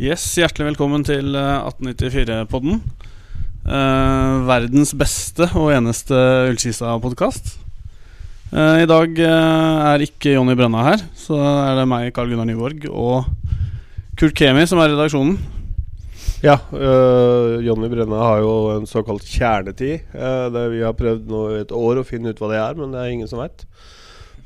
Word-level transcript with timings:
Yes, 0.00 0.22
Hjertelig 0.38 0.70
velkommen 0.70 1.02
til 1.04 1.34
1894-podden. 1.36 2.78
Eh, 3.68 4.36
verdens 4.48 4.94
beste 4.96 5.44
og 5.60 5.74
eneste 5.74 6.16
Ullkisa-podkast. 6.48 7.50
Eh, 8.48 8.78
I 8.80 8.88
dag 8.88 9.20
eh, 9.20 9.90
er 9.90 10.04
ikke 10.06 10.32
Jonny 10.38 10.56
Brenna 10.56 10.86
her, 10.86 11.04
så 11.12 11.36
er 11.36 11.76
det 11.76 11.84
meg, 11.92 12.14
Carl 12.16 12.32
Gunnar 12.32 12.48
Nyborg, 12.48 12.88
og 12.88 13.28
Kurt 14.16 14.32
Kemi 14.40 14.64
som 14.64 14.80
er 14.80 14.88
i 14.88 14.96
redaksjonen. 14.96 15.36
Ja, 16.40 16.56
øh, 16.72 17.60
Jonny 17.68 17.92
Brenna 17.92 18.24
har 18.24 18.40
jo 18.40 18.56
en 18.78 18.88
såkalt 18.88 19.28
kjernetid. 19.28 20.08
Uh, 20.16 20.48
det 20.48 20.64
vi 20.78 20.80
har 20.80 20.96
prøvd 20.96 21.28
nå 21.28 21.44
i 21.52 21.62
et 21.66 21.76
år 21.76 22.00
å 22.00 22.08
finne 22.08 22.32
ut 22.32 22.40
hva 22.40 22.54
det 22.54 22.64
er, 22.64 22.80
men 22.80 22.96
det 22.96 23.04
er 23.04 23.12
ingen 23.12 23.28
som 23.28 23.44
vet. 23.44 23.68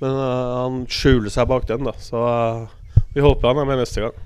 Men 0.02 0.18
øh, 0.18 0.52
han 0.64 0.84
skjuler 0.91 1.30
seg 1.30 1.46
bak 1.46 1.71
den, 1.71 1.86
da. 1.86 1.95
Så 2.02 2.27
øh, 2.27 3.05
vi 3.14 3.23
håper 3.23 3.52
han 3.55 3.62
er 3.62 3.71
med 3.71 3.84
neste 3.86 4.02
gang. 4.02 4.23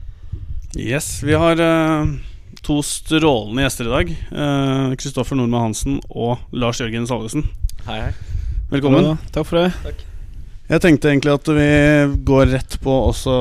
Yes, 0.76 1.22
vi 1.22 1.32
har 1.32 1.60
uh, 1.60 2.08
to 2.60 2.82
strålende 2.84 3.62
gjester 3.64 3.86
i 3.88 3.92
dag. 3.92 4.10
Kristoffer 5.00 5.32
uh, 5.32 5.40
Nordmann 5.40 5.70
Hansen 5.70 5.94
og 6.10 6.42
Lars 6.52 6.82
Jørgen 6.82 7.06
Salvesen. 7.08 7.46
Hei, 7.86 8.02
hei. 8.02 8.10
Velkommen. 8.68 9.06
Ja, 9.06 9.14
takk 9.32 9.46
for 9.48 9.62
det. 9.62 9.70
Takk. 9.80 10.02
Jeg 10.68 10.82
tenkte 10.84 11.08
egentlig 11.08 11.32
at 11.32 11.48
vi 11.56 11.68
går 12.28 12.50
rett 12.52 12.74
på 12.84 12.92
også 13.06 13.32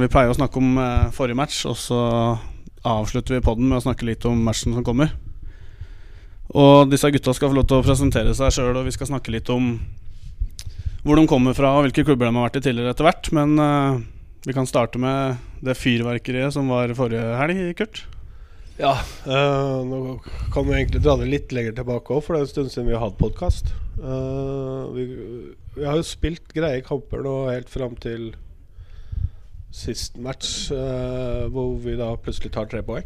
Vi 0.00 0.08
pleier 0.08 0.32
å 0.32 0.36
snakke 0.38 0.56
om 0.56 0.78
uh, 0.80 1.10
forrige 1.12 1.36
match, 1.36 1.58
og 1.68 1.76
så 1.76 1.98
avslutter 2.88 3.36
vi 3.36 3.42
podden 3.44 3.68
med 3.68 3.82
å 3.82 3.84
snakke 3.84 4.08
litt 4.08 4.24
om 4.24 4.40
matchen 4.40 4.72
som 4.72 4.86
kommer. 4.86 5.12
Og 6.56 6.88
disse 6.88 7.10
gutta 7.12 7.34
skal 7.36 7.52
få 7.52 7.58
lov 7.58 7.66
til 7.68 7.82
å 7.82 7.84
presentere 7.84 8.32
seg 8.38 8.56
sjøl, 8.56 8.72
og 8.80 8.88
vi 8.88 8.94
skal 8.96 9.10
snakke 9.12 9.36
litt 9.36 9.52
om 9.52 9.74
hvor 11.04 11.20
de 11.20 11.28
kommer 11.28 11.52
fra, 11.56 11.74
og 11.76 11.84
hvilke 11.84 12.06
klubber 12.08 12.30
de 12.30 12.32
har 12.40 12.48
vært 12.48 12.56
i 12.62 12.64
tidligere 12.64 12.96
etter 12.96 13.04
hvert. 13.04 13.30
Men 13.36 13.60
vi 14.46 14.52
kan 14.56 14.68
starte 14.68 15.00
med 15.00 15.36
det 15.60 15.76
fyrverkeriet 15.76 16.54
som 16.54 16.70
var 16.72 16.92
forrige 16.96 17.36
helg, 17.36 17.60
Kurt. 17.76 18.04
Ja, 18.80 18.94
øh, 19.28 19.82
nå 19.84 19.98
kan 20.54 20.64
vi 20.64 20.78
egentlig 20.78 21.02
dra 21.04 21.18
det 21.20 21.28
litt 21.28 21.50
lenger 21.52 21.74
tilbake 21.76 22.14
òg, 22.16 22.22
for 22.24 22.32
det 22.32 22.40
er 22.40 22.46
en 22.46 22.52
stund 22.54 22.70
siden 22.72 22.88
vi 22.88 22.94
har 22.96 23.02
hatt 23.04 23.18
podkast. 23.20 23.74
Uh, 24.00 24.06
eh, 24.08 24.84
vi, 24.94 25.04
vi, 25.74 25.84
har 25.84 25.98
jo 25.98 26.06
spilt 26.08 26.54
greie 26.56 26.80
kamper 26.86 27.20
nå 27.26 27.34
helt 27.50 27.68
fram 27.68 27.98
til 28.00 28.30
sist 29.76 30.16
match, 30.16 30.70
uh, 30.72 31.44
hvor 31.52 31.74
vi 31.84 31.98
da 32.00 32.14
plutselig 32.16 32.54
tar 32.56 32.70
tre 32.72 32.80
poeng. 32.86 33.04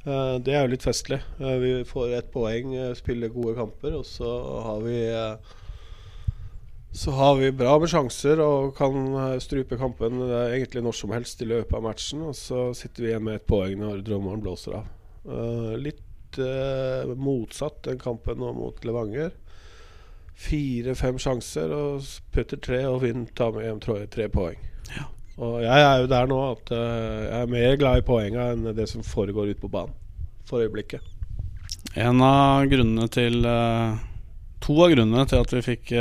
det 0.00 0.54
er 0.54 0.62
jo 0.62 0.70
litt 0.72 0.84
festlig. 0.86 1.18
vi 1.36 1.82
får 1.84 2.14
ett 2.16 2.30
poeng, 2.32 2.70
spiller 2.96 3.28
gode 3.28 3.52
kamper, 3.58 3.98
og 3.98 4.06
så 4.08 4.30
har 4.64 4.78
vi 4.86 5.00
så 6.92 7.10
har 7.10 7.36
vi 7.36 7.52
bra 7.54 7.76
med 7.78 7.90
sjanser 7.90 8.40
og 8.42 8.72
kan 8.78 8.96
eh, 9.14 9.36
strupe 9.42 9.78
kampen 9.78 10.24
egentlig 10.26 10.82
når 10.82 10.96
som 10.98 11.12
helst 11.14 11.42
i 11.42 11.46
løpet 11.46 11.76
av 11.78 11.84
matchen. 11.86 12.24
Og 12.26 12.34
så 12.34 12.70
sitter 12.74 13.04
vi 13.04 13.12
igjen 13.12 13.26
med 13.28 13.38
et 13.38 13.46
poeng 13.46 13.78
når 13.78 14.02
drømmeren 14.06 14.42
blåser 14.42 14.80
av. 14.80 14.88
Uh, 15.20 15.76
litt 15.76 16.38
uh, 16.40 17.12
motsatt 17.14 17.84
den 17.84 18.00
kampen 18.00 18.40
nå 18.42 18.50
mot 18.56 18.82
Levanger. 18.88 19.30
Fire-fem 20.40 21.20
sjanser 21.20 21.70
og 21.76 22.08
putter 22.34 22.58
tre 22.58 22.82
og 22.88 23.02
vinner, 23.04 23.28
tar 23.36 23.52
med 23.54 23.68
hjem 23.68 23.80
tre, 23.84 23.98
tre 24.10 24.26
poeng. 24.32 24.58
Ja. 24.90 25.06
Og 25.40 25.60
jeg 25.62 25.84
er 25.86 26.02
jo 26.02 26.10
der 26.10 26.28
nå 26.28 26.40
at 26.48 26.74
uh, 26.74 27.20
jeg 27.28 27.38
er 27.44 27.54
mer 27.54 27.78
glad 27.78 28.00
i 28.00 28.06
poenga 28.08 28.50
enn 28.56 28.66
det 28.74 28.88
som 28.90 29.06
foregår 29.06 29.52
ute 29.52 29.62
på 29.62 29.70
banen 29.70 29.94
for 30.48 30.64
øyeblikket. 30.64 31.04
En 32.00 32.18
av 32.24 32.66
grunnene 32.70 33.06
til 33.12 33.44
To 34.60 34.74
av 34.84 34.90
grunnene 34.92 35.22
til 35.26 35.40
at 35.40 35.52
vi 35.54 35.62
fikk 35.64 35.92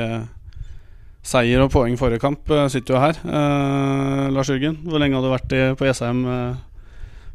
seier 1.26 1.62
og 1.64 1.72
poeng 1.74 1.98
forrige 2.00 2.22
kamp, 2.24 2.48
uh, 2.52 2.68
sitter 2.72 2.96
jo 2.96 3.02
her. 3.04 3.20
Eh, 3.20 4.26
Lars 4.34 4.50
Jørgen, 4.50 4.80
hvor 4.86 5.02
lenge 5.02 5.18
har 5.18 5.26
du 5.26 5.32
vært 5.32 5.56
i, 5.56 5.62
på 5.78 5.88
Jessheim 5.88 6.24
eh, 6.30 6.62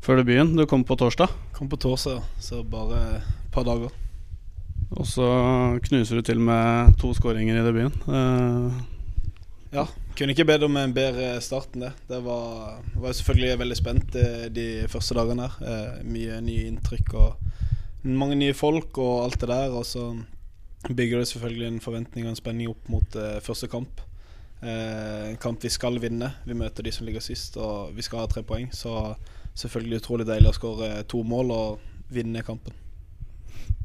før 0.05 0.23
debuten? 0.23 0.55
Du 0.57 0.65
kom 0.71 0.85
på 0.87 0.97
torsdag? 0.99 1.33
Kom 1.57 1.69
på 1.71 1.79
torsdag, 1.81 2.23
så 2.41 2.63
bare 2.65 3.03
et 3.19 3.53
par 3.55 3.67
dager. 3.69 3.93
Og 4.95 5.07
så 5.09 5.29
knuser 5.89 6.21
du 6.21 6.27
til 6.27 6.41
med 6.43 6.95
to 7.01 7.13
skåringer 7.17 7.59
i 7.59 7.67
debuten. 7.67 8.83
ja. 9.75 9.87
Kunne 10.15 10.31
ikke 10.31 10.47
bedt 10.47 10.63
om 10.63 10.77
en 10.79 10.93
bedre 10.95 11.41
start 11.43 11.73
enn 11.75 11.89
det. 11.89 11.95
Det 12.07 12.21
var, 12.23 12.77
var 13.03 13.15
selvfølgelig 13.19 13.57
veldig 13.59 13.79
spent 13.81 14.13
de 14.55 14.67
første 14.87 15.17
dagene 15.19 15.49
her. 15.49 15.97
mye 16.07 16.37
nye 16.39 16.69
inntrykk 16.69 17.11
og 17.19 18.07
mange 18.07 18.39
nye 18.39 18.55
folk 18.55 18.95
og 19.03 19.25
alt 19.25 19.41
det 19.43 19.49
der. 19.51 19.75
Og 19.75 19.83
så 19.89 20.13
bygger 20.89 21.19
det 21.19 21.29
selvfølgelig 21.29 21.67
en 21.69 21.81
forventning 21.81 22.27
og 22.27 22.35
en 22.35 22.41
spenning 22.41 22.69
opp 22.69 22.91
mot 22.93 23.17
eh, 23.17 23.41
første 23.45 23.69
kamp. 23.73 24.03
Eh, 24.65 25.31
en 25.31 25.41
kamp 25.41 25.65
vi 25.65 25.73
skal 25.73 26.01
vinne. 26.03 26.31
Vi 26.45 26.57
møter 26.57 26.85
de 26.85 26.93
som 26.93 27.07
ligger 27.09 27.25
sist, 27.25 27.57
og 27.57 27.95
vi 27.97 28.05
skal 28.05 28.25
ha 28.25 28.31
tre 28.31 28.45
poeng. 28.47 28.71
Så 28.75 29.15
selvfølgelig 29.57 30.03
utrolig 30.03 30.29
deilig 30.29 30.51
å 30.51 30.57
skåre 30.57 30.91
to 31.09 31.23
mål 31.25 31.53
og 31.55 31.85
vinne 32.13 32.45
kampen. 32.45 32.77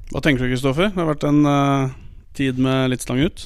Hva 0.10 0.24
tenker 0.26 0.44
du, 0.44 0.52
Kristoffer? 0.52 0.90
Det 0.90 0.98
har 0.98 1.10
vært 1.12 1.28
en 1.30 1.44
uh, 1.46 1.92
tid 2.38 2.58
med 2.62 2.90
litt 2.90 3.04
stang 3.06 3.22
ut? 3.22 3.46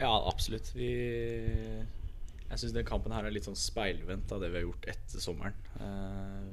Ja, 0.00 0.12
absolutt. 0.28 0.68
Vi 0.76 0.90
Jeg 0.90 2.58
syns 2.58 2.74
den 2.74 2.84
kampen 2.84 3.14
her 3.14 3.24
er 3.24 3.32
litt 3.32 3.46
sånn 3.48 3.58
speilvendt 3.58 4.32
av 4.34 4.42
det 4.42 4.50
vi 4.50 4.60
har 4.60 4.66
gjort 4.66 4.90
etter 4.92 5.22
sommeren. 5.22 5.56
Uh, 5.80 6.44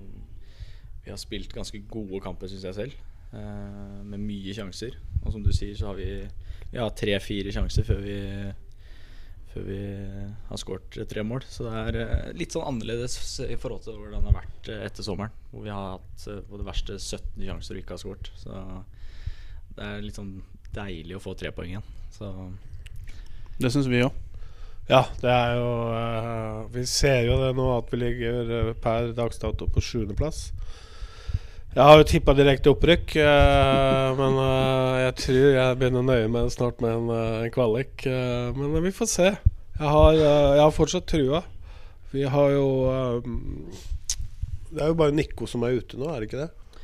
vi 1.03 1.11
har 1.11 1.19
spilt 1.19 1.53
ganske 1.56 1.79
gode 1.91 2.22
kamper, 2.23 2.50
syns 2.51 2.66
jeg 2.67 2.77
selv. 2.77 2.95
Uh, 3.27 4.03
med 4.07 4.21
mye 4.23 4.53
sjanser. 4.55 4.95
Og 5.25 5.33
som 5.33 5.43
du 5.43 5.51
sier, 5.51 5.75
så 5.75 5.89
har 5.89 5.97
vi 5.99 6.07
ja, 6.71 6.88
tre-fire 6.95 7.51
sjanser 7.51 7.88
før 7.88 8.01
vi 8.05 8.17
Før 9.47 9.63
vi 9.63 9.79
har 10.49 10.59
skåret 10.59 10.97
tre 11.09 11.23
mål. 11.23 11.43
Så 11.47 11.65
det 11.65 11.73
er 11.81 11.97
uh, 11.97 12.29
litt 12.38 12.55
sånn 12.55 12.67
annerledes 12.69 13.17
i 13.47 13.57
forhold 13.59 13.83
til 13.83 13.97
hvordan 13.99 14.23
det 14.23 14.31
har 14.31 14.39
vært 14.39 14.69
uh, 14.71 14.85
etter 14.85 15.07
sommeren. 15.07 15.35
Hvor 15.51 15.65
vi 15.65 15.73
har 15.73 15.97
hatt 15.97 16.27
på 16.47 16.61
det 16.61 16.67
verste 16.67 16.99
17 16.99 17.43
sjanser 17.43 17.75
og 17.75 17.83
ikke 17.83 17.97
har 17.97 18.03
skåret. 18.03 18.31
Så 18.39 18.61
det 19.75 19.89
er 19.89 20.05
litt 20.05 20.19
sånn 20.19 20.38
deilig 20.75 21.17
å 21.17 21.23
få 21.23 21.35
tre 21.38 21.51
poeng 21.55 21.75
igjen. 21.75 21.91
Så 22.15 22.31
Det 23.59 23.73
syns 23.73 23.91
vi 23.91 24.05
òg. 24.05 24.23
Ja, 24.88 25.01
det 25.19 25.31
er 25.33 25.57
jo 25.59 25.71
Vi 26.71 26.85
ser 26.88 27.25
jo 27.27 27.41
det 27.41 27.49
nå 27.57 27.65
at 27.75 27.89
vi 27.91 27.99
ligger 27.99 28.71
per 28.79 29.11
dags 29.17 29.41
dato 29.41 29.67
på 29.67 29.83
sjuendeplass. 29.83 30.45
Jeg 31.77 31.85
har 31.85 31.99
jo 31.99 32.05
tippa 32.09 32.33
direkte 32.33 32.71
opprykk, 32.73 33.11
uh, 33.21 34.15
men 34.17 34.38
uh, 34.41 34.95
jeg 34.97 35.11
tror 35.19 35.43
jeg 35.53 35.75
begynner 35.77 36.01
å 36.01 36.07
nøye 36.07 36.31
meg 36.33 36.47
snart 36.49 36.79
med 36.81 36.89
en, 36.89 37.11
uh, 37.13 37.43
en 37.43 37.53
kvalik. 37.53 38.07
men 38.57 38.79
vi 38.81 38.91
får 38.97 39.09
se. 39.11 39.27
Jeg 39.77 39.91
har, 39.93 40.17
jeg 40.17 40.63
har 40.63 40.73
fortsatt 40.73 41.05
trua. 41.05 41.43
Vi 42.09 42.23
har 42.25 42.49
jo 42.55 42.65
Det 44.71 44.81
er 44.81 44.89
jo 44.89 44.97
bare 44.97 45.13
Nico 45.13 45.45
som 45.45 45.67
er 45.67 45.77
ute 45.77 45.99
nå, 46.01 46.09
er 46.09 46.23
det 46.23 46.31
ikke 46.31 46.47
det? 46.47 46.81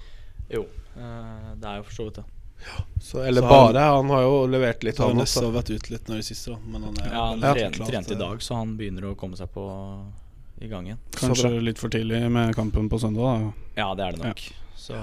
Jo, 0.59 0.67
det 0.93 1.71
er 1.71 1.79
jo 1.79 1.89
for 1.89 1.97
så 1.97 2.07
vidt 2.11 2.21
det. 2.21 2.29
Ja, 2.63 2.85
så, 3.01 3.23
eller 3.25 3.41
så 3.41 3.49
bare. 3.49 3.89
Han, 3.89 3.95
han 4.03 4.13
har 4.13 4.25
jo 4.27 4.39
levert 4.45 4.85
litt. 4.85 5.01
Så 5.01 5.09
han 5.09 5.25
har 5.25 5.55
vært 5.57 5.73
ute 5.73 5.95
litt 5.95 6.11
nå 6.11 6.21
i 6.21 6.25
siste, 6.27 6.53
da. 6.53 6.61
Men 6.69 6.91
han 6.91 6.99
er 7.01 7.09
ja, 7.09 7.23
han 7.31 7.47
trente, 7.47 7.87
trent 7.89 8.13
i 8.13 8.19
dag, 8.21 8.43
så 8.45 8.61
han 8.61 8.77
begynner 8.77 9.09
å 9.09 9.17
komme 9.17 9.41
seg 9.41 9.49
på 9.57 9.65
i 10.61 10.69
gang 10.69 10.91
igjen. 10.91 11.01
Kanskje 11.17 11.55
litt 11.65 11.81
for 11.81 11.89
tidlig 11.89 12.27
med 12.29 12.53
kampen 12.53 12.93
på 12.93 13.01
søndag? 13.01 13.25
Da. 13.25 13.71
Ja, 13.81 13.95
det 13.97 14.11
er 14.11 14.19
det 14.19 14.29
nok. 14.29 14.43
Ja. 14.53 14.62
Så, 14.75 14.97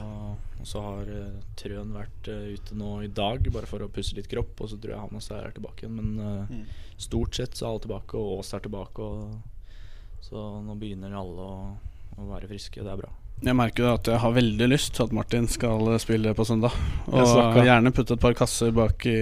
og 0.61 0.67
så 0.67 0.81
har 0.83 1.09
uh, 1.09 1.39
Trøen 1.59 1.93
vært 1.95 2.29
uh, 2.29 2.51
ute 2.53 2.77
nå 2.77 2.97
i 3.07 3.11
dag 3.15 3.47
bare 3.55 3.69
for 3.71 3.83
å 3.85 3.91
pusse 3.93 4.17
litt 4.19 4.29
kropp, 4.31 4.59
og 4.61 4.73
så 4.73 4.77
tror 4.81 4.95
jeg 4.95 5.05
han 5.05 5.21
også 5.21 5.39
er 5.39 5.55
tilbake 5.57 5.87
igjen. 5.87 5.97
Men 6.01 6.11
uh, 6.19 6.51
mm. 6.51 6.99
stort 7.01 7.39
sett 7.39 7.57
så 7.57 7.67
er 7.67 7.71
alle 7.71 7.85
tilbake, 7.87 8.19
og 8.19 8.43
Ås 8.43 8.53
er 8.57 8.67
tilbake. 8.67 9.07
Og, 9.07 9.79
så 10.27 10.45
nå 10.67 10.77
begynner 10.77 11.17
alle 11.17 11.47
å, 11.47 11.55
å 12.19 12.29
være 12.29 12.51
friske, 12.51 12.83
og 12.83 12.89
det 12.89 12.93
er 12.93 13.03
bra. 13.05 13.15
Jeg 13.41 13.57
merker 13.57 13.89
at 13.95 14.11
jeg 14.11 14.21
har 14.21 14.37
veldig 14.37 14.69
lyst 14.69 14.93
til 14.99 15.07
at 15.07 15.17
Martin 15.17 15.49
skal 15.49 15.95
spille 16.03 16.35
på 16.37 16.45
søndag. 16.45 16.77
Og 17.09 17.63
gjerne 17.65 17.95
putte 17.97 18.19
et 18.19 18.21
par 18.21 18.37
kasser 18.37 18.75
bak 18.77 19.07
i, 19.09 19.17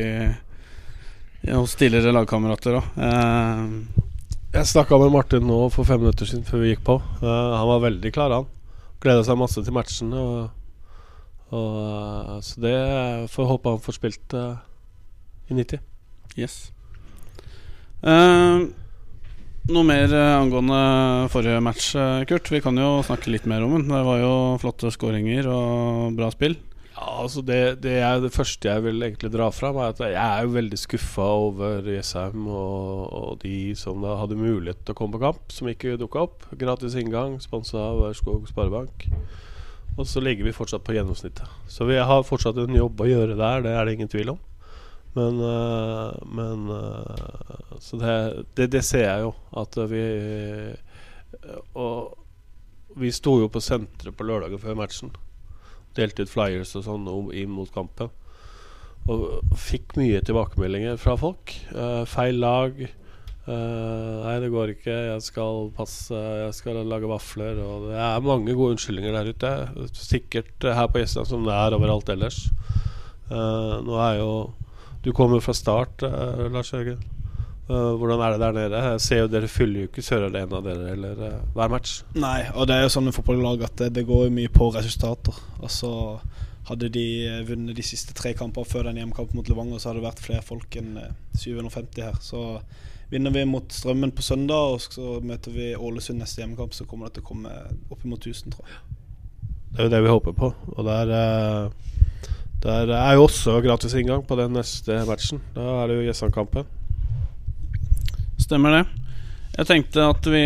i 1.46 1.54
hos 1.54 1.76
tidligere 1.78 2.16
lagkamerater 2.16 2.80
òg. 2.80 2.88
jeg 4.56 4.70
snakka 4.72 4.98
med 5.04 5.14
Martin 5.14 5.46
nå 5.46 5.60
for 5.70 5.86
fem 5.86 6.02
minutter 6.02 6.26
siden 6.26 6.42
før 6.48 6.64
vi 6.64 6.72
gikk 6.72 6.82
på. 6.88 6.98
han 7.22 7.70
var 7.70 7.84
veldig 7.86 8.14
klar, 8.16 8.34
han. 8.40 8.50
Gleder 9.02 9.24
seg 9.26 9.38
masse 9.38 9.62
til 9.64 9.74
matchen. 9.74 10.12
Og, 10.16 10.48
og, 11.50 11.78
eh, 11.78 12.34
så 12.44 12.64
det 12.64 12.76
får 13.32 13.50
håpe 13.52 13.76
han 13.76 13.84
får 13.84 13.98
spilt 13.98 14.36
uh, 14.36 14.58
i 15.48 15.56
90. 15.58 15.82
Yes. 16.38 16.58
Uh, 18.02 18.68
noe 19.68 19.84
mer 19.86 20.12
angående 20.14 20.80
forrige 21.32 21.60
match, 21.64 21.92
Kurt? 22.30 22.50
Vi 22.52 22.62
kan 22.64 22.78
jo 22.78 22.98
snakke 23.06 23.32
litt 23.32 23.48
mer 23.50 23.66
om 23.66 23.76
den. 23.76 23.90
Det 23.90 24.04
var 24.06 24.22
jo 24.22 24.32
flotte 24.62 24.92
skåringer 24.94 25.50
og 25.52 26.16
bra 26.18 26.30
spill. 26.34 26.56
Ja, 26.98 27.12
altså 27.22 27.42
det, 27.46 27.82
det, 27.84 27.92
er 28.02 28.18
det 28.18 28.32
første 28.34 28.66
jeg 28.66 28.82
vil 28.82 29.04
egentlig 29.06 29.30
dra 29.30 29.46
fram, 29.54 29.76
er 29.78 29.92
at 29.92 30.00
jeg 30.02 30.18
er 30.18 30.42
jo 30.42 30.54
veldig 30.56 30.78
skuffa 30.80 31.26
over 31.44 31.86
Jessheim 31.86 32.48
og, 32.50 33.04
og, 33.14 33.36
de 33.44 33.76
som 33.78 34.02
da 34.02 34.16
hadde 34.18 34.38
mulighet 34.38 34.80
til 34.82 34.96
å 34.96 34.98
komme 34.98 35.14
på 35.14 35.20
kamp, 35.22 35.44
som 35.54 35.70
ikke 35.70 35.94
dukka 36.00 36.24
opp. 36.26 36.48
Gratis 36.58 36.96
inngang, 36.98 37.36
sponsa 37.44 37.78
av 37.92 38.02
Ørskog 38.08 38.48
Sparebank. 38.50 39.06
Og 39.94 40.10
så 40.10 40.22
ligger 40.24 40.48
vi 40.48 40.56
fortsatt 40.56 40.82
på 40.86 40.96
gjennomsnittet. 40.96 41.46
Så 41.70 41.86
vi 41.86 42.00
har 42.02 42.26
fortsatt 42.26 42.58
en 42.64 42.74
jobb 42.74 42.98
å 42.98 43.06
gjøre 43.06 43.38
der, 43.38 43.62
det 43.62 43.76
er 43.76 43.86
det 43.86 43.94
ingen 43.94 44.10
tvil 44.10 44.34
om. 44.34 44.42
Men, 45.14 45.38
uh, 45.38 46.18
men 46.26 46.66
uh, 46.70 47.78
Så 47.80 47.96
det, 48.02 48.18
det, 48.58 48.68
det, 48.74 48.82
ser 48.86 49.06
jeg 49.06 49.22
jo, 49.24 49.30
at 49.56 49.78
vi 49.88 50.02
Og 51.80 52.18
Vi 53.00 53.10
sto 53.14 53.38
jo 53.40 53.48
på 53.50 53.62
senteret 53.62 54.14
på 54.18 54.26
lørdagen 54.26 54.60
før 54.60 54.76
matchen. 54.82 55.14
Delte 55.98 56.24
ut 56.24 56.32
flyers 56.32 56.76
og 56.78 56.86
sånn 56.86 57.08
inn 57.34 57.52
mot 57.52 57.70
kampen. 57.74 58.12
Og 59.08 59.56
fikk 59.56 59.96
mye 59.96 60.20
tilbakemeldinger 60.24 60.98
fra 61.00 61.16
folk. 61.18 61.54
Uh, 61.72 62.04
feil 62.08 62.40
lag. 62.42 62.76
Uh, 63.48 64.20
nei, 64.26 64.34
det 64.44 64.50
går 64.52 64.74
ikke. 64.74 64.94
Jeg 65.14 65.24
skal 65.24 65.70
passe 65.76 66.12
Jeg 66.12 66.52
skal 66.58 66.82
lage 66.84 67.08
vafler. 67.08 67.60
Og 67.64 67.88
det 67.88 67.98
er 68.04 68.26
mange 68.26 68.52
gode 68.52 68.76
unnskyldninger 68.76 69.16
der 69.16 69.32
ute. 69.32 69.90
Sikkert 69.96 70.68
her 70.68 70.90
på 70.92 71.02
Jessheim 71.02 71.28
som 71.28 71.48
det 71.48 71.56
er 71.56 71.78
overalt 71.78 72.12
ellers. 72.12 72.44
Uh, 73.32 73.80
nå 73.84 73.96
er 74.04 74.20
jo 74.20 74.32
Du 75.04 75.12
kommer 75.16 75.40
fra 75.40 75.54
start, 75.54 76.02
Lars 76.52 76.72
Jørgen. 76.74 77.17
Eh, 77.68 77.94
hvordan 78.00 78.20
er 78.24 78.32
det 78.32 78.40
der 78.40 78.54
nede? 78.56 78.82
Jeg 78.92 79.00
ser 79.04 79.18
jo 79.22 79.28
dere 79.28 79.48
fyller 79.52 79.82
jo 79.82 79.88
ikke 79.90 80.04
Sør 80.04 80.28
Arena 80.30 80.60
dere 80.64 80.92
eller 80.94 81.18
uh, 81.20 81.40
hver 81.52 81.72
match. 81.72 81.98
Nei, 82.16 82.46
og 82.54 82.68
det 82.68 82.78
er 82.78 82.86
jo 82.86 82.92
sånn 82.94 83.04
med 83.10 83.16
fotballag 83.16 83.64
at 83.66 83.74
det, 83.82 83.90
det 83.98 84.06
går 84.08 84.28
jo 84.28 84.36
mye 84.38 84.52
på 84.52 84.70
resultater. 84.76 85.36
Altså 85.60 85.90
Hadde 86.68 86.90
de 86.92 87.04
eh, 87.24 87.44
vunnet 87.48 87.76
de 87.76 87.84
siste 87.84 88.12
tre 88.12 88.34
kampene 88.36 88.68
før 88.68 88.90
den 88.90 88.98
hjemmekampen 89.00 89.38
mot 89.38 89.46
Levanger, 89.48 89.80
så 89.80 89.88
hadde 89.88 90.02
det 90.02 90.08
vært 90.10 90.20
flere 90.20 90.44
folk 90.44 90.74
enn 90.76 90.98
eh, 91.00 91.14
750 91.40 92.04
her. 92.04 92.18
Så 92.20 92.42
vinner 93.08 93.32
vi 93.32 93.46
mot 93.48 93.72
Strømmen 93.72 94.12
på 94.12 94.24
søndag, 94.24 94.74
og 94.74 94.82
så 94.84 95.14
møter 95.24 95.54
vi 95.54 95.70
Ålesund 95.72 96.20
neste 96.20 96.42
hjemmekamp, 96.42 96.76
så 96.76 96.84
kommer 96.84 97.08
det 97.08 97.16
til 97.16 97.24
å 97.24 97.28
komme 97.30 97.54
oppimot 97.88 98.20
1000, 98.20 98.52
tror 98.52 98.68
jeg. 98.68 98.82
Det 99.72 99.80
er 99.80 99.88
jo 99.88 99.94
det 99.94 100.02
vi 100.04 100.12
håper 100.12 100.36
på. 100.36 100.52
Og 100.76 100.88
der, 100.88 101.14
uh 101.16 101.96
der 102.58 102.90
er 102.90 103.12
jo 103.14 103.28
også 103.28 103.60
gratis 103.62 103.94
inngang 103.94 104.24
på 104.26 104.34
den 104.34 104.56
neste 104.56 104.96
matchen. 105.06 105.38
Da 105.54 105.62
er 105.78 105.90
det 105.90 106.00
jo 106.00 106.06
Jessheim-kampen. 106.08 106.66
Stemmer 108.48 108.72
det. 108.72 108.84
Jeg 109.58 109.68
tenkte 109.68 110.06
at 110.08 110.26
vi, 110.30 110.40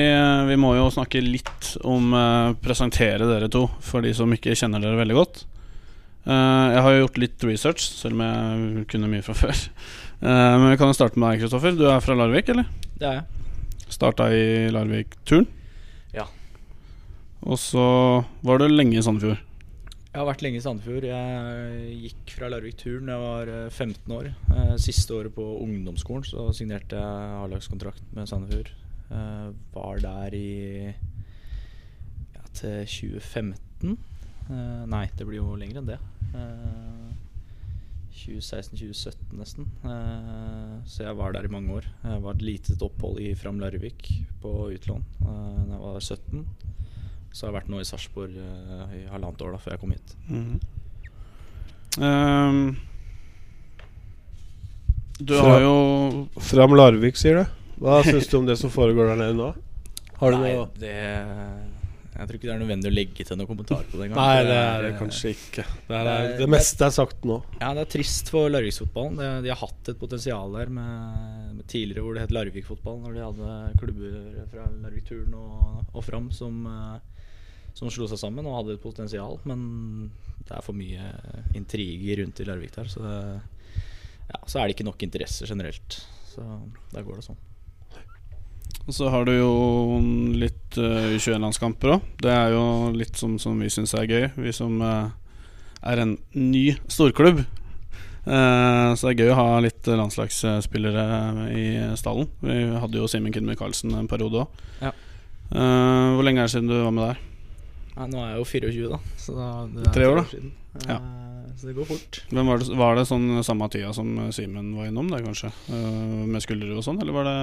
vi 0.49 0.55
må 0.59 0.73
jo 0.75 0.89
snakke 0.91 1.21
litt 1.23 1.69
om 1.87 2.15
uh, 2.17 2.51
presentere 2.59 3.29
dere 3.29 3.47
to, 3.53 3.69
for 3.85 4.03
de 4.03 4.11
som 4.17 4.33
ikke 4.35 4.57
kjenner 4.59 4.83
dere 4.83 4.99
veldig 4.99 5.15
godt. 5.15 5.43
Uh, 6.27 6.73
jeg 6.73 6.83
har 6.83 6.97
jo 6.97 7.05
gjort 7.05 7.21
litt 7.23 7.47
research, 7.47 7.85
selv 8.01 8.17
om 8.17 8.25
jeg 8.25 8.83
kunne 8.91 9.11
mye 9.13 9.23
fra 9.23 9.37
før. 9.43 9.55
Uh, 10.19 10.27
men 10.59 10.67
vi 10.73 10.81
kan 10.81 10.91
jo 10.91 10.99
starte 10.99 11.21
med 11.21 11.29
deg, 11.29 11.45
Kristoffer. 11.45 11.79
Du 11.79 11.85
er 11.93 12.03
fra 12.03 12.17
Larvik, 12.19 12.51
eller? 12.51 12.67
Det 12.99 13.07
er 13.07 13.21
jeg. 13.21 13.87
Starta 13.93 14.27
i 14.35 14.45
Larvik-turen. 14.75 15.47
Ja. 16.17 16.27
Og 17.47 17.63
så 17.63 17.87
var 18.43 18.59
du 18.59 18.67
lenge 18.67 18.99
i 18.99 19.07
Sandefjord. 19.07 19.39
Jeg 20.13 20.21
har 20.21 20.27
vært 20.29 20.43
lenge 20.45 20.59
i 20.61 20.63
Sandefjord. 20.65 21.05
Jeg 21.09 21.93
gikk 22.03 22.33
fra 22.37 22.49
Larvik 22.53 22.77
Turn 22.83 23.07
da 23.09 23.15
jeg 23.17 23.23
var 23.25 23.49
eh, 23.49 23.69
15 23.73 24.13
år. 24.13 24.27
Eh, 24.53 24.73
Siste 24.85 25.15
året 25.17 25.33
på 25.33 25.47
ungdomsskolen 25.65 26.27
så 26.29 26.45
signerte 26.57 26.99
jeg 27.01 27.39
A-lagskontrakt 27.39 28.03
med 28.17 28.29
Sandefjord. 28.29 28.69
Eh, 29.09 29.47
Var 29.73 30.03
der 30.05 30.37
i 30.37 30.51
ja, 30.93 32.45
til 32.53 32.85
2015. 32.85 33.97
Eh, 34.53 34.85
Nei, 34.93 35.07
det 35.17 35.25
blir 35.31 35.41
jo 35.41 35.57
lenger 35.57 35.81
enn 35.81 35.89
det. 35.95 35.99
Eh, 36.37 37.09
2016-2017 38.13 39.33
nesten. 39.41 39.71
Eh, 39.89 40.75
Så 40.93 41.07
jeg 41.07 41.17
var 41.23 41.33
der 41.33 41.49
i 41.49 41.55
mange 41.57 41.73
år. 41.81 41.89
Jeg 42.05 42.21
var 42.29 42.37
et 42.37 42.45
lite 42.51 42.77
opphold 42.85 43.17
i 43.25 43.33
Fram 43.41 43.65
Larvik 43.65 44.13
på 44.45 44.53
utlån 44.77 45.09
eh, 45.25 45.57
da 45.73 45.73
jeg 45.73 45.83
var 45.89 46.05
17. 46.05 46.45
Så 47.33 47.47
har 47.47 47.53
jeg 47.53 47.59
vært 47.63 47.71
nå 47.73 47.81
i 47.81 47.89
Sarpsborg 47.89 48.35
uh, 48.37 48.87
i 48.97 49.03
halvannet 49.09 49.41
år 49.47 49.53
da 49.57 49.59
før 49.65 49.73
jeg 49.77 49.81
kom 49.81 49.93
hit. 49.97 50.17
Ehm, 52.01 52.63
du 55.19 55.35
Fra- 55.37 55.49
har 55.55 55.61
jo 55.65 56.29
Fram 56.41 56.75
Larvik, 56.77 57.17
sier 57.21 57.43
du? 57.43 57.45
Hva 57.83 58.01
syns 58.07 58.29
du 58.31 58.39
om 58.41 58.47
det 58.49 58.57
som 58.61 58.71
foregår 58.73 59.13
der 59.13 59.21
nede 59.21 59.37
nå? 59.39 59.53
Har 60.23 60.35
du 60.35 60.39
Nei, 60.39 60.53
noe 60.55 60.69
det 60.79 60.93
Jeg 62.13 62.29
tror 62.29 62.37
ikke 62.37 62.47
det 62.47 62.53
er 62.55 62.61
nødvendig 62.63 62.91
å 62.91 62.95
legge 62.95 63.25
til 63.27 63.39
noen 63.41 63.49
kommentar 63.49 63.87
på 63.91 63.97
det 63.99 64.07
engang. 64.07 64.21
Nei, 64.21 64.43
det 64.47 64.57
er 64.61 64.83
det 64.85 64.91
kanskje 65.01 65.31
ikke. 65.33 65.65
Det, 65.89 65.97
er, 65.97 66.05
det 66.07 66.13
er- 66.13 66.35
det 66.43 66.49
meste 66.53 66.85
er 66.87 66.93
sagt 66.95 67.25
nå. 67.27 67.39
Ja, 67.59 67.73
det 67.75 67.87
er 67.87 67.91
trist 67.97 68.29
for 68.31 68.53
Larviksfotballen. 68.53 69.17
Det- 69.19 69.31
De 69.47 69.51
har 69.55 69.61
hatt 69.63 69.89
et 69.95 69.99
potensial 69.99 70.53
der 70.53 70.69
med, 70.77 71.57
med 71.57 71.67
tidligere 71.73 72.05
hvor 72.05 72.15
det 72.19 72.27
het 72.27 72.35
Larvik-fotball, 72.37 73.01
når 73.07 73.17
de 73.17 73.25
hadde 73.27 73.79
klubber 73.81 74.47
fra 74.53 74.69
Larvik-turen 74.85 75.35
og, 75.41 75.87
og 75.97 76.05
Fram 76.07 76.29
som, 76.37 76.61
eh, 76.69 77.01
som 77.75 77.91
slo 77.93 78.09
seg 78.11 78.21
sammen 78.21 78.47
og 78.49 78.59
hadde 78.61 78.77
et 78.77 78.83
potensial. 78.83 79.39
Men 79.49 80.11
det 80.43 80.57
er 80.57 80.65
for 80.65 80.77
mye 80.77 81.13
intriger 81.59 82.23
rundt 82.23 82.43
i 82.43 82.49
Larvik 82.49 82.75
der, 82.75 82.91
så, 82.91 83.05
det, 83.05 83.79
ja, 84.29 84.43
så 84.47 84.61
er 84.61 84.67
det 84.67 84.77
ikke 84.77 84.89
nok 84.91 85.07
interesse 85.07 85.49
generelt. 85.49 86.03
Så 86.33 86.45
der 86.93 87.07
går 87.07 87.21
det 87.21 87.27
sånn. 87.31 87.41
Og 88.83 88.95
så 88.97 89.09
har 89.13 89.27
du 89.29 89.33
jo 89.37 89.51
litt 90.35 90.79
uh, 90.81 91.15
U21-landskamper 91.15 91.97
òg. 91.97 92.07
Det 92.23 92.33
er 92.35 92.55
jo 92.57 92.65
litt 92.97 93.19
som, 93.19 93.37
som 93.39 93.59
vi 93.63 93.71
syns 93.71 93.95
er 93.95 94.09
gøy, 94.11 94.25
vi 94.43 94.55
som 94.57 94.81
uh, 94.83 95.13
er 95.87 96.03
en 96.03 96.17
ny 96.35 96.73
storklubb. 96.91 97.45
Uh, 98.23 98.91
så 98.95 99.09
det 99.09 99.13
er 99.13 99.21
gøy 99.23 99.33
å 99.35 99.39
ha 99.39 99.47
litt 99.63 99.87
landslagsspillere 99.87 101.07
i 101.55 101.67
stallen. 101.99 102.31
Vi 102.43 102.59
hadde 102.83 102.99
jo 102.99 103.11
Simen 103.11 103.35
Kinn 103.35 103.47
Michaelsen 103.47 103.95
en 103.99 104.11
periode 104.11 104.45
òg. 104.45 104.63
Ja. 104.83 104.91
hvor 105.53 106.25
lenge 106.25 106.41
er 106.41 106.49
det 106.49 106.55
siden 106.55 106.71
du 106.71 106.79
var 106.81 106.95
med 106.95 107.11
der? 107.13 107.32
Nei, 107.93 108.07
nå 108.09 108.21
er 108.23 108.31
jeg 108.33 108.39
jo 108.41 108.45
24, 108.49 108.91
da. 108.95 108.99
Så 109.21 109.35
da, 109.37 109.49
det 109.73 109.87
er 109.89 109.97
Tre 109.97 110.07
år, 110.09 110.21
da. 110.23 110.25
siden. 110.31 110.53
Ja. 110.89 110.97
Eh, 110.97 111.49
Så 111.61 111.69
det 111.69 111.75
går 111.77 111.89
fort. 111.91 112.21
Men 112.33 112.47
var, 112.49 112.63
det, 112.63 112.77
var 112.81 112.97
det 112.97 113.05
sånn 113.11 113.27
samme 113.45 113.69
tida 113.73 113.91
som 113.97 114.15
Simen 114.33 114.71
var 114.79 114.89
innom 114.89 115.11
der, 115.13 115.21
kanskje? 115.27 115.51
Eh, 115.69 116.23
med 116.33 116.41
skuldre 116.45 116.79
og 116.79 116.87
sånn, 116.87 117.03
eller 117.05 117.13
var 117.19 117.29
det 117.29 117.37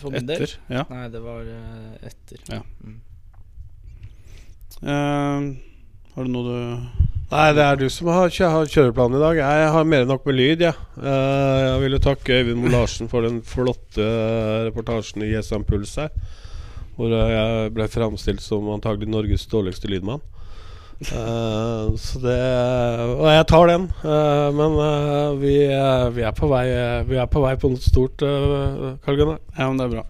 For 0.00 0.10
min 0.14 0.26
del? 0.26 0.42
etter? 0.42 0.56
Ja. 0.72 0.82
Nei, 0.90 1.04
det 1.14 1.22
var 1.22 1.46
eh, 1.46 2.10
etter. 2.10 2.42
Ja. 2.50 2.62
Mm. 2.82 2.98
Uh, 4.80 5.54
har 6.14 6.24
du 6.24 6.30
noe 6.32 6.44
du 6.48 7.08
Nei, 7.30 7.50
det 7.54 7.62
er 7.62 7.76
du 7.78 7.84
som 7.92 8.08
har, 8.10 8.30
kjø 8.34 8.48
har 8.50 8.66
kjøreplanen 8.66 9.14
i 9.14 9.22
dag. 9.22 9.36
Jeg 9.38 9.66
har 9.70 9.84
mer 9.86 10.02
enn 10.02 10.08
nok 10.10 10.24
med 10.26 10.34
lyd, 10.34 10.64
jeg. 10.64 10.74
Eh, 10.98 11.58
jeg 11.62 11.76
vil 11.84 11.94
jo 11.94 12.00
takke 12.02 12.38
Øyvind 12.40 12.58
Moe 12.58 12.72
Larsen 12.72 13.06
for 13.12 13.22
den 13.22 13.36
flotte 13.46 14.06
reportasjen 14.66 15.22
i 15.22 15.28
Jessheim 15.30 15.62
Puls 15.68 15.92
her. 16.02 16.10
Hvor 17.00 17.14
jeg 17.16 17.72
ble 17.72 17.88
framstilt 17.88 18.44
som 18.44 18.68
antagelig 18.74 19.08
Norges 19.08 19.46
dårligste 19.48 19.88
lydmann. 19.88 20.20
Uh, 21.00 21.96
så 22.04 22.20
det 22.20 22.36
Og 23.14 23.24
jeg 23.32 23.46
tar 23.48 23.70
den. 23.72 23.88
Uh, 24.04 24.52
men 24.52 24.76
uh, 24.76 25.40
vi, 25.40 25.56
vi, 26.12 26.28
er 26.28 26.36
på 26.36 26.52
vei, 26.52 26.66
vi 27.08 27.16
er 27.16 27.30
på 27.32 27.40
vei 27.40 27.56
på 27.56 27.72
noe 27.72 27.80
stort, 27.80 28.20
uh, 28.20 28.98
Karl 29.00 29.22
Gunnar. 29.22 29.40
Ja, 29.56 29.70
men 29.70 29.80
det 29.80 29.88
er 29.88 29.94
bra. 29.96 30.08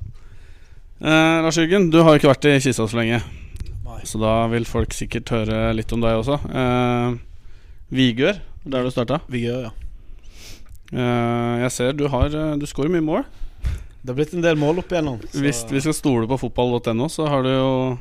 Eh, 1.00 1.42
Lars 1.42 1.56
Jørgen, 1.56 1.88
du 1.88 2.02
har 2.04 2.12
jo 2.12 2.20
ikke 2.20 2.28
vært 2.28 2.46
i 2.50 2.58
Kisa 2.60 2.84
så 2.84 2.98
lenge. 2.98 3.22
Nei. 3.86 4.00
Så 4.04 4.19
da 4.20 4.44
vil 4.52 4.66
folk 4.69 4.93
sikkert 4.93 5.32
høre 5.32 5.70
litt 5.72 5.93
om 5.96 6.03
deg 6.05 6.19
også. 6.19 6.36
Eh, 6.44 7.15
Vigør, 7.96 8.43
der 8.69 8.84
du 8.84 8.93
starta. 8.93 9.22
Vigør, 9.32 9.70
ja. 9.70 9.72
Eh, 10.93 11.55
jeg 11.62 11.72
ser 11.72 11.94
du 11.94 12.08
har 12.10 12.34
Du 12.58 12.67
skårer 12.69 12.93
mye 12.93 13.06
mål. 13.06 13.24
Det 14.02 14.08
har 14.12 14.16
blitt 14.16 14.32
en 14.34 14.40
del 14.44 14.56
mål 14.56 14.78
opp 14.80 14.92
igjennom. 14.92 15.20
så- 15.20 15.40
Hvis 15.44 15.64
vi 15.70 15.80
skal 15.80 15.94
stole 15.94 16.26
på 16.26 16.38
fotball.no, 16.40 17.08
så 17.08 17.28
har 17.28 17.42
du 17.42 17.50
jo 17.50 17.98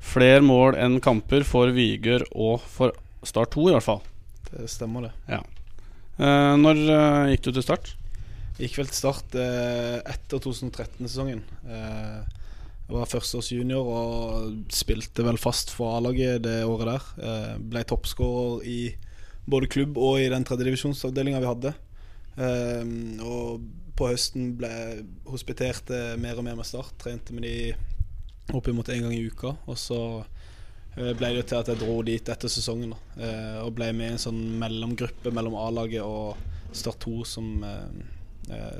flere 0.00 0.40
mål 0.44 0.76
enn 0.76 1.00
kamper 1.00 1.44
for 1.44 1.66
Vigør 1.72 2.22
og 2.34 2.60
for 2.60 2.92
Start 3.24 3.50
2, 3.52 3.68
i 3.70 3.72
hvert 3.72 3.82
fall. 3.82 4.02
Det 4.52 4.68
stemmer, 4.68 5.08
det. 5.08 5.12
Eh, 6.20 6.56
når 6.60 6.76
eh, 6.76 7.30
gikk 7.34 7.42
du 7.42 7.52
til 7.52 7.62
Start? 7.62 7.94
Gikk 8.58 8.76
vel 8.76 8.86
til 8.86 8.94
start 9.00 9.34
eh, 9.34 9.96
etter 10.12 10.38
2013-sesongen. 10.38 11.40
Eh, 11.66 12.20
jeg 12.84 12.94
var 12.94 13.06
førsteårs 13.06 13.48
junior 13.50 13.82
og 13.82 14.52
spilte 14.70 15.24
vel 15.24 15.36
fast 15.40 15.70
for 15.74 15.96
A-laget 15.96 16.42
det 16.44 16.60
året 16.68 16.86
der. 16.92 17.08
Eh, 17.24 17.56
ble 17.58 17.82
toppskårer 17.82 18.62
i 18.68 18.94
både 19.48 19.66
klubb 19.72 19.96
og 19.98 20.20
i 20.20 20.28
den 20.28 20.44
tredjedivisjonsavdelinga 20.44 21.40
vi 21.40 21.50
hadde. 21.50 21.74
Eh, 22.36 23.24
og 23.24 23.64
på 23.98 24.08
høsten 24.10 24.54
ble 24.58 24.70
hospitert 25.30 25.90
eh, 25.94 26.14
mer 26.20 26.38
og 26.38 26.46
mer 26.46 26.56
med 26.58 26.66
Start. 26.68 26.96
Trente 27.00 27.34
med 27.34 27.46
de 27.46 28.54
oppimot 28.54 28.88
én 28.92 29.04
gang 29.04 29.14
i 29.14 29.26
uka. 29.28 29.54
Og 29.70 29.78
så 29.78 30.00
eh, 30.96 31.12
ble 31.14 31.34
det 31.36 31.46
til 31.50 31.60
at 31.60 31.70
jeg 31.70 31.80
dro 31.82 32.00
dit 32.06 32.32
etter 32.34 32.50
sesongen. 32.50 32.94
Da. 32.94 33.28
Eh, 33.28 33.60
og 33.62 33.74
ble 33.78 33.92
med 33.94 34.10
i 34.10 34.16
en 34.16 34.24
sånn 34.26 34.42
mellomgruppe 34.60 35.32
mellom 35.34 35.58
A-laget 35.62 36.02
og 36.02 36.34
Start 36.74 37.04
2, 37.06 37.20
som, 37.22 37.50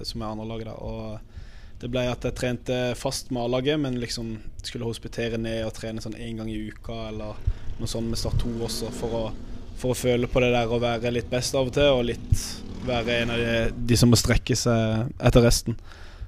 som 0.02 0.23
er 0.25 0.26
andrelaget 0.26 0.66
der. 0.66 0.80
Og 0.83 1.78
det 1.78 1.90
ble 1.92 2.02
at 2.11 2.26
jeg 2.26 2.35
trente 2.35 2.78
fast 2.99 3.30
med 3.30 3.44
A-laget, 3.44 3.78
men 3.78 4.00
liksom 4.02 4.33
skulle 4.66 4.88
hospitere 4.88 5.38
ned 5.38 5.62
og 5.68 5.76
trene 5.76 6.02
sånn 6.02 6.18
én 6.18 6.40
gang 6.40 6.50
i 6.50 6.59
uka 6.73 7.04
eller 7.12 7.38
noe 7.78 7.90
sånt 7.90 8.11
med 8.11 8.18
Start 8.18 8.42
2 8.42 8.56
også, 8.66 8.90
for 8.99 9.14
å, 9.14 9.23
for 9.78 9.94
å 9.94 9.99
føle 9.99 10.26
på 10.30 10.42
det 10.42 10.50
der 10.56 10.75
å 10.75 10.83
være 10.83 11.14
litt 11.14 11.30
best 11.30 11.54
av 11.54 11.71
og 11.71 11.76
til, 11.78 11.92
og 11.94 12.09
litt 12.11 12.63
være 12.87 13.21
en 13.23 13.35
av 13.35 13.41
de, 13.41 13.55
de 13.91 13.99
som 13.99 14.11
må 14.12 14.19
strekke 14.21 14.57
seg 14.59 15.12
etter 15.19 15.45
resten. 15.45 15.79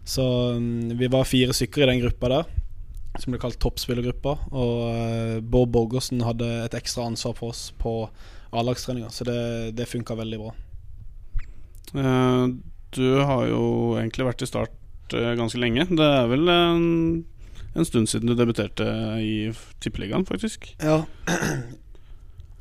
Så 0.06 0.22
mm, 0.56 0.96
vi 0.98 1.08
var 1.10 1.26
fire 1.26 1.54
stykker 1.56 1.82
i 1.82 1.90
den 1.90 2.00
gruppa 2.04 2.30
der, 2.30 2.50
som 3.18 3.34
ble 3.34 3.40
kalt 3.42 3.58
toppspillergruppa. 3.62 4.36
Og 4.54 4.76
eh, 4.92 5.36
Bård 5.42 5.72
Borgersen 5.74 6.22
hadde 6.26 6.46
et 6.62 6.76
ekstra 6.78 7.08
ansvar 7.10 7.34
for 7.38 7.54
oss 7.54 7.68
på 7.80 7.98
A-lagstreninga, 8.54 9.10
så 9.10 9.26
det, 9.26 9.40
det 9.76 9.88
funka 9.90 10.14
veldig 10.16 10.38
bra. 10.44 10.52
Eh, 11.98 12.44
du 12.96 13.06
har 13.26 13.48
jo 13.50 13.64
egentlig 13.98 14.28
vært 14.28 14.46
i 14.46 14.50
Start 14.50 15.16
eh, 15.16 15.34
ganske 15.38 15.58
lenge. 15.60 15.88
Det 15.90 16.06
er 16.06 16.30
vel 16.30 16.54
en, 16.54 16.86
en 17.74 17.88
stund 17.88 18.10
siden 18.12 18.30
du 18.30 18.36
debuterte 18.38 18.86
i 19.18 19.50
Tippeligaen, 19.82 20.26
faktisk. 20.28 20.70
Ja. 20.78 21.02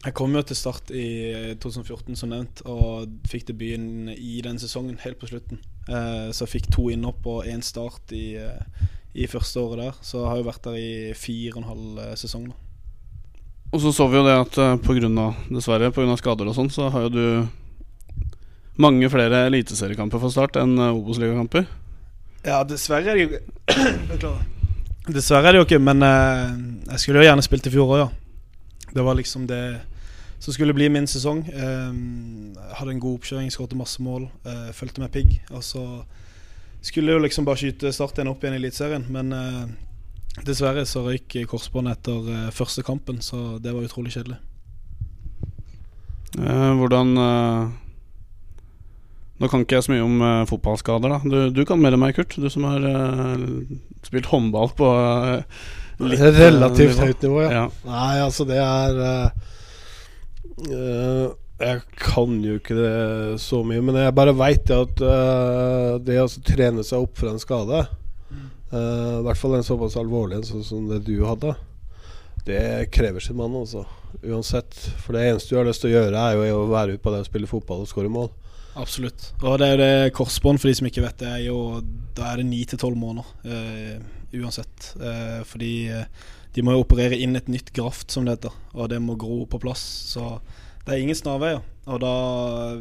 Jeg 0.05 0.13
kom 0.13 0.35
jo 0.37 0.41
til 0.45 0.57
start 0.57 0.91
i 0.93 1.55
2014, 1.57 2.13
som 2.19 2.29
nevnt, 2.29 2.61
og 2.69 3.09
fikk 3.25 3.47
debuten 3.47 4.11
i 4.13 4.37
den 4.45 4.59
sesongen 4.61 4.99
helt 5.01 5.17
på 5.17 5.31
slutten. 5.31 5.63
Eh, 5.89 6.29
så 6.29 6.45
jeg 6.45 6.51
fikk 6.51 6.67
to 6.75 6.91
innhopp 6.93 7.25
og 7.25 7.47
én 7.49 7.63
start 7.65 8.13
i, 8.13 8.35
eh, 8.37 8.85
i 9.17 9.25
første 9.25 9.57
året 9.63 9.81
der. 9.81 9.95
Så 10.05 10.19
jeg 10.19 10.29
har 10.29 10.37
jo 10.37 10.45
vært 10.45 10.67
der 10.67 10.77
i 10.77 11.13
fire 11.17 11.55
og 11.55 11.57
en 11.63 11.69
halv 11.71 12.03
eh, 12.03 12.13
sesong 12.21 12.45
nå. 12.51 12.53
Og 13.73 13.81
så 13.81 13.91
så 13.97 14.05
vi 14.11 14.19
jo 14.19 14.27
det 14.27 14.35
at 14.37 14.53
pga. 14.53 14.67
på 14.85 14.93
grunn 14.99 15.17
av, 15.17 15.39
dessverre 15.49 15.89
pga. 15.91 16.17
skader 16.21 16.51
og 16.51 16.55
sånn, 16.55 16.69
så 16.69 16.91
har 16.93 17.07
jo 17.07 17.09
du 17.09 17.47
mange 18.77 19.09
flere 19.09 19.47
eliteseriekamper 19.49 20.21
for 20.21 20.29
Start 20.29 20.59
enn 20.61 20.77
Obos-ligakamper. 20.77 21.65
Ja, 22.45 22.61
dessverre 22.63 23.09
er 23.09 23.17
det 23.17 23.25
jo 23.25 23.39
Beklager. 24.11 24.45
Dessverre 25.09 25.49
er 25.49 25.53
det 25.55 25.59
jo 25.63 25.65
ikke, 25.65 25.81
men 25.81 26.05
eh, 26.05 26.53
jeg 26.93 27.01
skulle 27.01 27.23
jo 27.23 27.29
gjerne 27.31 27.45
spilt 27.45 27.65
i 27.65 27.73
fjor 27.73 27.89
òg, 27.89 28.05
ja. 28.05 28.07
Det 28.95 29.03
var 29.03 29.17
liksom 29.17 29.49
det 29.49 29.63
som 30.39 30.53
skulle 30.53 30.75
bli 30.75 30.89
min 30.89 31.07
sesong. 31.07 31.45
Eh, 31.47 31.95
hadde 32.77 32.91
en 32.93 33.01
god 33.01 33.19
oppkjøring, 33.19 33.51
skåret 33.53 33.75
masse 33.77 34.03
mål, 34.03 34.27
eh, 34.45 34.69
fulgte 34.75 35.01
med 35.01 35.11
pigg. 35.11 35.39
Og 35.51 35.63
så 35.63 35.85
skulle 36.85 37.15
jo 37.15 37.21
liksom 37.23 37.47
bare 37.47 37.57
skyte 37.57 37.93
Start 37.93 38.19
igjen 38.19 38.29
opp 38.29 38.43
igjen 38.43 38.57
i 38.57 38.61
Eliteserien, 38.61 39.07
men 39.09 39.33
eh, 39.33 39.63
dessverre 40.45 40.83
så 40.85 41.05
røyk 41.05 41.39
korsbåndet 41.49 41.97
etter 41.99 42.29
eh, 42.33 42.51
første 42.53 42.83
kampen, 42.85 43.21
så 43.23 43.57
det 43.63 43.73
var 43.73 43.87
utrolig 43.87 44.13
kjedelig. 44.13 44.37
Eh, 46.35 46.71
hvordan 46.81 47.17
eh, 47.17 47.73
Nå 49.35 49.49
kan 49.51 49.65
ikke 49.65 49.75
jeg 49.75 49.83
så 49.83 49.91
mye 49.91 50.03
om 50.03 50.21
eh, 50.23 50.45
fotballskader, 50.47 51.11
da. 51.11 51.17
Du, 51.27 51.49
du 51.51 51.65
kan 51.67 51.81
mer 51.81 51.95
enn 51.95 51.99
meg, 51.99 52.13
Kurt. 52.15 52.37
Du 52.39 52.47
som 52.51 52.63
har 52.69 52.85
eh, 52.87 53.41
spilt 54.05 54.29
håndball 54.31 54.71
på 54.77 54.91
eh, 54.95 55.65
litt 56.07 56.23
Relativt 56.37 57.01
høyt 57.01 57.25
nivå, 57.25 57.41
ja. 57.43 57.49
Ja. 57.51 57.65
Nei, 57.87 58.13
altså 58.23 58.47
det 58.47 58.61
er 58.61 59.01
eh, 60.63 61.27
Jeg 61.61 61.81
kan 61.99 62.39
jo 62.43 62.57
ikke 62.59 62.77
det 62.77 62.95
så 63.43 63.61
mye, 63.67 63.83
men 63.83 63.99
jeg 63.99 64.15
bare 64.15 64.35
veit 64.35 64.71
at 64.75 65.03
uh, 65.03 65.95
det 66.03 66.17
å 66.19 66.27
trene 66.43 66.83
seg 66.83 67.05
opp 67.05 67.21
fra 67.21 67.31
en 67.31 67.39
skade, 67.39 67.83
uh, 68.73 69.21
i 69.21 69.23
hvert 69.23 69.39
fall 69.39 69.55
en 69.55 69.67
såpass 69.67 69.95
alvorlig 69.99 70.41
en 70.41 70.47
sånn 70.49 70.65
som 70.67 70.89
det 70.89 71.01
du 71.07 71.15
hadde, 71.23 71.55
det 72.45 72.91
krever 72.93 73.23
sin 73.23 73.39
mann, 73.39 73.55
altså. 73.57 73.85
Uansett. 74.21 74.75
For 75.01 75.15
det 75.15 75.23
eneste 75.29 75.55
du 75.55 75.59
har 75.59 75.65
lyst 75.67 75.81
til 75.81 75.93
å 75.93 75.95
gjøre, 75.95 76.25
er 76.27 76.49
jo 76.51 76.59
å 76.59 76.67
være 76.69 76.95
ute 76.95 77.03
på 77.03 77.13
det 77.13 77.23
og 77.23 77.29
spille 77.29 77.49
fotball 77.49 77.85
og 77.85 77.89
skåre 77.89 78.11
mål. 78.11 78.29
Absolutt. 78.75 79.31
Og 79.41 79.55
det 79.57 79.65
er 79.65 79.73
jo 79.73 79.79
det 79.81 80.13
korsbånd, 80.13 80.59
for 80.61 80.69
de 80.69 80.75
som 80.77 80.87
ikke 80.91 81.05
vet 81.07 81.23
det, 81.23 81.31
er 81.31 81.43
jo 81.47 81.79
Da 82.15 82.33
er 82.33 82.43
det 82.43 82.49
ni 82.51 82.61
til 82.67 82.79
tolv 82.81 82.99
måneder 82.99 83.31
Uh, 83.47 84.13
uansett. 84.35 84.91
Fordi 85.47 85.87
de 86.55 86.63
må 86.63 86.75
jo 86.75 86.85
operere 86.85 87.17
inn 87.19 87.35
et 87.35 87.49
nytt 87.51 87.73
graft, 87.75 88.13
som 88.13 88.25
det 88.25 88.37
heter, 88.37 88.55
og 88.73 88.89
det 88.91 89.01
må 89.03 89.17
gro 89.19 89.43
på 89.49 89.59
plass. 89.59 89.83
Så 90.13 90.37
det 90.85 90.93
er 90.93 91.03
ingen 91.03 91.17
snarveier. 91.17 91.63
Og 91.85 91.99
da, 92.01 92.15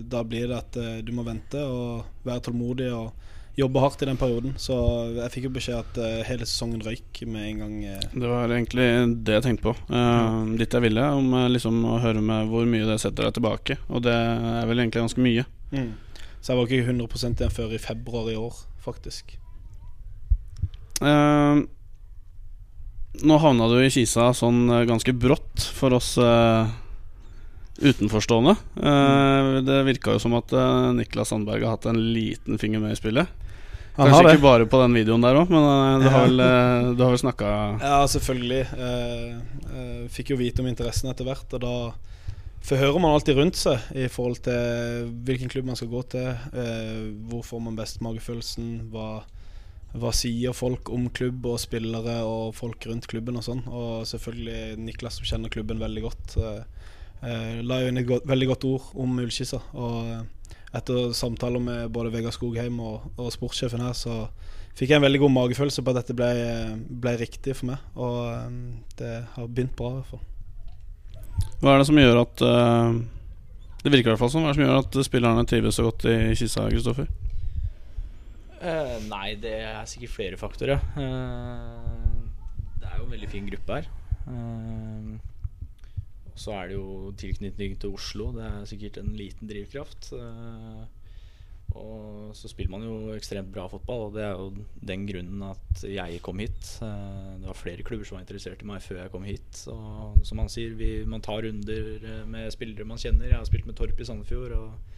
da 0.00 0.22
blir 0.24 0.48
det 0.48 0.56
at 0.56 0.78
eh, 0.80 1.00
du 1.04 1.12
må 1.16 1.24
vente 1.26 1.60
og 1.60 2.24
være 2.24 2.46
tålmodig 2.46 2.88
og 2.94 3.12
jobbe 3.58 3.82
hardt 3.82 4.02
i 4.02 4.08
den 4.08 4.18
perioden. 4.18 4.54
Så 4.58 4.76
jeg 5.16 5.32
fikk 5.34 5.48
jo 5.48 5.52
beskjed 5.56 5.80
at 5.82 6.00
eh, 6.00 6.22
hele 6.28 6.46
sesongen 6.48 6.82
røyk 6.86 7.20
med 7.26 7.50
en 7.50 7.62
gang. 7.64 7.76
eh. 7.96 8.08
Det 8.14 8.30
var 8.30 8.54
egentlig 8.54 8.88
det 9.26 9.38
jeg 9.38 9.46
tenkte 9.48 9.68
på. 9.68 9.76
Uh, 9.90 10.54
Litt 10.58 10.74
jeg 10.74 10.86
ville, 10.86 11.04
om 11.18 11.36
liksom 11.52 11.84
å 11.90 12.00
høre 12.02 12.24
med 12.24 12.50
hvor 12.50 12.66
mye 12.70 12.88
det 12.88 13.00
setter 13.02 13.28
deg 13.28 13.38
tilbake. 13.38 13.78
Og 13.90 14.06
det 14.06 14.14
er 14.16 14.66
vel 14.70 14.84
egentlig 14.84 15.04
ganske 15.04 15.26
mye. 15.26 15.46
Så 16.44 16.52
jeg 16.52 16.60
var 16.60 16.68
ikke 16.68 16.92
100 16.92 17.30
igjen 17.32 17.56
før 17.56 17.72
i 17.72 17.80
februar 17.80 18.28
i 18.28 18.36
år, 18.36 18.58
faktisk. 18.84 19.38
Eh, 21.00 21.64
nå 23.22 23.38
havna 23.38 23.68
du 23.70 23.78
i 23.84 23.92
Kisa 23.92 24.32
sånn 24.34 24.66
eh, 24.70 24.86
ganske 24.88 25.14
brått 25.14 25.68
for 25.76 25.94
oss 25.94 26.14
uh, 26.18 26.66
utenforstående. 27.78 28.56
Uh, 28.78 29.60
det 29.66 29.82
virka 29.90 30.16
jo 30.16 30.22
som 30.22 30.34
at 30.38 30.54
uh, 30.56 30.90
Niklas 30.96 31.30
Sandberg 31.30 31.66
har 31.66 31.76
hatt 31.76 31.88
en 31.90 32.00
liten 32.14 32.58
finger 32.58 32.82
med 32.82 32.96
i 32.96 32.98
spillet. 32.98 33.30
Han 33.94 34.10
Kanskje 34.10 34.34
ikke 34.34 34.42
bare 34.42 34.66
på 34.66 34.80
den 34.82 34.96
videoen 34.98 35.22
der 35.22 35.36
òg, 35.38 35.52
men 35.54 36.02
du 36.02 36.08
har 36.10 36.24
vel, 36.26 36.40
du 36.98 37.02
har 37.04 37.12
vel 37.12 37.20
snakka 37.20 37.50
Ja, 37.78 38.00
selvfølgelig. 38.10 38.64
Fikk 40.10 40.32
jo 40.32 40.38
vite 40.40 40.64
om 40.64 40.66
interessen 40.66 41.12
etter 41.12 41.28
hvert, 41.28 41.46
og 41.54 41.62
da 41.62 41.76
forhører 42.64 43.00
man 43.02 43.12
alltid 43.12 43.38
rundt 43.38 43.58
seg 43.60 43.92
i 43.98 44.06
forhold 44.12 44.40
til 44.46 45.10
hvilken 45.26 45.52
klubb 45.52 45.68
man 45.68 45.78
skal 45.78 45.90
gå 45.92 46.02
til, 46.14 46.30
eh, 46.56 47.00
hvor 47.28 47.44
får 47.44 47.62
man 47.66 47.76
best 47.76 48.00
magefølelsen, 48.04 48.88
hva, 48.92 49.24
hva 49.94 50.10
sier 50.14 50.54
folk 50.56 50.90
om 50.90 51.06
klubb 51.14 51.44
og 51.46 51.60
spillere 51.62 52.16
og 52.26 52.54
folk 52.56 52.82
rundt 52.90 53.06
klubben 53.10 53.38
og 53.38 53.44
sånn. 53.46 53.62
Og 53.70 54.06
selvfølgelig 54.10 54.78
Niklas 54.82 55.20
som 55.20 55.28
kjenner 55.28 55.52
klubben 55.54 55.82
veldig 55.82 56.02
godt, 56.02 56.34
eh, 56.42 56.88
eh, 57.22 57.60
la 57.62 57.80
jo 57.82 57.92
inn 57.92 58.02
et 58.02 58.08
godt, 58.08 58.26
veldig 58.26 58.48
godt 58.50 58.66
ord 58.72 58.88
om 59.04 59.20
Ullskissa. 59.22 59.62
Og 59.78 60.10
eh, 60.10 60.58
etter 60.74 61.14
samtaler 61.14 61.62
med 61.62 61.92
både 61.94 62.10
Vegard 62.10 62.34
Skogheim 62.34 62.80
og, 62.82 63.06
og 63.14 63.30
sportssjefen 63.30 63.84
her, 63.84 63.94
så 63.94 64.24
fikk 64.74 64.90
jeg 64.90 64.98
en 64.98 65.06
veldig 65.06 65.22
god 65.22 65.34
magefølelse 65.36 65.84
på 65.84 65.94
at 65.94 66.00
dette 66.00 66.16
ble, 66.18 66.30
ble 66.90 67.16
riktig 67.20 67.54
for 67.54 67.70
meg. 67.70 67.90
Og 67.94 68.20
eh, 68.32 68.54
det 68.98 69.16
har 69.36 69.50
begynt 69.50 69.76
bra, 69.78 69.92
i 69.92 70.00
hvert 70.00 70.16
fall. 70.16 70.24
Hva 71.62 71.74
er 71.74 71.82
det 71.82 71.86
som 71.88 71.98
gjør 71.98 72.18
at 72.20 72.42
uh, 72.46 72.94
Det 73.82 73.90
virker 73.90 74.06
i 74.06 74.12
hvert 74.12 74.20
fall 74.20 74.30
sånn. 74.30 74.44
Hva 74.44 74.52
er 74.52 74.54
det 74.54 74.58
som 74.58 74.66
gjør 74.66 74.82
at 74.82 74.98
spillerne 75.06 75.46
trives 75.50 75.78
så 75.78 75.86
godt 75.86 76.06
i 76.10 76.16
Kissa, 76.38 76.66
Kristoffer? 76.70 77.08
Eh, 78.64 78.96
nei, 79.10 79.34
det 79.36 79.52
er 79.60 79.84
sikkert 79.88 80.14
flere 80.14 80.40
faktorer. 80.40 80.80
Uh, 80.96 82.24
det 82.80 82.88
er 82.88 82.96
jo 82.96 83.04
en 83.04 83.12
veldig 83.12 83.28
fin 83.28 83.48
gruppe 83.50 83.80
her. 83.80 83.88
Uh, 84.24 85.20
så 86.34 86.54
er 86.56 86.70
det 86.70 86.78
jo 86.78 87.12
tilknytning 87.20 87.76
til 87.80 87.92
Oslo. 87.94 88.30
Det 88.34 88.44
er 88.48 88.68
sikkert 88.70 89.02
en 89.02 89.12
liten 89.18 89.50
drivkraft. 89.50 90.14
Og 91.74 92.32
så 92.36 92.48
spiller 92.50 92.72
man 92.72 92.82
jo 92.86 93.14
ekstremt 93.14 93.52
bra 93.54 93.68
fotball, 93.70 94.08
og 94.08 94.16
det 94.16 94.24
er 94.24 94.32
jo 94.34 94.64
den 94.90 95.04
grunnen 95.08 95.44
at 95.46 95.84
jeg 95.86 96.18
kom 96.26 96.42
hit. 96.42 96.72
Det 96.80 97.46
var 97.46 97.58
flere 97.58 97.86
klubber 97.86 98.08
som 98.08 98.18
var 98.18 98.24
interessert 98.24 98.64
i 98.64 98.68
meg 98.68 98.82
før 98.82 99.00
jeg 99.02 99.12
kom 99.14 99.28
hit. 99.28 99.62
Og 99.72 100.18
som 100.26 100.42
han 100.42 100.50
sier, 100.52 100.74
vi, 100.78 100.90
man 101.06 101.22
tar 101.24 101.44
runder 101.46 102.26
med 102.30 102.50
spillere 102.54 102.88
man 102.88 103.00
kjenner. 103.00 103.30
Jeg 103.30 103.38
har 103.38 103.48
spilt 103.48 103.68
med 103.70 103.78
Torp 103.78 104.00
i 104.00 104.08
Sandefjord. 104.08 104.56
og 104.58 104.93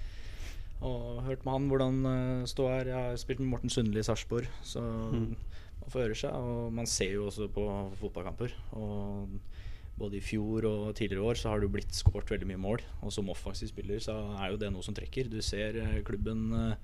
og 0.84 1.22
hørt 1.24 1.44
med 1.46 1.52
han 1.54 1.68
hvordan 1.70 2.00
uh, 2.04 2.46
stå 2.48 2.68
her. 2.68 2.90
Jeg 2.92 2.96
har 3.10 3.20
spilt 3.20 3.40
med 3.40 3.48
Morten 3.54 3.72
Sundli 3.72 4.02
i 4.02 4.06
Sarpsborg, 4.06 4.48
så 4.66 4.82
man 5.86 5.92
får 5.92 6.02
høre 6.04 6.18
seg. 6.18 6.34
Og 6.34 6.72
man 6.74 6.88
ser 6.90 7.14
jo 7.16 7.26
også 7.30 7.48
på 7.52 7.66
fotballkamper. 8.00 8.52
Og 8.76 9.38
både 9.96 10.18
i 10.18 10.24
fjor 10.24 10.66
og 10.68 10.94
tidligere 10.96 11.24
år 11.24 11.40
så 11.40 11.50
har 11.50 11.60
det 11.60 11.68
jo 11.68 11.74
blitt 11.76 11.96
skåret 11.96 12.30
veldig 12.34 12.48
mye 12.50 12.62
mål. 12.62 12.84
Og 13.02 13.12
som 13.14 13.30
offensiv 13.32 13.70
spiller 13.70 14.02
så 14.02 14.16
er 14.36 14.52
jo 14.52 14.60
det 14.60 14.72
noe 14.72 14.84
som 14.84 14.96
trekker. 14.96 15.30
Du 15.32 15.38
ser 15.44 15.78
eh, 15.80 16.00
klubben 16.06 16.50
eh, 16.58 16.74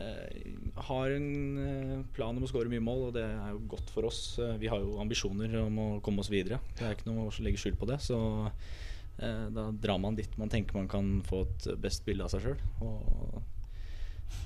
eh, 0.00 0.48
har 0.88 1.14
en 1.14 2.06
plan 2.16 2.34
om 2.34 2.46
å 2.46 2.50
skåre 2.50 2.72
mye 2.72 2.82
mål, 2.82 3.08
og 3.08 3.14
det 3.18 3.26
er 3.28 3.52
jo 3.54 3.62
godt 3.76 3.92
for 3.94 4.10
oss. 4.10 4.24
Vi 4.60 4.70
har 4.70 4.82
jo 4.82 4.98
ambisjoner 5.02 5.54
om 5.62 5.78
å 5.78 5.88
komme 6.04 6.24
oss 6.24 6.32
videre. 6.32 6.58
Det 6.74 6.88
er 6.88 6.98
ikke 6.98 7.12
noe 7.12 7.28
å 7.28 7.46
legge 7.46 7.62
skjul 7.62 7.78
på 7.78 7.88
det. 7.92 8.00
Så 8.02 8.18
eh, 9.18 9.46
da 9.54 9.68
drar 9.72 9.98
man 10.02 10.16
dit 10.18 10.38
man 10.40 10.50
tenker 10.52 10.78
man 10.78 10.88
kan 10.88 11.10
få 11.26 11.42
et 11.46 11.68
best 11.80 12.04
bilde 12.06 12.24
av 12.26 12.32
seg 12.32 12.46
sjøl. 12.46 12.62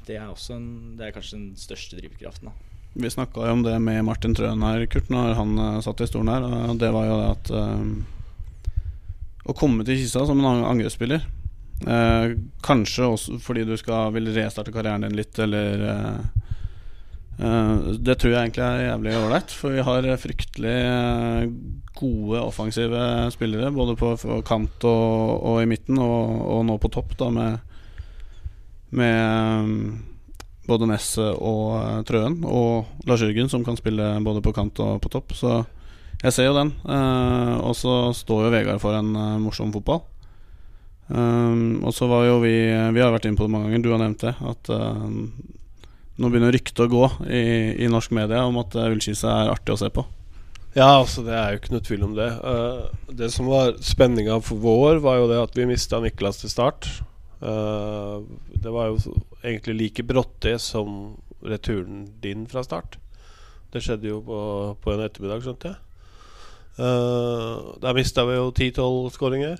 Det 0.08 0.18
det 0.18 1.06
er 1.06 1.14
kanskje 1.14 1.36
den 1.38 1.52
største 1.56 1.96
drivkraften. 2.00 2.50
da 2.50 3.00
Vi 3.00 3.10
snakka 3.10 3.46
jo 3.46 3.52
om 3.52 3.62
det 3.62 3.76
med 3.80 4.04
Martin 4.04 4.34
Trøen 4.34 4.62
her, 4.64 4.86
Kurt, 4.86 5.10
når 5.12 5.34
han 5.38 5.58
eh, 5.58 5.80
satt 5.84 6.00
i 6.00 6.08
stolen 6.08 6.32
her. 6.32 6.46
Og 6.72 6.78
det 6.80 6.92
var 6.94 7.06
jo 7.08 7.18
det 7.20 7.28
at 7.36 7.50
eh, 7.50 7.82
Å 9.48 9.54
komme 9.56 9.84
til 9.84 9.96
Kisa 10.00 10.26
som 10.26 10.40
en 10.40 10.48
ang- 10.48 10.66
angrepsspiller 10.74 11.22
uh, 11.86 12.34
Kanskje 12.60 13.06
også 13.08 13.38
fordi 13.40 13.62
du 13.64 13.76
skal 13.80 14.12
vil 14.12 14.28
restarte 14.34 14.74
karrieren 14.74 15.06
din 15.06 15.16
litt, 15.16 15.38
eller 15.38 15.86
Det 17.38 18.16
tror 18.18 18.32
jeg 18.32 18.48
egentlig 18.48 18.64
er 18.66 18.80
jævlig 18.88 19.12
ålreit, 19.14 19.52
for 19.54 19.70
vi 19.70 19.82
har 19.86 20.06
fryktelig 20.18 20.74
eh, 20.74 21.50
gode 21.98 22.40
offensive 22.42 23.02
spillere. 23.30 23.70
Både 23.74 23.94
på, 23.98 24.16
kant 24.46 24.86
og, 24.88 25.38
og 25.46 25.62
i 25.62 25.68
midten, 25.70 26.00
og, 26.02 26.32
og 26.56 26.64
nå 26.66 26.78
på 26.82 26.90
topp, 26.90 27.14
da 27.20 27.30
med 27.34 27.58
med 28.90 29.14
eh, 29.14 29.98
både 30.68 30.88
Nesse 30.88 31.24
og 31.36 31.78
eh, 31.80 32.02
Trøen, 32.08 32.40
og 32.44 33.08
Lars 33.08 33.24
Jørgen, 33.24 33.50
som 33.52 33.64
kan 33.64 33.78
spille 33.78 34.14
både 34.24 34.42
på 34.44 34.54
kant 34.56 34.80
og 34.84 35.02
på 35.04 35.12
topp. 35.12 35.34
Så 35.36 35.62
jeg 36.22 36.34
ser 36.34 36.48
jo 36.48 36.56
den. 36.56 36.72
Eh, 36.88 37.54
og 37.62 37.76
så 37.78 38.14
står 38.16 38.46
jo 38.46 38.54
Vegard 38.54 38.82
for 38.82 38.96
en 38.98 39.12
eh, 39.14 39.36
morsom 39.42 39.74
fotball. 39.74 40.04
Og 41.08 41.88
så 41.96 42.04
var 42.04 42.26
jo 42.26 42.34
vi 42.42 42.68
Vi 42.68 43.00
har 43.00 43.14
vært 43.14 43.24
inne 43.24 43.38
på 43.38 43.46
det 43.46 43.52
mange 43.54 43.70
ganger, 43.70 43.80
du 43.80 43.92
har 43.94 44.00
nevnt 44.02 44.26
det. 44.26 44.34
At 44.44 44.68
eh, 44.74 45.06
nå 46.18 46.30
begynner 46.30 46.54
ryktet 46.54 46.84
å 46.84 46.90
gå 46.90 47.04
i, 47.30 47.42
i 47.84 47.90
norsk 47.90 48.14
media 48.16 48.44
om 48.48 48.58
at 48.60 48.74
uh, 48.78 48.88
Ullkisa 48.90 49.30
er 49.44 49.52
artig 49.52 49.74
å 49.74 49.80
se 49.80 49.90
på. 49.94 50.04
Ja, 50.74 50.98
altså 50.98 51.24
det 51.26 51.34
er 51.34 51.52
jo 51.52 51.60
ikke 51.60 51.74
noe 51.74 51.84
tvil 51.86 52.04
om 52.06 52.16
det. 52.18 52.28
Uh, 52.42 53.14
det 53.20 53.30
som 53.34 53.48
var 53.50 53.76
spenninga 53.82 54.40
for 54.44 54.60
vår, 54.62 55.00
var 55.04 55.20
jo 55.20 55.28
det 55.30 55.38
at 55.40 55.56
vi 55.58 55.68
mista 55.70 56.02
Niklas 56.02 56.42
til 56.42 56.52
start. 56.52 56.90
Uh, 57.38 58.26
det 58.58 58.74
var 58.74 58.90
jo 58.90 59.14
egentlig 59.44 59.78
like 59.78 60.06
brått 60.06 60.34
det 60.44 60.58
som 60.62 61.16
returen 61.46 62.08
din 62.22 62.46
fra 62.50 62.64
start. 62.66 62.98
Det 63.72 63.82
skjedde 63.84 64.10
jo 64.10 64.20
på, 64.24 64.40
på 64.82 64.94
en 64.94 65.04
ettermiddag, 65.04 65.44
skjønte 65.44 65.72
jeg. 65.72 65.80
Uh, 66.78 67.74
der 67.82 67.96
mista 67.96 68.26
vi 68.26 68.38
jo 68.38 68.50
10-12 68.50 69.10
skåringer. 69.14 69.58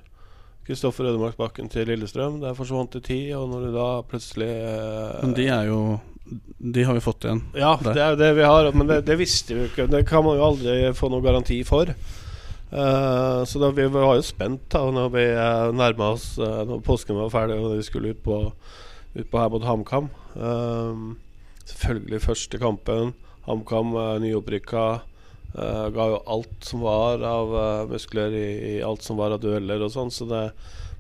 Kristoffer 0.69 1.09
Ødemarksbakken 1.09 1.71
til 1.73 1.89
Lillestrøm. 1.89 2.43
Der 2.43 2.57
forsvant 2.57 2.93
det 2.93 3.07
ti, 3.09 3.23
og 3.33 3.49
når 3.49 3.67
du 3.67 3.73
da 3.75 3.89
plutselig 4.05 4.51
uh, 4.53 5.23
Men 5.25 5.35
de 5.39 5.49
er 5.49 5.71
jo 5.71 5.81
De 6.59 6.85
har 6.85 6.95
vi 6.95 7.01
fått 7.01 7.25
igjen. 7.25 7.43
Ja, 7.57 7.77
der. 7.83 7.95
det 7.95 8.05
er 8.05 8.17
det 8.21 8.31
vi 8.39 8.47
har, 8.47 8.71
men 8.75 8.89
det, 8.91 9.03
det 9.07 9.17
visste 9.21 9.55
vi 9.55 9.63
jo 9.63 9.69
ikke. 9.71 9.87
Det 9.91 10.05
kan 10.09 10.25
man 10.27 10.39
jo 10.39 10.49
aldri 10.51 10.79
få 10.97 11.11
noen 11.13 11.25
garanti 11.25 11.61
for. 11.67 11.93
Uh, 12.69 13.45
så 13.49 13.61
da, 13.63 13.71
vi 13.73 13.87
var 13.89 14.19
jo 14.19 14.25
spent 14.27 14.67
da 14.75 14.83
når 14.93 15.13
vi 15.15 15.23
uh, 15.33 15.71
nærma 15.73 16.11
oss 16.13 16.35
uh, 16.37 16.67
Når 16.69 16.83
påsken 16.85 17.17
var 17.17 17.31
ferdig 17.33 17.57
og 17.57 17.79
vi 17.79 17.87
skulle 17.87 18.11
ut 18.13 18.21
på, 18.21 18.43
ut 19.15 19.31
på 19.31 19.41
her 19.41 19.53
mot 19.55 19.65
HamKam. 19.65 20.11
Uh, 20.37 21.17
selvfølgelig 21.71 22.25
første 22.27 22.61
kampen. 22.61 23.15
HamKam 23.49 23.97
uh, 23.97 24.17
nyopprykka. 24.23 24.89
Ga 25.49 26.05
jo 26.13 26.19
alt 26.29 26.67
som 26.69 26.83
var 26.85 27.23
av 27.25 27.55
muskler 27.89 28.35
i, 28.37 28.49
i, 28.69 28.73
alt 28.85 29.03
som 29.03 29.17
var 29.19 29.33
av 29.33 29.41
dueller 29.41 29.81
og 29.83 29.91
sånn. 29.95 30.13
Så 30.13 30.27
det 30.29 30.43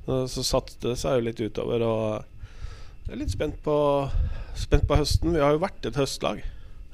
så 0.08 0.42
satte 0.42 0.78
det 0.86 0.94
seg 0.96 1.18
jo 1.18 1.26
litt 1.26 1.42
utover. 1.44 1.84
Og 1.84 3.04
jeg 3.04 3.12
er 3.12 3.20
litt 3.20 3.34
spent 3.34 3.60
på, 3.62 3.76
spent 4.58 4.88
på 4.88 4.98
høsten. 4.98 5.34
Vi 5.36 5.42
har 5.42 5.54
jo 5.54 5.62
vært 5.62 5.88
et 5.88 5.98
høstlag 5.98 6.42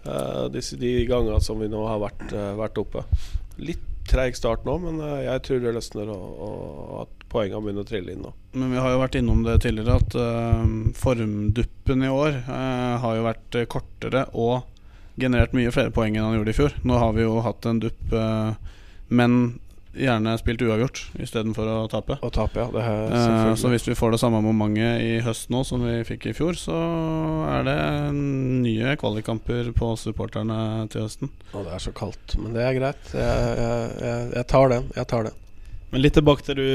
uh, 0.06 0.47
disse, 0.52 0.78
de 0.80 0.92
gangene 1.09 1.40
som 1.44 1.61
vi 1.62 1.71
nå 1.73 1.83
har 1.88 2.02
vært, 2.02 2.35
vært 2.61 2.80
oppe. 2.83 3.04
Litt 3.62 3.90
treig 4.04 4.37
start 4.37 4.66
nå, 4.68 4.76
men 4.83 5.00
jeg 5.25 5.40
tror 5.47 5.62
det 5.62 5.73
løsner, 5.78 6.11
og, 6.12 6.25
og 6.44 6.97
at 7.06 7.23
poengene 7.33 7.62
begynner 7.64 7.87
å 7.87 7.88
trille 7.88 8.12
inn 8.12 8.25
nå. 8.26 8.35
Men 8.52 8.75
vi 8.75 8.83
har 8.85 8.92
jo 8.92 9.00
vært 9.00 9.16
innom 9.16 9.40
det 9.47 9.54
tidligere 9.64 9.97
at 9.97 10.16
formduppen 11.00 12.04
i 12.04 12.11
år 12.12 12.37
har 12.44 13.16
jo 13.16 13.25
vært 13.25 13.59
kortere 13.73 14.26
og 14.37 14.68
generert 15.21 15.54
mye 15.54 15.73
flere 15.75 15.92
poeng 15.94 16.16
enn 16.16 16.26
han 16.26 16.38
gjorde 16.38 16.54
i 16.54 16.59
fjor. 16.59 16.75
Nå 16.87 16.99
har 16.99 17.14
vi 17.16 17.25
jo 17.26 17.38
hatt 17.44 17.66
en 17.68 17.80
dupp, 17.83 18.02
uh, 18.12 18.54
men 19.09 19.38
gjerne 19.95 20.35
spilt 20.41 20.63
uavgjort 20.65 21.01
istedenfor 21.23 21.69
å 21.71 21.77
tape. 21.93 22.19
Å 22.21 22.31
tape, 22.35 22.65
ja 22.65 22.69
det 22.75 22.85
uh, 23.15 23.53
Så 23.59 23.71
hvis 23.73 23.87
vi 23.89 23.97
får 23.99 24.15
det 24.15 24.21
samme 24.23 24.41
momentet 24.45 25.05
i 25.05 25.21
høst 25.25 25.53
nå 25.55 25.63
som 25.67 25.85
vi 25.85 26.01
fikk 26.07 26.29
i 26.31 26.35
fjor, 26.37 26.59
så 26.59 26.79
er 27.51 27.69
det 27.69 27.79
nye 28.15 28.97
kvalikkamper 29.01 29.71
på 29.77 29.93
supporterne 30.01 30.59
til 30.93 31.07
høsten. 31.07 31.33
Å, 31.53 31.63
det 31.63 31.77
er 31.77 31.87
så 31.87 31.95
kaldt, 31.97 32.37
men 32.41 32.57
det 32.57 32.67
er 32.67 32.77
greit. 32.79 33.15
Jeg, 33.15 33.57
jeg, 33.61 33.89
jeg, 34.05 34.29
jeg 34.39 34.51
tar 34.51 34.71
den. 34.75 34.91
Jeg 34.99 35.11
tar 35.15 35.29
den. 35.29 35.41
Men 35.95 36.03
litt 36.03 36.17
tilbake 36.19 36.43
til 36.43 36.59
du, 36.59 36.67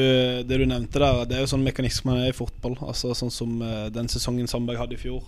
det 0.48 0.62
du 0.62 0.64
nevnte 0.64 1.02
der. 1.02 1.26
Det 1.28 1.36
er 1.36 1.44
jo 1.44 1.52
sånn 1.52 1.66
mekanismer 1.66 2.22
i 2.30 2.36
fotball. 2.36 2.78
Altså 2.88 3.12
Sånn 3.18 3.34
som 3.34 3.58
uh, 3.60 3.90
den 3.92 4.08
sesongen 4.12 4.48
Sandberg 4.48 4.80
hadde 4.80 4.96
i 4.96 5.02
fjor. 5.02 5.26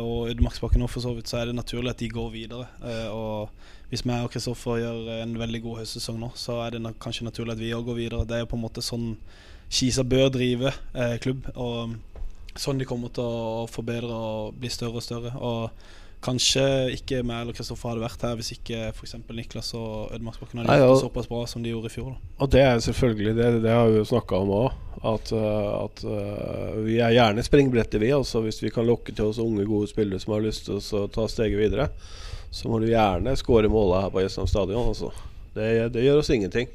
Og 0.00 0.30
Ødemarksbakken 0.30 0.82
òg, 0.82 0.90
for 0.90 1.04
så 1.04 1.12
vidt 1.14 1.30
så 1.30 1.40
er 1.40 1.50
det 1.50 1.56
naturlig 1.58 1.92
at 1.92 2.00
de 2.02 2.08
går 2.10 2.30
videre. 2.32 2.66
Og 3.14 3.50
hvis 3.90 4.02
vi 4.06 4.14
og 4.18 4.30
Kristoffer 4.32 4.80
gjør 4.80 5.10
en 5.22 5.36
veldig 5.38 5.60
god 5.62 5.82
høstsesong 5.82 6.18
nå, 6.18 6.32
så 6.34 6.58
er 6.64 6.74
det 6.74 6.94
kanskje 7.02 7.26
naturlig 7.28 7.54
at 7.54 7.60
vi 7.62 7.74
òg 7.76 7.84
går 7.86 8.00
videre. 8.00 8.24
Det 8.26 8.38
er 8.38 8.42
jo 8.42 8.50
på 8.50 8.58
en 8.58 8.64
måte 8.66 8.82
sånn 8.82 9.12
Kisa 9.70 10.02
bør 10.06 10.30
drive 10.34 10.72
eh, 10.94 11.16
klubb. 11.22 11.46
Og 11.54 11.96
sånn 12.58 12.80
de 12.80 12.88
kommer 12.88 13.12
til 13.14 13.26
å 13.26 13.66
forbedre 13.70 14.10
og 14.10 14.58
bli 14.60 14.70
større 14.72 15.00
og 15.00 15.06
større. 15.06 15.32
Og 15.38 15.70
kanskje 16.24 16.62
ikke 16.96 17.20
meg 17.26 17.44
eller 17.44 17.56
Kristoffer 17.56 17.92
hadde 17.92 18.02
vært 18.02 18.24
her 18.26 18.34
hvis 18.38 18.52
ikke 18.56 18.88
f.eks. 18.90 19.14
Niklas 19.36 19.72
og 19.78 20.14
Ødemarksbakken 20.14 20.62
hadde 20.62 20.78
gjort 20.80 20.94
det 20.94 21.04
såpass 21.04 21.28
bra 21.30 21.42
som 21.50 21.64
de 21.64 21.72
gjorde 21.72 21.90
i 21.90 21.94
fjor. 21.94 22.14
Da. 22.14 22.32
Og 22.42 22.52
det 22.54 22.62
er 22.64 22.82
selvfølgelig 22.86 23.34
det, 23.38 23.48
det 23.66 23.74
har 23.74 23.90
vi 23.90 24.00
jo 24.00 24.08
snakka 24.08 24.40
om 24.42 24.52
òg. 24.56 24.82
At, 25.06 25.30
at 25.36 26.02
uh, 26.08 26.78
vi 26.82 26.96
er 27.04 27.14
gjerne 27.14 27.44
springbrettet, 27.46 28.00
vi. 28.02 28.10
Altså 28.16 28.40
hvis 28.42 28.62
vi 28.64 28.72
kan 28.74 28.88
lokke 28.88 29.14
til 29.14 29.28
oss 29.28 29.40
unge, 29.42 29.66
gode 29.68 29.90
spillere 29.90 30.22
som 30.22 30.34
har 30.34 30.46
lyst 30.46 30.66
til 30.66 30.80
å 30.80 31.04
ta 31.12 31.28
steget 31.30 31.60
videre, 31.60 31.90
så 32.50 32.72
må 32.72 32.80
du 32.80 32.88
gjerne 32.88 33.36
skåre 33.38 33.70
måla 33.70 34.06
her 34.06 34.14
på 34.14 34.24
Jessheim 34.24 34.48
stadion. 34.50 34.88
Altså. 34.94 35.12
Det, 35.54 35.68
det, 35.94 36.06
gjør 36.06 36.22
oss 36.22 36.32
ingenting. 36.32 36.72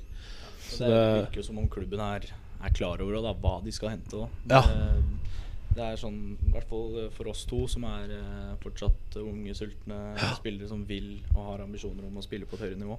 Så 0.70 0.86
det 0.86 1.02
virker 1.02 1.42
jo 1.42 1.48
som 1.50 1.60
om 1.60 1.68
klubben 1.72 2.02
er, 2.06 2.30
er 2.62 2.78
klar 2.78 3.02
over 3.02 3.20
da, 3.20 3.34
hva 3.42 3.58
de 3.66 3.74
skal 3.76 3.96
hente. 3.98 4.22
Da. 4.22 4.30
Ja. 4.54 4.64
Det 4.70 5.31
er 5.80 6.00
sånn, 6.00 6.36
i 6.36 6.52
hvert 6.52 6.68
fall 6.68 6.98
for 7.16 7.30
oss 7.32 7.46
to, 7.48 7.62
som 7.72 7.86
er 7.88 8.12
eh, 8.18 8.56
fortsatt 8.64 9.16
unge, 9.22 9.54
sultne 9.56 10.00
ja. 10.18 10.32
spillere 10.36 10.68
som 10.68 10.84
vil 10.88 11.14
og 11.36 11.46
har 11.46 11.64
ambisjoner 11.64 12.08
om 12.08 12.20
å 12.20 12.26
spille 12.26 12.50
på 12.50 12.58
et 12.58 12.66
høyere 12.66 12.82
nivå. 12.82 12.98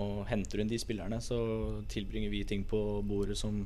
Og 0.00 0.22
henter 0.30 0.62
hun 0.62 0.70
de 0.70 0.78
spillerne, 0.80 1.18
så 1.20 1.38
tilbringer 1.90 2.32
vi 2.32 2.44
ting 2.48 2.64
på 2.68 2.80
bordet 3.04 3.36
som 3.40 3.60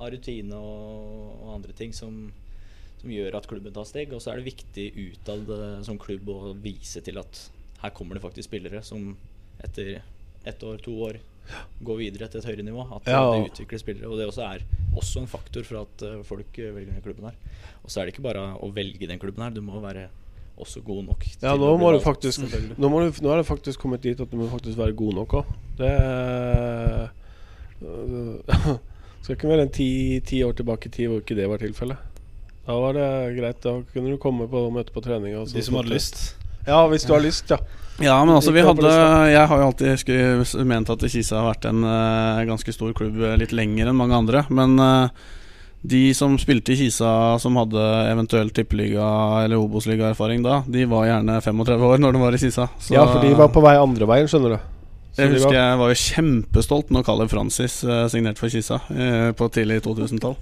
av 0.00 0.12
rutine 0.14 0.56
og, 0.56 1.32
og, 1.40 1.48
andre 1.56 1.74
ting 1.76 1.92
som, 1.96 2.22
som, 3.00 3.10
gjør 3.10 3.36
at 3.40 3.48
klubben 3.50 3.74
tar 3.74 3.88
steg. 3.88 4.14
Og 4.14 4.22
så 4.22 4.32
er 4.32 4.40
det 4.40 4.52
viktig 4.52 4.86
utad 5.10 5.50
som 5.88 6.00
klubb 6.00 6.30
å 6.32 6.54
vise 6.60 7.02
til 7.04 7.20
at 7.20 7.46
her 7.80 7.94
kommer 7.96 8.16
det 8.16 8.24
faktisk 8.24 8.50
spillere 8.50 8.84
som 8.84 9.14
etter 9.64 9.98
ett 10.48 10.62
år, 10.64 10.80
to 10.84 10.94
år 11.04 11.20
gå 11.84 11.96
videre 11.98 12.28
til 12.30 12.42
et 12.42 12.48
høyere 12.50 12.66
nivå. 12.66 12.86
At 12.96 13.10
ja. 13.10 13.20
det 13.34 13.50
utvikler 13.50 13.82
spillere. 13.82 14.10
Og 14.10 14.18
det 14.20 14.28
også 14.30 14.46
er 14.46 14.64
også 14.96 15.22
en 15.22 15.30
faktor 15.30 15.66
for 15.66 15.84
at 15.84 16.06
uh, 16.06 16.24
folk 16.26 16.58
velger 16.58 16.92
den 16.92 17.04
klubben 17.04 17.30
her. 17.30 17.36
Og 17.84 17.90
så 17.90 18.00
er 18.00 18.08
det 18.08 18.16
ikke 18.16 18.26
bare 18.28 18.42
å 18.58 18.70
velge 18.74 19.08
den 19.10 19.22
klubben 19.22 19.44
her, 19.44 19.54
du 19.54 19.62
må 19.64 19.80
være 19.82 20.08
også 20.60 20.82
god 20.84 21.04
nok. 21.08 21.24
Ja, 21.40 21.54
nå, 21.56 21.70
må 21.80 21.92
du 21.94 22.00
faktisk, 22.04 22.42
nå, 22.76 22.90
må 22.92 23.00
du, 23.00 23.08
nå 23.24 23.32
er 23.32 23.40
det 23.40 23.48
faktisk 23.48 23.80
kommet 23.80 24.04
dit 24.04 24.20
at 24.20 24.30
du 24.30 24.36
må 24.40 24.48
faktisk 24.50 24.78
være 24.80 24.96
god 24.98 25.16
nok 25.22 25.36
òg. 25.40 25.54
Det 25.80 25.92
øh, 27.80 28.76
skal 29.22 29.36
ikke 29.36 29.50
mer 29.50 29.64
enn 29.64 29.72
ti, 29.72 30.20
ti, 30.26 30.42
år 30.44 30.58
tilbake 30.58 30.90
i 30.90 30.94
tid 30.98 31.10
hvor 31.10 31.24
ikke 31.24 31.38
det 31.38 31.48
var 31.50 31.62
tilfellet. 31.62 32.08
Da 32.66 32.76
var 32.76 32.94
det 32.94 33.08
greit. 33.38 33.62
Da 33.64 33.80
kunne 33.94 34.12
du 34.12 34.20
komme 34.20 34.46
på 34.50 34.66
møte 34.74 34.92
på 34.94 35.02
trening. 35.04 35.38
De 35.48 35.64
som 35.64 35.80
hadde 35.80 35.94
lyst? 35.94 36.20
Ja, 36.66 36.84
hvis 36.90 37.06
du 37.08 37.14
har 37.14 37.22
lyst, 37.24 37.50
ja. 37.50 37.58
Ja, 38.00 38.16
men 38.24 38.32
altså 38.32 38.52
vi 38.54 38.62
hadde 38.64 38.90
Jeg 39.28 39.48
har 39.50 39.60
jo 39.60 39.66
alltid 39.68 40.54
ment 40.64 40.88
at 40.92 41.02
Kisa 41.12 41.42
har 41.42 41.50
vært 41.50 41.66
en 41.68 41.84
uh, 41.84 42.40
ganske 42.48 42.72
stor 42.72 42.94
klubb 42.96 43.20
litt 43.40 43.52
lenger 43.52 43.90
enn 43.90 43.98
mange 43.98 44.16
andre. 44.16 44.46
Men 44.48 44.78
uh, 44.80 45.28
de 45.84 46.08
som 46.16 46.38
spilte 46.40 46.72
i 46.72 46.78
Kisa 46.80 47.36
som 47.40 47.56
hadde 47.60 47.84
eventuelt 48.08 48.54
tippeliga- 48.56 49.44
eller 49.44 49.60
Obos-ligaerfaring 49.60 50.44
da, 50.44 50.62
de 50.68 50.86
var 50.88 51.08
gjerne 51.08 51.38
35 51.44 51.86
år 51.90 52.02
når 52.02 52.16
de 52.16 52.24
var 52.24 52.36
i 52.36 52.40
Kisa. 52.40 52.68
ja, 52.92 53.04
for 53.04 53.20
de 53.24 53.36
var 53.36 53.52
på 53.52 53.64
vei 53.64 53.76
andre 53.80 54.08
veien, 54.08 54.28
skjønner 54.32 54.56
du. 54.56 54.68
Så 55.10 55.24
jeg 55.24 55.34
husker 55.34 55.56
jeg 55.58 55.78
var 55.80 55.90
jo 55.90 56.00
kjempestolt 56.00 56.92
når 56.94 57.04
Caleb 57.04 57.32
Francis 57.32 57.80
uh, 57.84 58.04
signerte 58.12 58.40
for 58.40 58.52
Kisa 58.52 58.80
på 59.36 59.52
tidlig 59.52 59.82
2000-tall. 59.84 60.38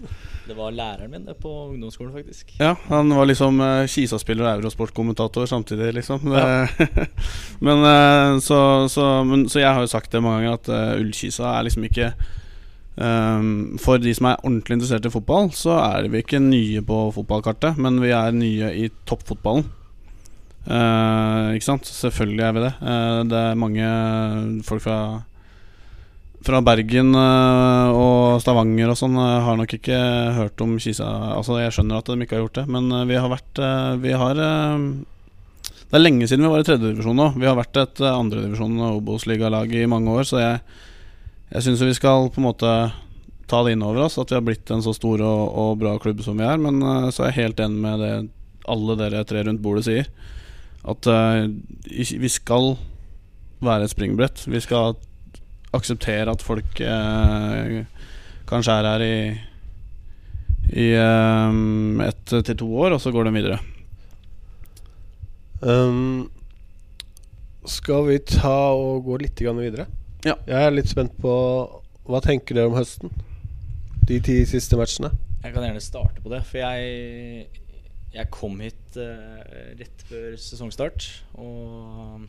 Det 0.48 0.56
var 0.56 0.72
læreren 0.72 1.10
min 1.12 1.26
det 1.26 1.34
på 1.42 1.50
ungdomsskolen, 1.68 2.12
faktisk. 2.14 2.54
Ja, 2.56 2.70
han 2.88 3.10
var 3.12 3.26
liksom 3.28 3.60
uh, 3.60 3.84
Kisa-spiller 3.84 4.46
og 4.46 4.62
Eurosport-kommentator 4.62 5.44
samtidig, 5.46 5.90
liksom. 5.98 6.24
Ja. 6.32 6.64
men, 7.66 7.84
uh, 7.84 8.40
så, 8.40 8.88
så, 8.88 9.24
men, 9.28 9.44
så, 9.48 9.60
jeg 9.60 9.74
har 9.74 9.84
jo 9.84 9.92
sagt 9.92 10.12
det 10.12 10.22
mange 10.24 10.46
ganger 10.46 10.56
at 10.56 10.70
uh, 10.72 11.02
Ullkisa 11.02 11.50
er 11.52 11.68
liksom 11.68 11.84
ikke 11.84 12.12
um, 12.96 13.76
For 13.82 14.00
de 14.00 14.14
som 14.16 14.30
er 14.30 14.40
ordentlig 14.40 14.78
interessert 14.78 15.04
i 15.04 15.12
fotball, 15.12 15.52
så 15.52 15.76
er 15.82 16.08
vi 16.08 16.24
ikke 16.24 16.40
nye 16.40 16.80
på 16.80 17.02
fotballkartet, 17.18 17.76
men 17.76 18.00
vi 18.00 18.16
er 18.16 18.32
nye 18.32 18.72
i 18.72 18.88
toppfotballen. 19.04 19.68
Uh, 20.64 21.52
ikke 21.52 21.68
sant? 21.68 21.92
Selvfølgelig 21.92 22.46
er 22.46 22.56
vi 22.56 22.64
det. 22.64 22.74
Det 23.28 23.44
er 23.44 23.64
mange 23.66 23.92
folk 24.64 24.84
fra 24.88 24.98
fra 26.46 26.60
Bergen 26.62 27.12
uh, 27.16 27.90
og 27.90 28.42
Stavanger 28.42 28.92
og 28.92 28.98
sånn 28.98 29.16
uh, 29.18 29.42
har 29.44 29.58
nok 29.58 29.74
ikke 29.78 29.98
hørt 30.36 30.62
om 30.64 30.76
Kisa. 30.82 31.08
Altså 31.34 31.58
Jeg 31.58 31.74
skjønner 31.74 32.00
at 32.00 32.10
de 32.10 32.24
ikke 32.24 32.38
har 32.38 32.44
gjort 32.44 32.60
det, 32.60 32.66
men 32.70 32.90
uh, 32.94 33.06
vi 33.08 33.18
har 33.18 33.30
vært 33.32 33.62
Vi 34.02 34.12
har 34.14 34.38
Det 34.38 35.96
er 35.96 36.04
lenge 36.04 36.28
siden 36.28 36.46
vi 36.46 36.52
var 36.52 36.62
i 36.62 36.68
tredjedivisjon 36.68 37.18
nå. 37.18 37.32
Vi 37.40 37.48
har 37.48 37.58
vært 37.58 37.80
et 37.82 38.02
andredivisjon 38.06 38.78
Obos-ligalag 38.92 39.74
i 39.74 39.88
mange 39.90 40.14
år, 40.14 40.28
så 40.28 40.40
jeg, 40.42 40.62
jeg 41.50 41.66
syns 41.66 41.84
vi 41.88 41.98
skal 41.98 42.30
på 42.30 42.42
en 42.42 42.48
måte 42.50 42.74
ta 43.48 43.62
det 43.64 43.72
inn 43.72 43.82
over 43.82 44.04
oss 44.04 44.18
at 44.20 44.28
vi 44.28 44.36
har 44.36 44.44
blitt 44.44 44.68
en 44.70 44.84
så 44.84 44.92
stor 44.92 45.22
og, 45.24 45.44
og 45.48 45.78
bra 45.80 45.94
klubb 46.02 46.20
som 46.22 46.36
vi 46.38 46.44
er. 46.44 46.60
Men 46.60 46.82
så 47.10 47.24
er 47.24 47.32
jeg 47.32 47.40
helt 47.40 47.62
enig 47.64 47.80
med 47.80 48.04
det 48.04 48.12
alle 48.68 48.98
dere 49.00 49.24
tre 49.24 49.42
rundt 49.48 49.64
bordet 49.64 49.86
sier. 49.88 50.10
At 50.84 51.08
vi 51.88 52.30
skal 52.30 52.74
være 53.64 53.88
et 53.88 53.94
springbrett. 53.96 54.44
Vi 54.44 54.60
skal 54.62 54.98
akseptere 55.76 56.32
at 56.32 56.44
folk 56.44 56.80
eh, 56.80 57.84
kanskje 58.48 58.78
er 58.78 58.88
her 58.92 59.04
i 59.04 59.18
i 60.68 60.88
um, 61.00 62.00
ett 62.04 62.26
til 62.28 62.56
to 62.60 62.66
år, 62.84 62.92
og 62.96 63.00
så 63.00 63.12
går 63.12 63.28
de 63.28 63.32
videre. 63.32 63.58
Um, 65.60 66.28
skal 67.64 68.04
vi 68.08 68.18
ta 68.20 68.74
og 68.76 69.06
gå 69.08 69.16
litt 69.22 69.40
videre? 69.40 69.88
Ja. 70.26 70.36
Jeg 70.46 70.66
er 70.66 70.74
litt 70.74 70.90
spent 70.90 71.14
på 71.22 71.32
Hva 72.08 72.20
tenker 72.24 72.56
dere 72.56 72.70
om 72.70 72.76
høsten? 72.76 73.12
De 74.08 74.18
ti 74.24 74.40
siste 74.48 74.76
matchene? 74.78 75.10
Jeg 75.42 75.54
kan 75.54 75.64
gjerne 75.64 75.82
starte 75.82 76.22
på 76.24 76.30
det. 76.32 76.40
For 76.48 76.60
jeg, 76.60 77.48
jeg 78.14 78.30
kom 78.32 78.56
hit 78.64 78.96
uh, 78.96 79.40
rett 79.78 80.04
før 80.08 80.36
sesongstart. 80.40 81.08
Og 81.36 82.24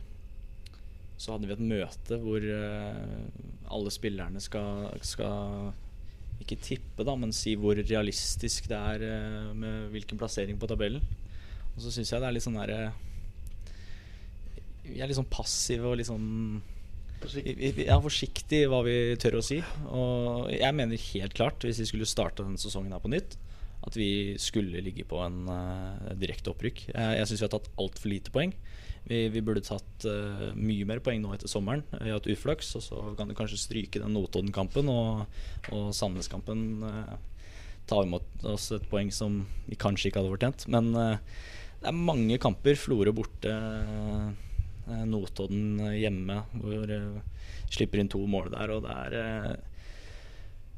så 1.20 1.34
hadde 1.34 1.50
vi 1.50 1.52
et 1.52 1.68
møte 1.72 2.16
hvor 2.22 2.40
uh, 2.40 3.70
alle 3.70 3.92
spillerne 3.92 4.40
skal, 4.40 4.88
skal, 5.04 5.70
ikke 6.40 6.56
tippe, 6.64 7.04
da, 7.04 7.12
men 7.20 7.34
si 7.36 7.52
hvor 7.60 7.76
realistisk 7.76 8.70
det 8.70 8.78
er 8.78 9.04
uh, 9.04 9.50
med 9.52 9.92
hvilken 9.92 10.20
plassering 10.20 10.56
på 10.60 10.70
tabellen. 10.70 11.04
Og 11.74 11.84
så 11.84 11.92
syns 11.92 12.14
jeg 12.14 12.22
det 12.22 12.30
er 12.30 12.36
litt 12.38 12.46
sånn 12.46 12.56
derre 12.56 12.82
uh, 12.88 13.06
vi 14.90 14.98
er 14.98 15.10
litt 15.10 15.18
sånn 15.18 15.30
passive 15.30 15.88
og 15.90 15.98
litt 16.00 16.10
sånn 16.10 16.60
Forsiktig. 17.20 17.84
Ja, 17.84 17.98
i 18.00 18.68
hva 18.72 18.78
vi 18.80 18.94
tør 19.20 19.34
å 19.42 19.44
si. 19.44 19.58
Og 19.92 20.46
jeg 20.54 20.72
mener 20.72 21.02
helt 21.10 21.34
klart, 21.36 21.60
hvis 21.68 21.82
vi 21.82 21.88
skulle 21.90 22.08
starte 22.08 22.46
denne 22.46 22.56
sesongen 22.56 22.94
her 22.96 23.02
på 23.04 23.10
nytt, 23.12 23.36
at 23.84 23.96
vi 23.96 24.38
skulle 24.40 24.80
ligge 24.80 25.04
på 25.08 25.20
en 25.20 25.42
uh, 25.44 26.14
direkte 26.16 26.48
opprykk. 26.54 26.86
Jeg, 26.88 27.18
jeg 27.18 27.28
syns 27.28 27.42
vi 27.42 27.46
har 27.46 27.52
tatt 27.52 27.68
altfor 27.84 28.08
lite 28.08 28.32
poeng. 28.32 28.54
Vi, 29.08 29.28
vi 29.32 29.42
burde 29.42 29.62
tatt 29.64 30.06
uh, 30.06 30.50
mye 30.54 30.86
mer 30.88 31.00
poeng 31.04 31.22
nå 31.22 31.32
etter 31.34 31.50
sommeren. 31.50 31.82
Vi 31.96 32.10
har 32.10 32.18
hatt 32.20 32.28
uflaks, 32.30 32.74
og 32.78 32.84
så 32.84 33.00
kan 33.18 33.30
du 33.30 33.36
kanskje 33.38 33.58
stryke 33.58 34.02
den 34.02 34.14
Notodden-kampen 34.14 34.90
og, 34.92 35.24
og 35.74 35.88
Sandnes-kampen. 35.96 36.84
Uh, 36.84 37.16
ta 37.90 38.02
imot 38.04 38.44
oss 38.46 38.68
et 38.76 38.86
poeng 38.90 39.10
som 39.14 39.40
vi 39.66 39.78
kanskje 39.80 40.10
ikke 40.10 40.22
hadde 40.22 40.34
fortjent. 40.36 40.68
Men 40.70 40.92
uh, 40.94 41.16
det 41.80 41.90
er 41.90 41.96
mange 41.96 42.38
kamper. 42.42 42.78
Florø 42.78 43.14
borte, 43.16 43.56
Notodden 45.06 45.78
hjemme, 45.94 46.40
hvor 46.58 46.90
vi 46.90 46.96
slipper 47.70 48.00
inn 48.02 48.10
to 48.10 48.20
mål 48.26 48.50
der. 48.52 48.72
Og 48.74 48.84
det 48.84 48.94
er 48.94 49.60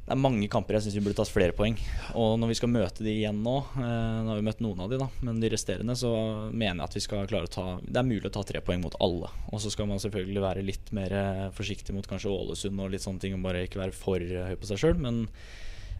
det 0.03 0.11
er 0.11 0.19
mange 0.19 0.49
kamper 0.51 0.75
jeg 0.75 0.83
syns 0.83 0.97
vi 0.97 1.01
burde 1.05 1.15
tatt 1.15 1.31
flere 1.31 1.55
poeng. 1.55 1.77
Og 2.19 2.33
når 2.35 2.49
vi 2.51 2.57
skal 2.59 2.71
møte 2.73 3.05
de 3.05 3.11
igjen 3.13 3.37
nå, 3.45 3.53
eh, 3.79 4.17
nå 4.19 4.33
har 4.33 4.39
vi 4.41 4.43
møtt 4.43 4.59
noen 4.63 4.81
av 4.83 4.91
de 4.91 4.99
da, 4.99 5.07
men 5.23 5.39
de 5.39 5.51
resterende, 5.53 5.95
så 5.95 6.11
mener 6.51 6.81
jeg 6.81 6.89
at 6.89 6.97
vi 6.97 7.03
skal 7.05 7.29
klare 7.31 7.47
å 7.47 7.53
ta 7.53 7.65
Det 7.79 8.01
er 8.01 8.09
mulig 8.09 8.27
å 8.27 8.33
ta 8.35 8.43
tre 8.43 8.59
poeng 8.59 8.83
mot 8.83 8.97
alle. 8.99 9.31
Og 9.55 9.63
så 9.63 9.71
skal 9.71 9.87
man 9.87 10.03
selvfølgelig 10.03 10.43
være 10.43 10.65
litt 10.67 10.91
mer 10.91 11.15
eh, 11.15 11.45
forsiktig 11.55 11.95
mot 11.95 12.09
kanskje 12.09 12.33
Ålesund 12.35 12.83
og 12.83 12.91
litt 12.91 13.05
sånne 13.05 13.23
ting, 13.23 13.37
og 13.37 13.47
bare 13.47 13.63
ikke 13.63 13.79
være 13.79 13.95
for 13.95 14.19
høy 14.19 14.57
på 14.59 14.71
seg 14.73 14.83
sjøl. 14.83 14.99
Men 14.99 15.23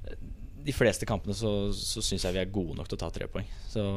eh, 0.04 0.20
de 0.68 0.76
fleste 0.76 1.08
kampene 1.08 1.36
så, 1.40 1.72
så 1.72 2.04
syns 2.04 2.28
jeg 2.28 2.36
vi 2.36 2.44
er 2.44 2.52
gode 2.52 2.76
nok 2.76 2.92
til 2.92 3.00
å 3.00 3.04
ta 3.06 3.12
tre 3.16 3.32
poeng. 3.32 3.48
Så 3.72 3.88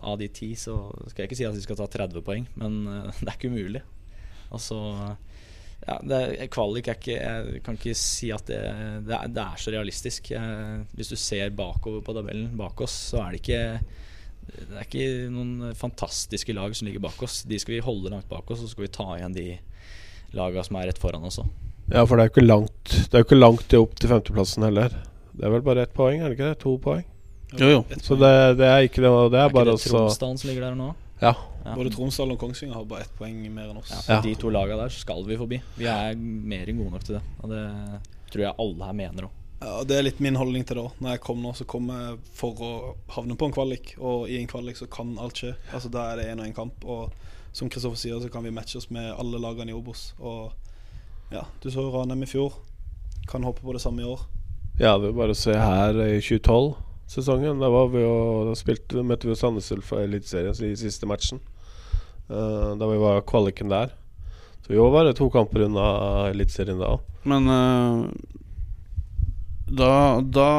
av 0.00 0.16
de 0.20 0.32
ti 0.32 0.54
så 0.56 0.86
skal 1.12 1.26
jeg 1.26 1.28
ikke 1.34 1.42
si 1.42 1.48
at 1.48 1.56
vi 1.60 1.66
skal 1.68 1.82
ta 1.82 1.88
30 2.00 2.24
poeng, 2.24 2.48
men 2.56 2.80
det 3.20 3.28
er 3.28 3.36
ikke 3.36 3.52
umulig. 3.52 3.84
Og 3.84 4.56
Altså 4.56 4.76
ja, 5.86 5.96
det, 6.04 6.48
kvalik 6.52 6.90
er 6.90 6.98
ikke 6.98 7.14
Jeg 7.16 7.62
kan 7.64 7.78
ikke 7.78 7.94
si 7.96 8.28
at 8.34 8.44
det, 8.50 8.60
det, 9.06 9.14
er, 9.16 9.30
det 9.32 9.42
er, 9.42 9.56
så 9.60 9.72
realistisk. 9.72 10.32
Hvis 10.96 11.12
du 11.12 11.16
ser 11.16 11.54
bakover 11.56 12.04
på 12.04 12.14
tabellen 12.16 12.52
bak 12.58 12.84
oss, 12.84 12.96
så 13.12 13.22
er 13.24 13.32
det 13.32 13.40
ikke 13.40 13.62
Det 14.50 14.76
er 14.76 14.84
ikke 14.84 15.08
noen 15.32 15.72
fantastiske 15.78 16.54
lag 16.56 16.76
som 16.76 16.88
ligger 16.88 17.04
bak 17.06 17.22
oss. 17.24 17.42
De 17.48 17.58
skal 17.60 17.78
vi 17.78 17.84
holde 17.84 18.12
langt 18.12 18.28
bak 18.30 18.50
oss, 18.50 18.60
og 18.60 18.68
så 18.68 18.74
skal 18.74 18.86
vi 18.86 18.94
ta 18.98 19.08
igjen 19.16 19.36
de 19.36 19.48
lagene 20.36 20.66
som 20.66 20.78
er 20.78 20.90
rett 20.90 21.00
foran 21.00 21.26
oss 21.26 21.40
òg. 21.42 21.48
Ja, 21.90 22.04
for 22.06 22.14
det 22.14 22.22
er 22.22 22.28
jo 22.28 22.34
ikke 22.36 22.46
langt 22.46 22.92
Det 22.92 23.16
er 23.16 23.24
jo 23.24 23.26
ikke 23.26 23.40
langt 23.40 23.74
opp 23.74 23.96
til 23.98 24.12
femteplassen 24.12 24.66
heller. 24.68 24.92
Det 25.34 25.46
er 25.46 25.54
vel 25.54 25.64
bare 25.64 25.86
ett 25.86 25.96
poeng, 25.96 26.20
er 26.20 26.30
det 26.30 26.36
ikke 26.36 26.50
det? 26.52 26.60
To 26.62 26.76
poeng? 26.82 27.06
Jo, 27.58 27.66
jo. 27.66 27.78
Så 28.04 28.14
det, 28.18 28.30
det, 28.60 28.66
er 28.68 28.86
ikke 28.86 29.02
det. 29.02 29.10
Det 29.32 29.38
er, 29.40 29.48
er 29.48 29.54
bare 29.54 29.72
det 29.72 29.82
Tromsdalen 29.82 30.38
som 30.38 30.50
ligger 30.50 30.68
der 30.68 30.76
nå? 30.78 30.92
Ja. 31.20 31.34
Både 31.76 31.90
Tromsdal 31.92 32.32
og 32.32 32.38
Kongsvinger 32.40 32.74
har 32.78 32.86
bare 32.88 33.04
ett 33.04 33.12
poeng 33.18 33.36
mer 33.52 33.68
enn 33.70 33.80
oss. 33.82 33.90
Ja, 33.92 34.00
for 34.20 34.24
De 34.24 34.32
to 34.40 34.52
lagene 34.52 34.80
der 34.80 34.94
skal 34.94 35.20
vi 35.28 35.36
forbi. 35.36 35.58
Vi 35.76 35.88
er 35.90 36.16
mer 36.16 36.70
enn 36.70 36.80
gode 36.80 36.94
nok 36.94 37.04
til 37.04 37.18
det. 37.18 37.22
Og 37.42 37.52
det 37.52 37.64
tror 38.32 38.44
jeg 38.46 38.56
alle 38.64 38.88
her 38.88 38.96
mener 39.02 39.28
òg. 39.28 39.36
Ja, 39.60 39.82
Det 39.84 39.98
er 39.98 40.06
litt 40.06 40.20
min 40.24 40.38
holdning 40.40 40.64
til 40.64 40.78
det 40.78 40.84
òg. 40.86 40.94
Når 41.04 41.10
jeg 41.16 41.20
kom 41.26 41.42
nå, 41.44 41.52
så 41.56 41.66
kom 41.68 41.90
jeg 41.92 42.16
for 42.38 42.64
å 42.64 42.70
havne 43.12 43.36
på 43.36 43.50
en 43.50 43.52
kvalik. 43.52 43.92
Og 44.00 44.30
i 44.32 44.38
en 44.40 44.48
kvalik 44.48 44.80
så 44.80 44.88
kan 44.88 45.12
alt 45.20 45.36
skje. 45.42 45.52
Altså 45.74 45.92
Da 45.92 46.06
er 46.12 46.16
det 46.22 46.30
én 46.30 46.40
og 46.40 46.48
én 46.48 46.56
kamp. 46.56 46.84
Og 46.84 47.12
som 47.52 47.68
Kristoffer 47.68 47.98
sier, 48.00 48.20
så 48.22 48.30
kan 48.32 48.44
vi 48.46 48.50
matche 48.54 48.78
oss 48.80 48.88
med 48.90 49.12
alle 49.12 49.38
lagene 49.42 49.74
i 49.74 49.76
Obos. 49.76 50.14
Og 50.18 50.52
ja, 51.34 51.44
du 51.60 51.68
så 51.70 51.84
Ranheim 51.92 52.22
i 52.24 52.30
fjor. 52.30 52.56
Kan 53.28 53.44
håpe 53.44 53.60
på 53.60 53.74
det 53.76 53.82
samme 53.84 54.00
i 54.00 54.08
år. 54.08 54.24
Ja, 54.80 54.96
det 54.96 55.10
er 55.10 55.18
bare 55.18 55.34
å 55.36 55.36
se 55.36 55.52
her 55.52 55.98
i 56.06 56.22
2012 56.24 56.78
sesongen. 57.10 57.60
Da, 57.60 57.70
vi 57.90 58.02
jo, 58.04 58.16
da 58.48 58.56
spilte, 58.58 59.04
møtte 59.06 59.30
vi 59.30 59.38
Sandnes 59.38 59.70
Ulf 59.74 59.92
i 59.96 60.04
Eliteserien 60.04 60.54
i 60.70 60.76
siste 60.78 61.08
matchen. 61.10 61.42
Uh, 62.30 62.76
da 62.78 62.86
vi 62.86 62.98
var 63.00 63.24
kvaliken 63.26 63.70
der. 63.72 63.94
Så 64.62 64.72
vi 64.72 64.78
var 64.78 64.92
bare 64.94 65.14
to 65.18 65.26
kamper 65.32 65.66
unna 65.66 65.86
Eliteserien 66.30 66.78
da 66.78 66.94
òg. 66.94 67.06
Men 67.26 67.48
uh, 67.50 68.04
da, 69.70 69.94
da, 70.22 70.50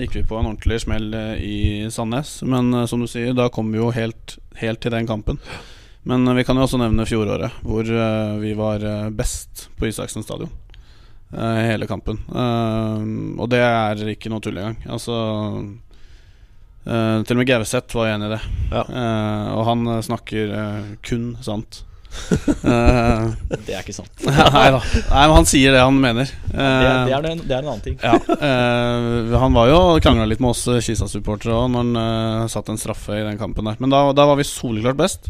gikk 0.00 0.20
vi 0.20 0.26
på 0.26 0.38
en 0.38 0.48
ordentlig 0.52 0.80
smell 0.82 1.12
eh, 1.14 1.42
i 1.42 1.56
Sandnes. 1.92 2.38
Men 2.46 2.70
uh, 2.74 2.84
som 2.90 3.02
du 3.02 3.10
sier, 3.10 3.34
da 3.34 3.48
kom 3.50 3.72
vi 3.74 3.82
jo 3.82 3.90
helt, 3.94 4.38
helt 4.60 4.82
til 4.82 4.94
den 4.94 5.08
kampen. 5.10 5.40
Men 6.06 6.22
vi 6.38 6.44
kan 6.46 6.54
jo 6.54 6.62
også 6.68 6.78
nevne 6.78 7.06
fjoråret, 7.06 7.50
hvor 7.66 7.88
vi 8.38 8.52
var 8.54 8.84
best 9.10 9.64
på 9.74 9.88
Isaksen 9.88 10.22
stadion. 10.22 10.52
hele 11.34 11.88
kampen. 11.90 12.20
og 12.30 13.48
det 13.50 13.58
er 13.58 14.12
ikke 14.12 14.30
noe 14.30 14.38
tull 14.38 14.54
engang. 14.54 14.78
Altså 14.86 15.16
Uh, 16.86 17.24
til 17.26 17.34
og 17.34 17.40
med 17.40 17.48
Gauseth 17.50 17.98
var 17.98 18.12
enig 18.12 18.28
i 18.28 18.36
det. 18.36 18.40
Ja. 18.70 18.84
Uh, 18.86 19.46
og 19.56 19.66
han 19.66 19.80
uh, 19.90 19.98
snakker 20.06 20.52
kun 21.06 21.32
sant. 21.42 21.82
det 22.62 23.74
er 23.74 23.82
ikke 23.82 23.92
sant. 23.96 24.22
nei 24.54 24.68
da. 24.72 24.78
Nei, 24.78 25.24
men 25.26 25.34
han 25.34 25.48
sier 25.50 25.74
det 25.74 25.82
han 25.82 25.98
mener. 26.00 26.30
Det 26.46 26.62
er, 26.62 27.02
det, 27.10 27.16
er 27.16 27.28
en, 27.32 27.42
det, 27.42 27.50
er, 27.50 27.66
en, 27.66 27.72
annen 27.74 27.84
ting. 27.84 27.98
ja. 28.00 28.14
han 29.42 29.58
var 29.58 29.68
jo 29.68 29.82
krangla 30.00 30.24
litt 30.30 30.40
med 30.40 30.54
oss 30.54 30.62
Kisa-supportere 30.86 31.58
òg 31.58 31.68
når 31.74 31.90
han 31.90 32.48
satt 32.54 32.70
en 32.72 32.80
straffe 32.80 33.18
i 33.18 33.26
den 33.26 33.36
kampen 33.42 33.68
der. 33.68 33.76
Men 33.82 33.92
da, 33.92 34.06
da 34.16 34.30
var 34.30 34.40
vi 34.40 34.48
soleklart 34.48 34.96
best. 35.02 35.28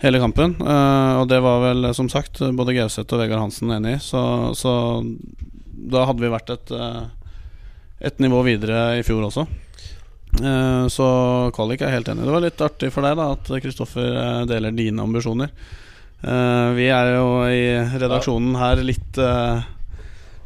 Hele 0.00 0.18
kampen. 0.18 0.56
og 0.64 1.26
det 1.28 1.38
var 1.44 1.60
vel, 1.68 1.92
som 1.94 2.08
sagt, 2.10 2.40
både 2.56 2.74
Gauseth 2.74 3.12
og 3.12 3.20
Vegard 3.20 3.44
Hansen 3.44 3.70
enig 3.76 3.98
i. 3.98 4.02
Så, 4.02 4.22
så, 4.58 4.72
da 5.92 6.08
hadde 6.08 6.24
vi 6.24 6.32
vært 6.32 6.56
et, 6.56 6.72
et 8.08 8.24
nivå 8.24 8.40
videre 8.48 8.96
i 8.98 9.04
fjor 9.06 9.28
også. 9.28 9.46
Eh, 10.38 10.86
så 10.88 11.06
kvalik 11.54 11.82
er 11.82 11.94
helt 11.94 12.08
enig. 12.08 12.24
Det 12.26 12.34
var 12.34 12.44
litt 12.44 12.62
artig 12.64 12.92
for 12.94 13.06
deg 13.06 13.18
da 13.18 13.30
at 13.34 13.50
Kristoffer 13.64 14.08
eh, 14.14 14.40
deler 14.50 14.74
dine 14.76 15.02
ambisjoner. 15.02 15.50
Eh, 16.20 16.70
vi 16.76 16.88
er 16.92 17.14
jo 17.16 17.28
i 17.48 17.62
redaksjonen 17.98 18.58
her 18.60 18.82
litt 18.84 19.20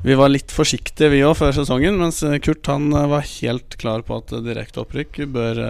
Vi 0.04 0.14
var 0.20 0.28
litt 0.28 0.52
forsiktige, 0.52 1.08
vi 1.14 1.22
òg, 1.24 1.32
før 1.38 1.54
sesongen. 1.56 1.96
Mens 1.96 2.18
Kurt 2.44 2.68
han 2.68 2.90
var 2.92 3.24
helt 3.24 3.76
klar 3.80 4.04
på 4.04 4.18
at 4.20 4.34
direkte 4.44 4.82
opprykk 4.82 5.22
bør 5.32 5.60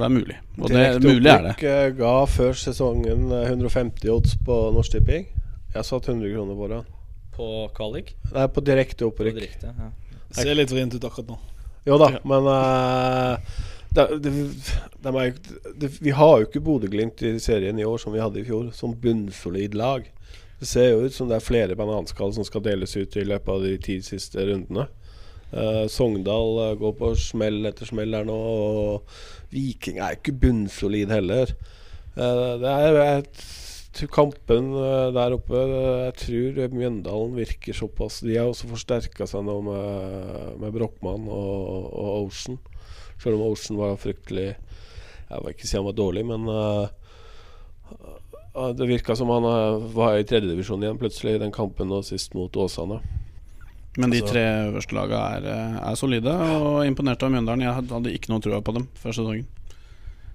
være 0.00 0.08
mulig. 0.08 0.38
Og 0.56 0.72
det, 0.72 0.84
mulig 1.04 1.28
er 1.28 1.44
det. 1.50 1.56
Direkte 1.60 1.74
opprykk 1.74 1.98
ga 1.98 2.14
før 2.32 2.56
sesongen 2.62 3.26
150 3.42 4.08
odds 4.14 4.38
på 4.46 4.60
Norsk 4.72 4.96
Tipping. 4.96 5.28
Jeg 5.74 5.84
satt 5.84 6.08
100 6.08 6.32
kroner 6.32 6.56
på 6.56 6.70
det. 6.72 6.80
På 7.36 7.50
kvalik? 7.76 8.14
Nei, 8.32 8.48
på 8.56 8.64
direkte 8.64 9.04
opprykk. 9.10 9.36
På 9.36 9.42
direkte, 9.42 9.74
ja. 9.76 9.92
Ser 10.34 10.56
litt 10.56 10.72
vrient 10.72 10.96
ut 10.96 11.04
akkurat 11.04 11.34
nå. 11.34 11.38
Jo 11.84 11.98
da, 12.00 12.10
men 12.24 12.46
uh, 12.48 13.54
det, 13.94 14.06
det, 14.24 14.32
det, 15.76 15.90
Vi 16.00 16.14
har 16.16 16.38
jo 16.38 16.48
ikke 16.48 16.62
Bodø-Glimt 16.64 17.22
i 17.22 17.36
serien 17.42 17.78
i 17.78 17.84
år 17.84 18.00
som 18.00 18.14
vi 18.14 18.22
hadde 18.22 18.40
i 18.40 18.46
fjor, 18.46 18.70
som 18.72 18.96
bunnsolid 19.00 19.76
lag. 19.76 20.08
Det 20.58 20.68
ser 20.70 20.88
jo 20.94 21.04
ut 21.04 21.14
som 21.14 21.28
det 21.28 21.38
er 21.38 21.44
flere 21.44 21.76
bananskall 21.76 22.32
som 22.34 22.46
skal 22.46 22.64
deles 22.64 22.96
ut 22.96 23.16
i 23.20 23.26
løpet 23.28 23.50
av 23.52 23.66
de 23.66 23.74
ti 23.84 23.98
siste 24.02 24.46
rundene. 24.48 24.88
Uh, 25.54 25.84
Sogndal 25.92 26.56
uh, 26.58 26.70
går 26.80 26.96
på 26.98 27.12
smell 27.20 27.60
etter 27.68 27.86
smell 27.86 28.16
her 28.16 28.24
nå, 28.26 28.34
og 28.34 29.52
Viking 29.54 30.00
er 30.02 30.16
ikke 30.16 30.34
bunnsolid 30.40 31.12
heller. 31.14 31.52
Uh, 32.16 32.56
det 32.62 32.72
er 32.72 33.00
et 33.04 33.44
kampen 34.10 34.72
eh, 34.74 35.12
der 35.14 35.36
oppe 35.36 35.60
Jeg 35.60 36.14
tror 36.18 36.74
Mjøndalen 36.74 37.36
virker 37.38 37.76
såpass 37.76 38.20
De 38.24 38.36
har 38.36 38.50
også 38.50 38.70
forsterka 38.72 39.26
seg 39.30 39.44
nå 39.46 39.60
med, 39.66 40.58
med 40.62 40.74
Brochmann 40.74 41.28
og, 41.28 41.88
og, 41.92 42.26
Ocean. 42.26 42.58
Selv 43.22 43.38
om 43.38 43.46
Ocean 43.52 43.78
var 43.78 44.00
fryktelig 44.00 44.50
Jeg 44.50 45.38
vil 45.40 45.54
ikke 45.54 45.68
si 45.70 45.78
han 45.78 45.86
var 45.86 45.96
dårlig, 45.98 46.24
men 46.28 46.46
uh, 46.50 46.86
det 48.76 48.86
virka 48.86 49.16
som 49.18 49.30
han 49.32 49.46
uh, 49.48 49.86
var 49.94 50.18
i 50.18 50.26
tredjedivisjon 50.28 50.84
igjen 50.84 51.00
plutselig 51.00 51.36
i 51.36 51.42
den 51.42 51.54
kampen 51.54 51.88
nå 51.90 52.02
sist 52.06 52.36
mot 52.38 52.54
Åsane. 52.60 53.00
Men 53.96 54.12
de 54.12 54.20
altså, 54.20 54.34
tre 54.34 54.44
øverste 54.68 54.94
lagene 54.94 55.48
er, 55.48 55.74
er, 55.80 55.98
solide 55.98 56.36
og 56.60 56.84
imponerte 56.86 57.26
av 57.26 57.34
Mjøndalen. 57.34 57.64
Jeg 57.66 57.88
hadde 57.90 58.14
ikke 58.14 58.34
noe 58.34 58.44
trua 58.44 58.60
på 58.62 58.76
dem 58.76 58.86
før 59.00 59.16
sesongen. 59.16 59.48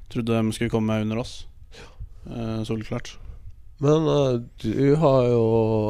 Trodde 0.09 0.41
de 0.41 0.57
skulle 0.57 0.73
komme 0.73 0.99
under 1.05 1.21
oss. 1.21 1.41
Uh, 2.25 2.63
Solklart. 2.67 3.19
Men 3.79 4.07
uh, 4.11 4.41
du 4.59 4.95
har 4.99 5.25
jo 5.31 5.43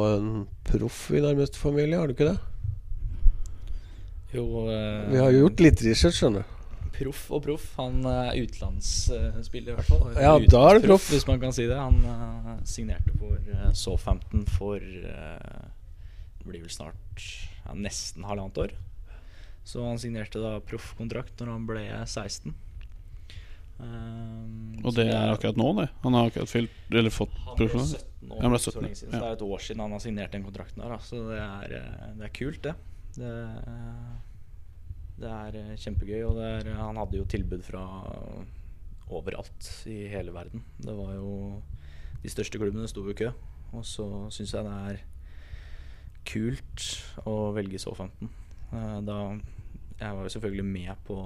en 0.06 0.30
proff 0.66 1.08
i 1.10 1.22
nærmeste 1.22 1.58
familie, 1.58 1.98
har 1.98 2.06
du 2.06 2.14
ikke 2.14 2.28
det? 2.28 2.38
Jo 4.30 4.44
uh, 4.68 5.10
Vi 5.10 5.18
har 5.18 5.32
jo 5.34 5.44
gjort 5.44 5.62
litt 5.64 5.82
research, 5.82 6.20
skjønner 6.20 6.44
du. 6.44 6.56
Proff 7.00 7.24
og 7.34 7.42
proff. 7.48 7.64
Han 7.80 8.04
er 8.06 8.36
utenlandsspiller, 8.44 9.72
i 9.72 9.76
hvert 9.78 9.88
fall. 9.88 10.06
Ja, 10.14 10.36
da 10.38 10.62
er 10.68 10.78
det 10.78 10.86
proff. 10.86 11.08
Hvis 11.10 11.26
man 11.26 11.42
kan 11.42 11.54
si 11.56 11.66
det. 11.66 11.78
Han 11.80 11.98
uh, 12.06 12.54
signerte 12.68 13.16
for 13.18 13.40
uh, 13.40 13.66
Så15 13.74 14.46
for 14.54 14.78
Det 14.78 16.46
blir 16.46 16.62
vel 16.62 16.70
snart 16.70 17.26
ja, 17.64 17.74
nesten 17.74 18.28
halvannet 18.28 18.62
år. 18.68 18.78
Så 19.66 19.82
han 19.82 19.98
signerte 20.02 20.42
da 20.42 20.60
proffkontrakt 20.62 21.42
når 21.42 21.54
han 21.56 21.66
ble 21.66 21.86
16. 22.06 22.54
Um, 23.80 24.78
og 24.84 24.94
det 24.96 25.06
er 25.12 25.32
akkurat 25.32 25.58
nå, 25.60 25.68
det? 25.80 25.88
Han 26.04 26.16
har 26.16 26.30
akkurat 26.30 26.50
fylt, 26.50 26.76
eller 26.92 27.12
fått 27.12 27.34
Han 27.46 27.58
ble 27.58 27.68
17 27.68 28.30
år, 28.30 28.40
han 28.40 28.52
ble 28.52 28.60
17, 28.60 28.72
så, 28.72 29.06
så 29.06 29.10
det 29.12 29.20
er 29.20 29.34
et 29.34 29.44
år 29.44 29.64
siden 29.64 29.82
han 29.84 29.94
har 29.96 30.02
signert 30.04 30.36
den 30.36 30.46
kontrakten 30.46 30.82
der. 30.82 30.94
Da. 30.94 30.98
Så 31.04 31.20
det 31.28 31.40
er, 31.40 31.76
eh, 31.80 32.08
det 32.18 32.26
er, 32.28 32.34
kult, 32.36 32.62
det. 32.64 32.74
Det, 33.16 33.34
det 35.20 35.34
er 35.34 35.60
eh, 35.60 35.76
kjempegøy. 35.80 36.22
Og 36.28 36.40
er, 36.44 36.72
han 36.78 37.00
hadde 37.00 37.20
jo 37.20 37.28
tilbud 37.28 37.64
fra 37.66 37.84
overalt 39.10 39.70
i 39.90 40.04
hele 40.10 40.34
verden. 40.34 40.64
Det 40.78 40.94
var 40.94 41.14
jo 41.16 41.60
De 42.20 42.28
største 42.28 42.60
klubbene 42.60 42.88
sto 42.88 43.02
i 43.08 43.16
kø. 43.16 43.30
Og 43.72 43.84
så 43.86 44.06
syns 44.34 44.52
jeg 44.54 44.66
det 44.66 44.76
er 44.90 45.02
kult 46.28 46.86
å 47.28 47.50
velge 47.56 47.80
Southampton. 47.80 48.30
Eh, 48.72 48.98
da 49.06 49.20
Jeg 50.00 50.16
var 50.16 50.22
jo 50.24 50.32
selvfølgelig 50.32 50.64
med 50.64 50.92
på, 51.04 51.16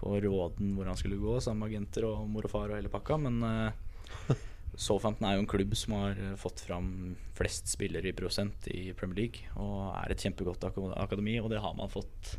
på 0.00 0.16
råden 0.24 0.74
hvor 0.76 0.88
han 0.88 0.98
skulle 0.98 1.20
gå, 1.20 1.38
sammen 1.44 1.64
med 1.64 1.74
agenter 1.74 2.08
og 2.08 2.24
mor 2.30 2.48
og 2.48 2.54
far 2.54 2.70
og 2.70 2.78
hele 2.78 2.92
pakka, 2.92 3.18
men 3.20 3.42
uh, 3.44 4.36
Southampton 4.80 5.26
er 5.28 5.36
jo 5.36 5.44
en 5.44 5.50
klubb 5.50 5.74
som 5.76 5.96
har 5.98 6.18
eh, 6.18 6.36
fått 6.38 6.62
fram 6.62 7.16
flest 7.36 7.68
spillere 7.72 8.10
i 8.10 8.16
prosent 8.16 8.68
i 8.70 8.92
Premier 8.96 9.24
League, 9.24 9.50
og 9.60 9.90
er 9.98 10.14
et 10.14 10.22
kjempegodt 10.24 10.64
ak 10.68 10.78
akademi, 10.94 11.36
og 11.42 11.50
det 11.52 11.60
har 11.62 11.74
man 11.76 11.90
fått 11.92 12.36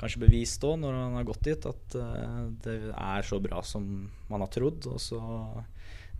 kanskje 0.00 0.22
bevist 0.22 0.64
òg 0.64 0.78
når 0.80 0.96
han 0.96 1.16
har 1.18 1.26
gått 1.28 1.44
dit, 1.46 1.66
at 1.68 1.96
uh, 2.00 2.46
det 2.64 2.76
er 2.90 3.26
så 3.26 3.40
bra 3.42 3.60
som 3.66 3.84
man 4.30 4.44
har 4.44 4.52
trodd. 4.52 4.88
Og 4.88 5.00
så 5.02 5.20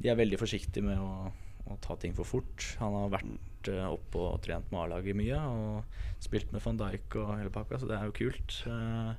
De 0.01 0.09
er 0.09 0.19
veldig 0.19 0.41
forsiktige 0.41 0.85
med 0.85 1.01
å, 1.01 1.31
å 1.73 1.79
ta 1.85 1.97
ting 2.01 2.13
for 2.17 2.29
fort. 2.29 2.67
Han 2.81 2.99
har 2.99 3.15
vært 3.17 3.71
uh, 3.73 3.87
oppe 3.95 4.21
og 4.21 4.43
trent 4.45 4.69
med 4.73 4.83
A-laget 4.85 5.17
mye 5.17 5.41
og 5.41 6.21
spilt 6.21 6.53
med 6.53 6.65
van 6.65 6.81
Dijk 6.81 7.17
og 7.23 7.39
hele 7.39 7.53
pakka, 7.55 7.81
så 7.81 7.89
det 7.89 7.97
er 7.97 8.11
jo 8.11 8.19
kult. 8.21 8.61
Uh, 8.69 9.17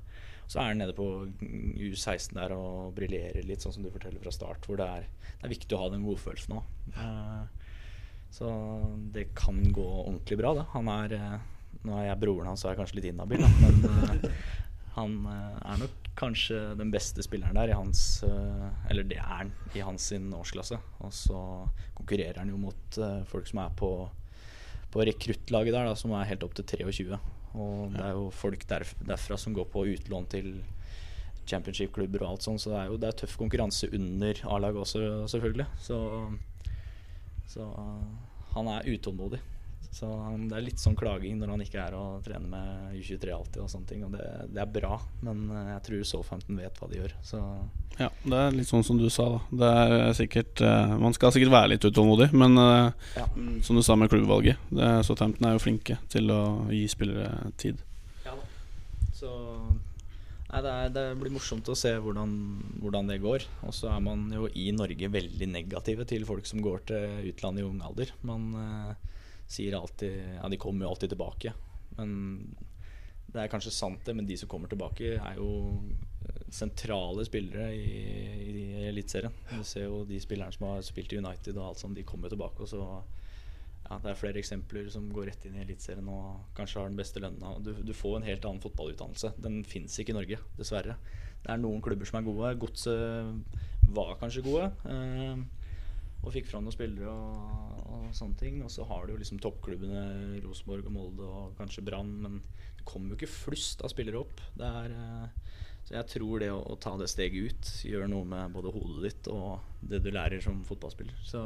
så 0.51 0.59
er 0.59 0.73
han 0.73 0.81
nede 0.81 0.95
på 0.97 1.05
U16 1.39 2.35
der 2.35 2.51
og 2.57 2.91
briljerer 2.97 3.45
litt, 3.47 3.63
sånn 3.63 3.77
som 3.77 3.85
du 3.85 3.91
forteller 3.93 4.19
fra 4.19 4.33
start, 4.35 4.65
hvor 4.67 4.81
det 4.81 4.87
er, 4.97 5.05
det 5.39 5.47
er 5.47 5.53
viktig 5.53 5.77
å 5.77 5.85
ha 5.85 5.87
den 5.93 6.03
godfølelsen 6.03 6.57
òg. 6.57 6.65
så 8.35 8.49
det 9.15 9.29
kan 9.37 9.61
gå 9.71 9.87
ordentlig 10.01 10.41
bra, 10.41 10.51
det. 10.59 10.67
Han 10.73 10.91
er 10.91 11.15
nå 11.87 11.95
er 11.97 12.09
jeg 12.09 12.19
broren 12.21 12.51
hans, 12.51 12.61
så 12.61 12.67
er 12.67 12.75
jeg 12.75 12.81
kanskje 12.81 12.99
litt 12.99 13.09
inhabil, 13.13 13.45
men 13.63 13.79
uh, 13.87 14.41
han 14.97 15.15
er 15.23 15.79
nok 15.85 16.09
kanskje 16.19 16.59
den 16.77 16.91
beste 16.91 17.23
spilleren 17.23 17.55
der 17.55 17.71
i 17.71 17.77
hans 17.77 18.25
Eller 18.91 19.05
det 19.07 19.21
er 19.21 19.29
han 19.29 19.53
i 19.71 19.79
hans 19.79 20.09
sin 20.11 20.25
årsklasse. 20.35 20.75
Og 20.99 21.13
så 21.15 21.37
konkurrerer 21.95 22.41
han 22.41 22.51
jo 22.51 22.59
mot 22.59 22.97
folk 23.31 23.47
som 23.47 23.61
er 23.63 23.71
på, 23.79 23.91
på 24.91 25.05
rekruttlaget 25.07 25.71
der, 25.71 25.87
da, 25.87 25.95
som 25.95 26.11
er 26.11 26.27
helt 26.27 26.43
opp 26.43 26.57
til 26.59 26.67
23. 26.67 27.21
Og 27.53 27.91
det 27.91 28.03
er 28.05 28.13
jo 28.15 28.29
folk 28.35 28.63
derf 28.69 28.93
derfra 29.03 29.37
som 29.39 29.55
går 29.55 29.67
på 29.73 29.85
utlån 29.93 30.29
til 30.31 30.53
championship-klubber 31.49 32.23
og 32.23 32.35
alt 32.35 32.45
sånt, 32.45 32.61
så 32.63 32.71
det 32.71 32.79
er 32.79 32.91
jo 32.91 32.99
det 33.01 33.09
er 33.09 33.17
tøff 33.21 33.37
konkurranse 33.39 33.89
under 33.91 34.43
A-laget 34.47 34.83
også, 34.85 35.01
selvfølgelig. 35.33 35.67
Så, 35.81 35.97
så 37.51 37.67
han 38.55 38.69
er 38.71 38.87
utålmodig. 38.93 39.41
Så 39.91 40.07
det 40.47 40.55
er 40.55 40.63
litt 40.63 40.79
sånn 40.79 40.95
klaging 40.95 41.35
når 41.41 41.49
han 41.51 41.61
ikke 41.65 41.81
er 41.83 41.95
og 41.99 42.21
trener 42.23 42.47
med 42.47 42.93
U23 42.95 43.33
alltid 43.35 43.59
og 43.59 43.71
sånne 43.73 43.89
ting. 43.89 44.05
Og 44.07 44.13
det, 44.15 44.23
det, 44.47 44.61
er 44.63 44.71
bra, 44.71 44.95
men 45.25 45.43
eh, 45.51 45.73
jeg 45.73 45.83
tror 45.87 46.05
Southampton 46.07 46.61
vet 46.61 46.79
hva 46.79 46.87
de 46.87 47.01
gjør. 47.01 47.15
Så 47.27 47.41
ja, 47.97 48.07
det 48.23 48.39
er 48.39 48.55
litt 48.55 48.71
sånn 48.71 48.85
som 48.87 49.01
du 49.01 49.09
sa, 49.11 49.27
da. 49.33 49.41
Det 49.61 49.71
er 49.81 50.13
sikkert 50.15 50.61
uh, 50.63 50.93
Man 50.95 51.13
skal 51.13 51.33
sikkert 51.35 51.51
være 51.51 51.73
litt 51.73 51.83
utålmodig, 51.83 52.29
men 52.31 52.55
uh, 52.55 52.95
ja. 53.19 53.27
som 53.67 53.75
du 53.75 53.83
sa 53.83 53.99
med 53.99 54.09
klubbvalget, 54.13 54.63
det, 54.71 54.93
Southampton 55.05 55.49
er 55.49 55.57
jo 55.57 55.63
flinke 55.65 55.99
til 56.13 56.31
å 56.31 56.41
gi 56.71 56.85
spillere 56.89 57.51
tid. 57.59 57.83
Ja 58.23 58.37
da. 58.39 58.47
Så 59.11 59.35
Nei, 60.51 60.59
det, 60.65 60.71
er, 60.71 60.89
det, 60.91 61.05
blir 61.19 61.31
morsomt 61.31 61.67
å 61.71 61.75
se 61.79 61.93
hvordan, 62.03 62.31
hvordan 62.83 63.11
det 63.11 63.21
går. 63.23 63.43
Og 63.67 63.75
så 63.75 63.91
er 63.91 64.01
man 64.03 64.25
jo 64.35 64.49
i 64.51 64.65
Norge 64.75 65.07
veldig 65.11 65.47
negative 65.47 66.07
til 66.09 66.25
folk 66.27 66.47
som 66.47 66.63
går 66.63 66.83
til 66.89 67.29
utlandet 67.29 67.63
i 67.63 67.67
ung 67.69 67.77
alder. 67.87 68.11
Man 68.27 68.49
sier 69.51 69.75
alltid 69.77 70.37
Ja, 70.37 70.49
de 70.49 70.59
kommer 70.61 70.85
jo 70.85 70.93
alltid 70.93 71.13
tilbake. 71.13 71.53
Men 71.97 72.11
det 73.31 73.43
er 73.43 73.51
kanskje 73.51 73.71
sant, 73.73 74.01
det, 74.05 74.15
men 74.15 74.27
de 74.27 74.35
som 74.39 74.49
kommer 74.51 74.71
tilbake, 74.71 75.15
er 75.15 75.39
jo 75.39 75.51
eh, 76.27 76.43
sentrale 76.51 77.23
spillere 77.27 77.69
i, 77.75 77.91
i 78.51 78.63
Eliteserien. 78.89 79.35
Du 79.51 79.63
ser 79.67 79.87
jo 79.87 80.03
de 80.07 80.19
spillerne 80.23 80.51
som 80.55 80.67
har 80.67 80.83
spilt 80.85 81.13
i 81.15 81.21
United 81.21 81.55
og 81.55 81.69
alt 81.69 81.83
sånt, 81.83 81.95
de 81.95 82.07
kommer 82.07 82.31
tilbake. 82.31 82.63
Og 82.63 82.71
så 82.71 82.81
ja, 82.81 83.99
Det 83.99 84.11
er 84.11 84.19
flere 84.19 84.41
eksempler 84.41 84.89
som 84.91 85.07
går 85.15 85.31
rett 85.31 85.47
inn 85.47 85.55
i 85.59 85.63
Eliteserien 85.63 86.11
og 86.11 86.43
kanskje 86.57 86.81
har 86.81 86.91
den 86.91 86.99
beste 86.99 87.23
lønna. 87.23 87.55
Du, 87.63 87.73
du, 87.79 87.93
får 87.95 88.19
en 88.19 88.27
helt 88.27 88.47
annen 88.47 88.63
fotballutdannelse. 88.63 89.33
Den 89.39 89.61
fins 89.67 89.97
ikke 89.99 90.15
i 90.15 90.19
Norge, 90.19 90.41
dessverre. 90.59 90.97
Det 91.41 91.51
er 91.53 91.61
noen 91.61 91.83
klubber 91.83 92.07
som 92.07 92.19
er 92.19 92.27
gode. 92.27 92.53
Godset 92.61 93.87
var 93.95 94.17
kanskje 94.19 94.43
gode. 94.45 94.69
Eh, 94.91 95.60
og 96.21 96.33
fikk 96.35 96.51
fram 96.51 96.65
noen 96.65 96.75
spillere 96.75 97.09
og, 97.09 97.81
og, 97.81 98.05
sånne 98.15 98.37
ting. 98.39 98.61
Og 98.65 98.71
så 98.73 98.85
har 98.89 99.05
du 99.05 99.15
jo 99.15 99.21
liksom 99.21 99.41
toppklubbene 99.41 100.41
Rosenborg 100.45 100.87
og 100.89 100.95
Molde 100.95 101.27
og 101.27 101.57
kanskje 101.59 101.85
Brann, 101.87 102.13
men 102.21 102.39
det 102.77 102.85
kommer 102.89 103.13
jo 103.13 103.19
ikke 103.19 103.33
flust 103.33 103.81
av 103.85 103.93
spillere 103.93 104.21
opp. 104.21 104.43
Det 104.57 104.69
er, 104.69 104.93
eh, 104.93 105.59
så 105.87 105.97
jeg 105.97 106.09
tror 106.13 106.43
det 106.43 106.51
å, 106.53 106.61
å, 106.61 106.77
ta 106.81 106.93
det 106.99 107.09
steget 107.09 107.49
ut 107.49 107.71
gjør 107.89 108.09
noe 108.11 108.27
med 108.29 108.53
både 108.53 108.73
hodet 108.75 109.05
ditt 109.07 109.29
og 109.33 109.61
det 109.81 110.03
du 110.05 110.11
lærer 110.13 110.43
som 110.43 110.61
fotballspiller. 110.67 111.17
Så 111.25 111.41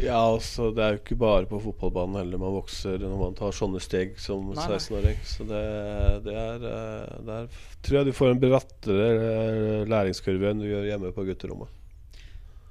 ja, 0.00 0.16
altså 0.16 0.70
det 0.72 0.84
er 0.84 0.94
jo 0.94 1.00
ikke 1.02 1.18
bare 1.20 1.48
på 1.48 1.58
fotballbanen 1.60 2.20
heller 2.22 2.40
man 2.40 2.54
vokser 2.54 3.00
når 3.02 3.18
man 3.20 3.36
tar 3.36 3.52
sånne 3.52 3.82
steg 3.84 4.14
som 4.22 4.48
16-åring. 4.54 5.18
Så 5.28 5.44
det, 5.48 5.60
det, 6.24 6.36
er, 6.40 6.64
eh, 6.70 7.18
der 7.26 7.50
tror 7.84 7.98
jeg 7.98 8.08
du 8.08 8.16
får 8.16 8.32
en 8.32 8.40
brattere 8.40 9.10
eh, 9.10 9.90
læringskurve 9.90 10.54
enn 10.54 10.64
du 10.64 10.70
gjør 10.70 10.88
hjemme 10.88 11.12
på 11.16 11.26
gutterommet. 11.28 11.79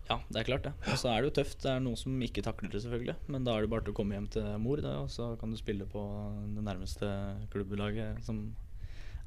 Ja, 0.10 0.18
det 0.26 0.40
er 0.42 0.48
klart 0.48 0.66
det. 0.66 0.72
Og 0.90 0.98
så 0.98 1.12
er 1.12 1.22
det 1.22 1.30
jo 1.30 1.36
tøft. 1.38 1.60
Det 1.62 1.70
er 1.70 1.84
noen 1.86 2.00
som 2.00 2.16
ikke 2.26 2.42
takler 2.46 2.72
det, 2.74 2.82
selvfølgelig. 2.82 3.16
Men 3.30 3.46
da 3.46 3.54
er 3.54 3.66
det 3.66 3.70
bare 3.70 3.86
til 3.86 3.94
å 3.94 3.98
komme 4.00 4.18
hjem 4.18 4.26
til 4.34 4.48
mor, 4.62 4.82
da, 4.82 4.96
og 5.04 5.12
så 5.14 5.36
kan 5.38 5.54
du 5.54 5.60
spille 5.60 5.86
på 5.90 6.02
det 6.56 6.64
nærmeste 6.66 7.10
klubblaget 7.54 8.24
som 8.26 8.48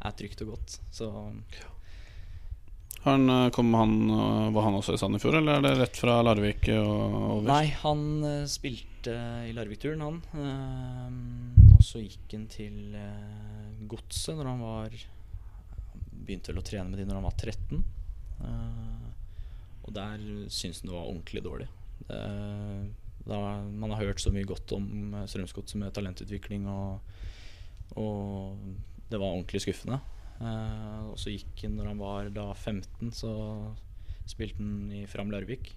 er 0.02 0.16
trygt 0.18 0.42
og 0.42 0.56
godt. 0.56 0.80
Så 0.90 1.12
han, 3.02 3.28
eh, 3.30 3.50
kom 3.50 3.74
han, 3.74 3.94
eh, 4.10 4.50
Var 4.54 4.62
han 4.62 4.74
også 4.78 4.94
i 4.94 4.98
Sandefjord, 4.98 5.38
eller 5.38 5.58
er 5.58 5.62
det 5.62 5.78
rett 5.78 5.96
fra 5.96 6.20
Larvik 6.22 6.68
og 6.74 7.14
over? 7.38 7.48
Nei, 7.48 7.66
han 7.82 8.02
uh, 8.22 8.46
spilte 8.46 9.14
i 9.48 9.54
Larvik-turen, 9.54 10.02
han. 10.02 10.20
Og 11.74 11.82
så 11.82 12.02
gikk 12.02 12.36
han 12.36 12.46
til 12.50 12.94
Godset 13.90 14.38
når 14.38 14.50
han 14.52 14.62
var 14.62 14.94
Begynte 16.22 16.52
vel 16.52 16.60
å 16.60 16.66
trene 16.66 16.86
med 16.86 17.00
de 17.00 17.06
når 17.08 17.18
han 17.18 17.26
var 17.26 17.34
13. 17.34 17.82
Og 19.82 19.94
der 19.96 20.22
syns 20.52 20.82
han 20.82 20.90
det 20.90 20.96
var 20.96 21.08
ordentlig 21.08 21.42
dårlig. 21.44 21.68
Det, 22.08 22.22
da, 23.26 23.38
man 23.62 23.94
har 23.94 24.02
hørt 24.02 24.22
så 24.22 24.32
mye 24.34 24.48
godt 24.48 24.74
om 24.76 25.14
Strømsgodset 25.30 25.78
med 25.78 25.94
talentutvikling, 25.94 26.66
og, 26.70 27.00
og, 27.98 28.58
det 29.10 29.20
var 29.20 29.30
ordentlig 29.34 29.62
skuffende. 29.62 30.00
Eh, 30.40 31.00
og 31.10 31.18
så 31.20 31.34
gikk 31.34 31.66
han 31.66 31.76
når 31.78 31.92
han 31.92 32.02
var 32.02 32.30
da 32.34 32.46
15, 32.54 33.12
så 33.14 33.32
spilte 34.28 34.62
han 34.62 34.92
i 34.94 35.04
Fram 35.10 35.30
Larvik 35.30 35.72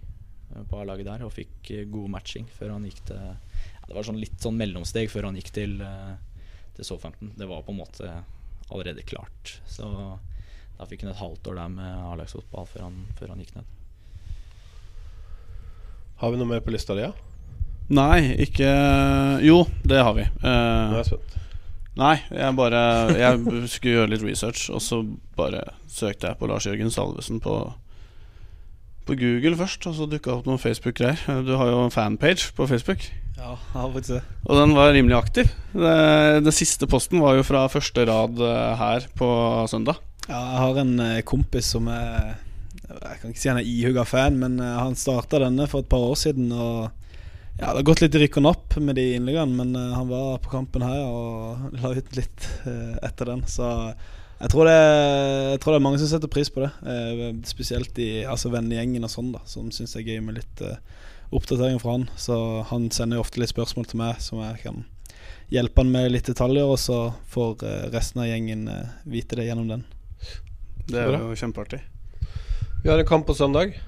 eh, 0.54 0.64
på 0.70 0.80
A-laget 0.80 1.10
der 1.10 1.26
og 1.26 1.34
fikk 1.36 1.72
eh, 1.74 1.88
god 1.92 2.14
matching 2.16 2.48
før 2.52 2.76
han 2.76 2.88
gikk 2.88 3.04
til 3.10 3.20
ja, 3.20 3.36
Det 3.90 3.98
var 3.98 4.08
sånn 4.08 4.22
litt 4.22 4.40
sånn 4.42 4.58
mellomsteg 4.60 5.12
før 5.12 5.30
han 5.30 5.40
gikk 5.40 5.52
til, 5.60 5.78
eh, 5.84 6.16
til 6.78 6.88
Southampton. 6.88 7.34
Det 7.38 7.50
var 7.50 7.66
på 7.66 7.76
en 7.76 7.82
måte 7.84 8.12
allerede 8.72 9.06
klart. 9.06 9.60
Så 9.70 9.88
da 10.76 10.88
fikk 10.90 11.06
han 11.06 11.14
et 11.14 11.22
halvt 11.22 11.52
år 11.52 11.60
der 11.62 11.74
med 11.76 12.06
A-lagsfotball 12.10 12.70
før, 12.70 12.88
før 13.20 13.36
han 13.36 13.44
gikk 13.44 13.58
ned. 13.60 13.75
Har 16.22 16.32
vi 16.32 16.40
noe 16.40 16.50
mer 16.50 16.64
på 16.64 16.74
lista 16.74 16.96
di? 16.96 17.06
Ja? 17.06 17.14
Nei, 17.96 18.34
ikke 18.42 18.70
Jo, 19.46 19.64
det 19.86 20.02
har 20.02 20.16
vi. 20.18 20.26
Uh, 20.42 20.50
Nå 20.50 20.96
er 20.96 21.02
jeg 21.04 21.10
spent. 21.12 21.36
Nei, 21.96 22.16
jeg 22.28 22.56
bare 22.58 22.84
Jeg 23.16 23.40
skulle 23.72 23.98
gjøre 24.00 24.12
litt 24.12 24.26
research, 24.26 24.68
og 24.74 24.82
så 24.84 25.04
bare 25.38 25.64
søkte 25.92 26.32
jeg 26.32 26.40
på 26.40 26.50
Lars 26.52 26.68
Jørgen 26.68 26.92
Salvesen 26.92 27.42
på 27.44 27.60
på 29.06 29.14
Google 29.20 29.54
først, 29.54 29.86
og 29.86 29.94
så 29.94 30.08
dukka 30.10 30.32
opp 30.34 30.48
noen 30.50 30.58
Facebook-greier. 30.58 31.20
Du 31.46 31.52
har 31.60 31.70
jo 31.70 31.84
en 31.84 31.94
fanpage 31.94 32.50
på 32.58 32.66
Facebook. 32.66 33.04
Ja, 33.38 33.52
jeg 33.54 33.76
har 33.76 33.92
faktisk 33.94 34.14
det. 34.16 34.22
Og 34.48 34.58
den 34.58 34.74
var 34.74 34.94
rimelig 34.96 35.18
aktiv. 35.20 35.52
Det, 35.76 35.92
den 36.42 36.56
siste 36.56 36.88
posten 36.90 37.22
var 37.22 37.36
jo 37.38 37.44
fra 37.46 37.68
første 37.70 38.06
rad 38.10 38.42
eh, 38.42 38.72
her 38.80 39.06
på 39.20 39.28
søndag. 39.70 40.00
Ja, 40.26 40.40
jeg 40.40 40.62
har 40.64 40.82
en 40.82 40.96
eh, 41.04 41.22
kompis 41.28 41.70
som 41.76 41.90
er 41.92 42.34
jeg 42.90 43.20
kan 43.22 43.32
ikke 43.32 43.42
si 43.42 43.50
han 43.52 43.60
er 43.62 43.70
ihuga 43.70 44.06
fan, 44.08 44.38
men 44.42 44.60
uh, 44.62 44.78
han 44.82 44.98
starta 45.00 45.42
denne 45.44 45.68
for 45.72 45.84
et 45.84 45.92
par 45.92 46.04
år 46.06 46.18
siden. 46.20 46.52
Og 46.52 46.90
ja, 47.56 47.70
Det 47.72 47.80
har 47.80 47.88
gått 47.88 48.04
litt 48.04 48.18
i 48.18 48.26
rykken 48.26 48.50
opp 48.50 48.78
med 48.82 49.00
de 49.00 49.08
innleggene, 49.18 49.56
men 49.62 49.74
uh, 49.78 49.96
han 49.98 50.12
var 50.12 50.42
på 50.44 50.54
kampen 50.54 50.86
her 50.86 51.02
og 51.06 51.66
la 51.82 51.96
ut 51.96 52.20
litt 52.20 52.50
uh, 52.68 52.98
etter 53.06 53.32
den. 53.32 53.46
Så 53.50 53.70
jeg 54.36 54.52
tror, 54.52 54.68
det, 54.68 54.80
jeg 55.56 55.60
tror, 55.64 55.74
det, 55.74 55.80
er 55.80 55.86
mange 55.88 56.02
som 56.02 56.12
setter 56.12 56.32
pris 56.32 56.52
på 56.52 56.60
det. 56.60 56.72
spesielt 57.48 57.98
i 58.04 58.26
altså 58.28 58.50
vennegjengen 58.52 59.08
og 59.08 59.14
sånn, 59.14 59.30
da 59.32 59.40
som 59.48 59.70
syns 59.72 59.96
det 59.96 60.02
er 60.02 60.10
gøy 60.12 60.26
med 60.26 60.42
litt 60.42 60.64
oppdatering 61.32 61.80
fra 61.80 61.96
han. 61.96 62.04
Så 62.20 62.36
han 62.68 62.90
sender 62.92 63.18
jo 63.18 63.24
ofte 63.24 63.40
litt 63.40 63.54
spørsmål 63.54 63.88
til 63.88 64.02
meg 64.04 64.20
som 64.20 64.44
jeg 64.44 64.60
kan 64.66 64.84
hjelpe 65.56 65.80
han 65.86 65.96
med 65.96 66.12
litt 66.12 66.28
detaljer, 66.28 66.68
og 66.68 66.76
så 66.84 67.00
får 67.32 67.64
resten 67.96 68.26
av 68.26 68.28
gjengen 68.28 68.68
vite 69.08 69.40
det 69.40 69.48
gjennom 69.48 69.72
den. 69.72 69.88
Det 70.92 71.00
er 71.00 71.16
jo 71.16 71.32
kjempeartig. 71.40 71.86
Vi 72.86 72.92
har 72.92 73.00
en 73.00 73.06
kamp 73.06 73.26
på 73.28 73.34
søndag. 73.34 73.82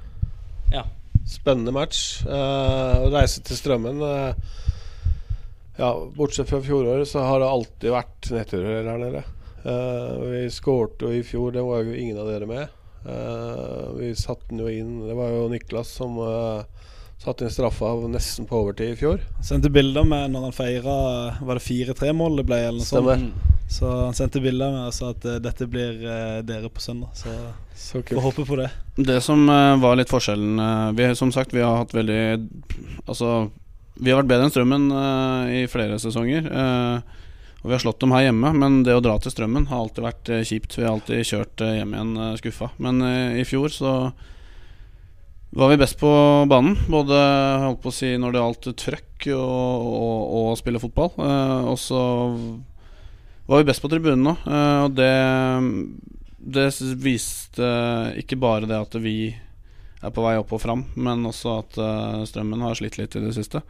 Ja. 0.73 0.83
Spennende 1.29 1.71
match. 1.71 2.25
Uh, 2.25 3.03
reise 3.13 3.43
til 3.45 3.59
Strømmen 3.59 3.99
uh, 4.01 4.31
Ja, 5.77 5.91
bortsett 6.15 6.49
fra 6.49 6.57
fjoråret, 6.65 7.05
så 7.05 7.21
har 7.21 7.37
det 7.37 7.49
alltid 7.51 7.93
vært 7.93 8.29
nedturer 8.33 8.89
her 8.89 8.97
nede. 8.97 9.21
Uh, 9.61 10.23
vi 10.31 10.39
skårte 10.49 11.05
jo 11.05 11.13
i 11.13 11.21
fjor, 11.21 11.53
det 11.53 11.61
var 11.67 11.85
jo 11.85 11.93
ingen 11.93 12.17
av 12.17 12.31
dere 12.31 12.49
med. 12.49 12.73
vi 13.99 14.09
satte 14.17 14.49
den 14.49 14.63
jo 14.65 14.71
inn 14.73 15.05
Det 15.05 15.13
var 15.15 15.29
jo 15.29 15.45
Niklas 15.47 15.93
som 15.99 16.17
Satt 17.21 17.41
inn 17.45 17.53
straffa 17.53 17.93
nesten 18.09 18.49
på 18.49 18.63
overtid 18.63 18.95
i 18.95 18.97
fjor. 18.97 19.21
Sendte 19.45 19.69
bilder 19.69 20.09
med 20.09 20.33
når 20.33 20.49
han 20.49 20.57
feira 20.57 20.97
Var 21.37 21.61
det 21.61 21.67
4-3-mål 21.69 22.41
det 22.41 22.47
ble, 22.49 22.63
eller 22.71 22.81
noe 22.81 22.89
Stemmer. 22.89 23.29
Så 23.67 23.87
han 24.05 24.15
sendte 24.15 24.39
bilder 24.39 24.71
med 24.71 24.87
og 24.87 24.95
sa 24.95 25.09
at 25.11 25.25
eh, 25.27 25.39
dette 25.43 25.67
blir 25.69 25.99
eh, 26.07 26.39
dere 26.47 26.69
på 26.71 26.81
søndag. 26.83 27.11
Så 27.19 27.33
Så 27.75 28.01
får 28.01 28.21
håpe 28.23 28.45
på 28.47 28.57
det. 28.59 28.69
Det 28.95 29.17
som 29.23 29.43
eh, 29.51 29.75
var 29.83 29.97
litt 29.99 30.11
forskjellen 30.11 30.95
vi, 30.95 31.09
Som 31.19 31.33
sagt, 31.35 31.53
vi 31.53 31.61
har 31.65 31.81
hatt 31.83 31.93
veldig 31.93 32.21
Altså, 33.05 33.49
vi 33.99 34.11
har 34.13 34.21
vært 34.21 34.31
bedre 34.31 34.47
enn 34.47 34.53
Strømmen 34.53 34.87
i 35.51 35.65
flere 35.71 35.99
sesonger. 35.99 36.47
eh, 36.47 37.13
og 37.57 37.71
vi 37.71 37.73
har 37.75 37.81
slått 37.81 37.99
dem 37.99 38.13
her 38.13 38.27
hjemme, 38.27 38.51
men 38.53 38.83
det 38.85 38.93
å 38.95 39.01
dra 39.03 39.17
til 39.19 39.33
Strømmen 39.33 39.65
har 39.67 39.81
alltid 39.81 40.05
vært 40.05 40.29
kjipt. 40.47 40.75
Vi 40.77 40.85
har 40.85 40.93
alltid 40.93 41.25
kjørt 41.25 41.63
hjem 41.65 41.95
igjen 41.97 42.11
skuffa. 42.37 42.69
Men 42.79 43.01
i 43.35 43.43
fjor 43.49 43.73
så 43.73 43.93
var 45.57 45.69
vi 45.73 45.79
best 45.81 45.97
på 45.99 46.09
banen. 46.47 46.77
Både 46.87 47.17
holdt 47.65 47.81
på 47.83 47.91
å 47.91 47.95
si 47.97 48.13
når 48.19 48.35
det 48.35 48.41
gjaldt 48.43 48.69
trøkk 48.83 49.27
og, 49.33 49.89
og, 49.89 50.21
og 50.39 50.49
spille 50.59 50.81
fotball. 50.81 51.11
Eh, 51.17 51.69
og 51.73 51.77
så 51.81 52.01
var 53.47 53.61
jo 53.61 53.67
best 53.67 53.83
på 53.83 53.89
tribunen 53.91 54.33
òg, 54.33 54.47
eh, 54.51 54.79
og 54.85 54.95
det 54.97 55.11
det 56.47 56.69
viste 57.03 57.67
ikke 58.21 58.37
bare 58.39 58.67
det 58.69 58.77
at 58.77 58.93
vi 59.03 59.33
er 59.97 60.13
på 60.13 60.23
vei 60.23 60.37
opp 60.39 60.53
og 60.55 60.61
fram, 60.63 60.85
men 60.95 61.25
også 61.27 61.57
at 61.57 61.79
eh, 61.81 62.21
strømmen 62.29 62.63
har 62.63 62.77
slitt 62.77 62.99
litt 62.99 63.17
i 63.17 63.23
det 63.23 63.33
siste. 63.35 63.63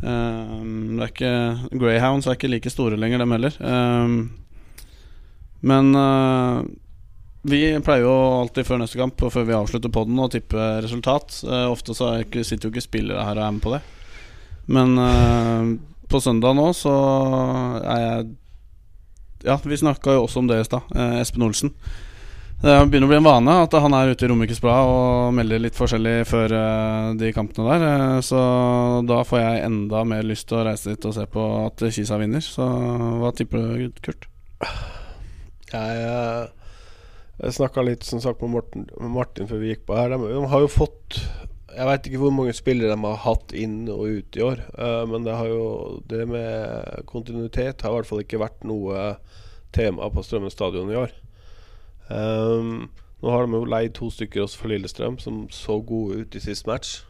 Eh, 0.00 0.54
det 0.96 1.02
er 1.02 1.12
ikke 1.12 1.34
Greyhounds 1.76 2.28
er 2.28 2.38
ikke 2.38 2.52
like 2.52 2.72
store 2.72 2.96
lenger, 3.00 3.20
dem 3.20 3.34
heller. 3.36 3.58
Men 5.66 5.90
vi 7.46 7.60
pleier 7.82 8.04
jo 8.04 8.14
alltid 8.40 8.68
før 8.68 8.80
neste 8.80 9.00
kamp 9.00 9.22
og 9.26 9.32
før 9.34 9.46
vi 9.48 9.56
avslutter 9.58 9.92
podden 9.92 10.20
å 10.22 10.30
tippe 10.30 10.70
resultat. 10.84 11.40
Ofte 11.66 11.96
så 11.96 12.12
er 12.14 12.42
sitter 12.46 12.68
jo 12.68 12.74
ikke 12.74 12.84
spillere 12.84 13.24
her 13.26 13.40
og 13.40 13.44
er 13.44 13.54
med 13.56 13.64
på 13.64 13.74
det. 13.74 13.82
Men 14.72 14.94
på 16.06 16.22
søndag 16.22 16.54
nå 16.58 16.70
så 16.76 16.96
er 17.82 18.04
jeg 18.04 18.28
Ja, 19.46 19.56
vi 19.62 19.78
snakka 19.78 20.16
jo 20.16 20.24
også 20.26 20.40
om 20.42 20.48
det 20.50 20.60
i 20.60 20.66
stad. 20.66 20.82
eh, 20.96 21.20
Espen 21.22 21.44
Olsen. 21.46 21.70
Det 22.56 22.72
begynner 22.88 23.04
å 23.04 23.10
bli 23.10 23.18
en 23.20 23.26
vane 23.26 23.54
at 23.66 23.74
han 23.84 23.92
er 23.94 24.14
ute 24.14 24.24
i 24.24 24.28
Romerikes 24.30 24.62
Blad 24.64 24.88
og 24.88 25.34
melder 25.36 25.60
litt 25.60 25.76
forskjellig 25.76 26.14
før 26.26 26.54
eh, 26.56 27.08
de 27.20 27.28
kampene 27.36 27.68
der. 27.68 27.84
eh, 28.16 28.20
så 28.24 28.40
da 29.06 29.20
får 29.28 29.42
jeg 29.42 29.64
enda 29.68 30.02
mer 30.08 30.24
lyst 30.26 30.48
til 30.48 30.62
å 30.62 30.64
reise 30.66 30.94
dit 30.94 31.04
og 31.06 31.14
se 31.14 31.26
på 31.30 31.44
at 31.66 31.84
Kisa 31.92 32.16
vinner. 32.18 32.40
Så 32.42 32.64
hva 33.20 33.30
tipper 33.36 33.60
du, 33.76 34.00
Kurt? 34.02 34.26
Jeg, 35.72 36.48
jeg 37.42 37.56
snakka 37.58 37.84
litt 37.84 38.06
som 38.08 38.22
sagt 38.24 38.40
med 38.42 38.54
Martin, 38.56 38.88
med 39.02 39.12
Martin 39.20 39.50
før 39.50 39.60
vi 39.62 39.74
gikk 39.74 39.84
på 39.86 39.98
her. 39.98 40.16
De, 40.16 40.32
de 40.32 40.46
har 40.50 40.64
jo 40.64 40.72
fått 40.72 41.20
Jeg 41.76 41.84
veit 41.84 42.06
ikke 42.08 42.20
hvor 42.22 42.32
mange 42.32 42.54
spillere 42.56 42.94
de 42.94 43.04
har 43.04 43.18
hatt 43.26 43.52
inn 43.52 43.82
og 43.92 44.06
ut 44.08 44.36
i 44.38 44.44
år. 44.44 44.62
eh, 44.78 45.02
men 45.10 45.26
det 45.26 45.34
jo 45.50 46.00
Det 46.08 46.28
med 46.28 47.04
kontinuitet 47.06 47.82
har 47.82 47.92
i 47.92 47.98
hvert 47.98 48.08
fall 48.08 48.22
ikke 48.24 48.40
vært 48.40 48.64
noe 48.64 49.16
tema 49.76 50.08
på 50.08 50.22
Strømmen 50.24 50.50
stadion 50.50 50.90
i 50.90 50.96
år. 50.96 51.12
Um, 52.08 52.88
nå 53.20 53.32
har 53.32 53.46
de 53.46 53.58
jo 53.58 53.68
leid 53.68 53.94
to 53.96 54.08
stykker 54.10 54.44
også 54.44 54.62
for 54.62 54.72
Lillestrøm, 54.72 55.18
som 55.18 55.46
så 55.50 55.80
gode 55.82 56.22
ut 56.22 56.34
i 56.34 56.40
sist 56.40 56.66
match. 56.66 57.02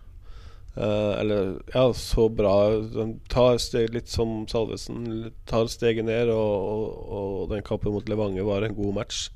Uh, 0.76 1.14
eller 1.20 1.54
ja, 1.74 1.86
så 1.96 2.28
bra. 2.28 2.56
De 2.92 3.06
tar 3.32 3.60
steg 3.62 3.94
litt 3.94 4.10
som 4.12 4.44
Salvesen. 4.48 5.30
Tar 5.48 5.70
steget 5.72 6.04
ned, 6.08 6.32
og, 6.32 6.56
og, 6.72 6.98
og 7.20 7.54
den 7.54 7.64
kampen 7.64 7.94
mot 7.94 8.08
Levanger 8.08 8.44
var 8.48 8.66
en 8.66 8.76
god 8.76 8.98
match. 8.98 9.28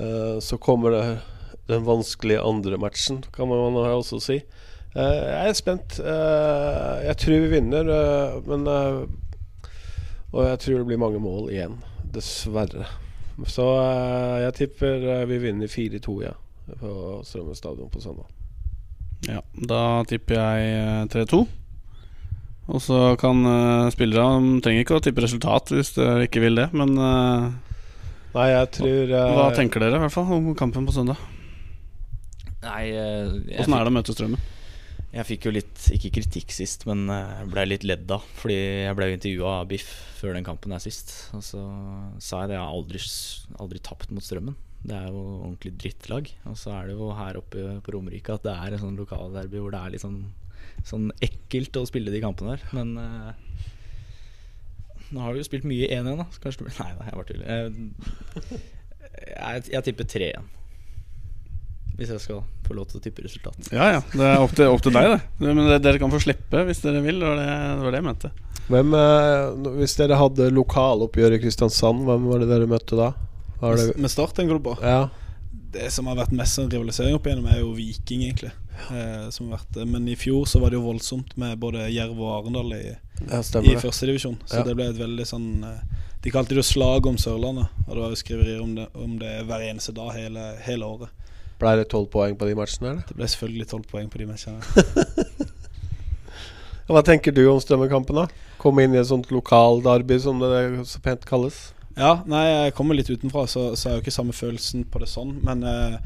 Uh, 0.00 0.38
så 0.40 0.56
kommer 0.60 0.96
det 0.96 1.04
den 1.68 1.84
vanskelige 1.86 2.42
andre 2.42 2.78
matchen, 2.80 3.22
kan 3.34 3.48
man 3.48 3.76
også 3.76 4.20
si. 4.22 4.40
Eh, 4.94 5.20
jeg 5.30 5.50
er 5.50 5.58
spent. 5.58 6.00
Eh, 6.00 6.96
jeg 7.06 7.16
tror 7.22 7.44
vi 7.44 7.52
vinner, 7.54 7.90
eh, 7.94 8.40
men 8.46 8.66
Og 10.30 10.44
jeg 10.46 10.58
tror 10.62 10.78
det 10.78 10.86
blir 10.86 10.98
mange 10.98 11.18
mål 11.18 11.50
igjen, 11.50 11.80
dessverre. 12.14 12.86
Så 13.50 13.64
jeg 14.44 14.54
tipper 14.54 15.26
vi 15.26 15.38
vinner 15.42 15.66
4-2, 15.66 16.22
ja. 16.22 16.36
På 16.78 17.18
Strømmen 17.26 17.56
stadion 17.56 17.90
på 17.90 17.98
søndag. 18.00 18.28
Ja, 19.26 19.40
da 19.54 20.04
tipper 20.06 20.38
jeg 20.38 20.76
eh, 20.78 21.24
3-2. 21.26 21.46
Og 22.70 22.78
så 22.78 23.16
kan 23.18 23.42
spillerne 23.90 24.60
Trenger 24.62 24.84
ikke 24.84 25.00
å 25.00 25.02
tippe 25.02 25.24
resultat 25.24 25.72
hvis 25.74 25.96
dere 25.96 26.28
ikke 26.28 26.44
vil 26.44 26.60
det, 26.60 26.68
men 26.70 26.94
Nei, 28.30 28.46
jeg 28.52 28.68
tror 28.76 29.10
eh, 29.10 29.32
hva 29.34 29.48
tenker 29.56 29.82
dere 29.82 29.98
i 29.98 30.02
hvert 30.04 30.14
fall 30.14 30.28
om 30.36 30.52
kampen 30.58 30.86
på 30.86 30.94
søndag? 30.94 31.18
Nei, 32.64 32.86
eh, 32.92 33.60
Åssen 33.60 33.76
er 33.76 33.86
det 33.86 33.92
å 33.92 33.98
møte 33.98 34.16
Strømmen? 34.16 34.48
jeg 35.10 35.26
fikk 35.26 35.48
jo 35.48 35.52
litt, 35.54 35.86
ikke 35.90 36.12
kritikk 36.20 36.52
sist, 36.54 36.84
men 36.86 37.08
uh, 37.10 37.42
blei 37.50 37.64
litt 37.66 37.84
ledd 37.86 38.10
av. 38.14 38.22
Fordi 38.38 38.56
jeg 38.86 38.96
ble 38.98 39.08
intervjua 39.16 39.54
av 39.60 39.70
Biff 39.72 39.88
før 40.20 40.36
den 40.36 40.46
kampen 40.46 40.74
der 40.74 40.82
sist. 40.82 41.12
Og 41.34 41.42
så 41.42 41.62
sa 42.22 42.44
jeg 42.44 42.52
det, 42.52 42.58
jeg 42.58 42.62
har 42.62 42.76
aldri, 42.76 43.00
aldri 43.64 43.82
tapt 43.82 44.14
mot 44.14 44.24
Strømmen. 44.24 44.54
Det 44.80 44.94
er 44.96 45.10
jo 45.10 45.24
ordentlig 45.40 45.74
drittlag. 45.82 46.30
Og 46.48 46.54
så 46.60 46.76
er 46.76 46.88
det 46.88 46.94
jo 46.94 47.10
her 47.18 47.40
oppe 47.40 47.64
på 47.82 47.96
Romerike 47.96 48.38
at 48.38 48.46
det 48.46 48.54
er 48.54 48.76
en 48.76 48.84
sånn 48.84 49.00
lokalderby 49.00 49.60
hvor 49.60 49.74
det 49.74 49.82
er 49.82 49.96
litt 49.96 50.04
sånn, 50.04 50.22
sånn 50.86 51.10
ekkelt 51.26 51.80
å 51.80 51.84
spille 51.90 52.14
de 52.14 52.22
kampene 52.22 52.54
der. 52.54 52.64
Men 52.78 52.94
eh, 53.02 53.66
nå 55.10 55.24
har 55.24 55.34
vi 55.34 55.42
jo 55.42 55.48
spilt 55.50 55.66
mye 55.66 55.90
1-1, 55.90 56.22
da. 56.22 56.28
Så 56.30 56.46
Kanskje 56.46 56.62
det 56.62 56.70
blir 56.70 56.80
Nei 56.84 56.94
da, 56.94 57.10
jeg 57.10 57.18
bare 57.18 57.30
tuller. 57.32 57.50
Jeg, 57.50 58.62
jeg, 59.34 59.68
jeg 59.74 59.88
tipper 59.90 60.10
3-1. 60.14 60.50
Hvis 62.00 62.08
jeg 62.14 62.20
skal 62.24 62.38
få 62.64 62.74
lov 62.78 62.86
til 62.88 62.96
å 63.00 63.02
tippe 63.04 63.22
resultat. 63.26 63.70
Ja 63.76 63.90
ja, 63.98 64.00
det 64.14 64.24
er 64.24 64.40
opp 64.40 64.54
til, 64.56 64.70
opp 64.72 64.80
til 64.86 64.94
deg, 64.96 65.10
det. 65.12 65.20
Men 65.44 65.66
det- 65.68 65.82
dere 65.84 65.98
kan 66.00 66.10
få 66.12 66.20
slippe 66.22 66.64
hvis 66.64 66.80
dere 66.80 67.02
vil. 67.04 67.20
Det 67.20 67.28
var 67.28 67.36
det, 67.36 67.48
det, 67.50 67.84
var 67.84 67.90
det 67.92 68.00
jeg 68.00 68.08
mente. 68.08 68.30
Hvem, 68.70 68.94
eh, 68.94 69.72
hvis 69.80 69.96
dere 69.98 70.16
hadde 70.16 70.46
lokaloppgjør 70.54 71.34
i 71.36 71.40
Kristiansand, 71.42 72.04
hvem 72.06 72.24
var 72.30 72.38
det 72.40 72.48
dere 72.48 72.66
møtte 72.70 72.96
da? 72.96 73.10
Var 73.60 73.76
det, 73.76 73.96
Med 74.00 74.10
Start 74.10 74.32
tenker 74.34 74.56
du 74.56 74.64
på? 74.70 74.78
ja. 74.82 75.08
Det 75.72 75.92
som 75.94 76.06
har 76.10 76.16
vært 76.18 76.32
mest 76.34 76.58
en 76.58 76.66
rivalisering 76.68 77.14
opp 77.14 77.26
igjennom, 77.28 77.46
er 77.46 77.60
jo 77.60 77.68
Viking, 77.76 78.24
egentlig. 78.26 78.50
Eh, 78.90 79.28
som 79.30 79.50
har 79.52 79.58
vært, 79.60 79.76
men 79.86 80.08
i 80.08 80.16
fjor 80.18 80.42
så 80.50 80.58
var 80.58 80.70
det 80.72 80.80
jo 80.80 80.82
voldsomt 80.82 81.36
med 81.38 81.60
både 81.62 81.84
Jerv 81.94 82.18
og 82.18 82.32
Arendal 82.40 82.72
i, 82.74 82.80
ja, 83.30 83.38
i 83.38 83.76
førstedivisjon. 83.78 84.38
Så 84.50 84.56
Ja. 84.56 84.62
det 84.66 84.74
ble 84.74 84.88
et 84.90 84.98
veldig 84.98 85.26
sånn 85.28 85.62
eh, 85.62 85.78
De 86.22 86.30
kalte 86.30 86.48
det 86.48 86.56
jo 86.56 86.62
slag 86.72 87.06
om 87.06 87.16
Sørlandet. 87.16 87.68
Og 87.86 87.94
det 87.94 88.02
var 88.02 88.10
jo 88.10 88.18
skriverier 88.18 88.60
om 88.60 88.74
det, 88.74 88.88
om 88.94 89.14
det 89.18 89.46
hver 89.46 89.60
eneste 89.70 89.94
dag 89.94 90.10
hele, 90.12 90.56
hele 90.66 90.82
året. 90.84 91.08
Ble 91.60 91.72
det 91.80 91.90
tolv 91.92 92.08
poeng 92.12 92.36
på 92.40 92.48
de 92.48 92.54
matchene? 92.56 92.94
Eller? 92.94 93.04
Det 93.08 93.16
ble 93.18 93.26
selvfølgelig 93.28 93.66
tolv 93.72 93.84
poeng 93.90 94.08
på 94.12 94.20
de 94.22 94.28
matchene. 94.30 94.60
Hva 96.90 97.02
tenker 97.06 97.30
du 97.36 97.44
om 97.46 97.60
Strømmen-kampen, 97.62 98.16
da? 98.18 98.24
Komme 98.58 98.82
inn 98.82 98.94
i 98.96 98.98
et 98.98 99.10
sånt 99.10 99.28
lokalderby, 99.30 100.16
som 100.24 100.36
det 100.42 100.50
så 100.90 100.98
pent 101.04 101.22
kalles? 101.28 101.56
Ja, 101.98 102.12
nei, 102.30 102.44
jeg 102.48 102.74
kommer 102.78 102.94
litt 102.96 103.10
utenfra, 103.10 103.44
så, 103.50 103.62
så 103.76 103.82
jeg 103.86 103.92
har 103.92 103.98
jo 103.98 104.04
ikke 104.04 104.14
samme 104.14 104.34
følelsen 104.34 104.80
på 104.90 104.96
det 105.02 105.08
sånn. 105.10 105.32
Men 105.46 105.58
eh, 105.66 105.96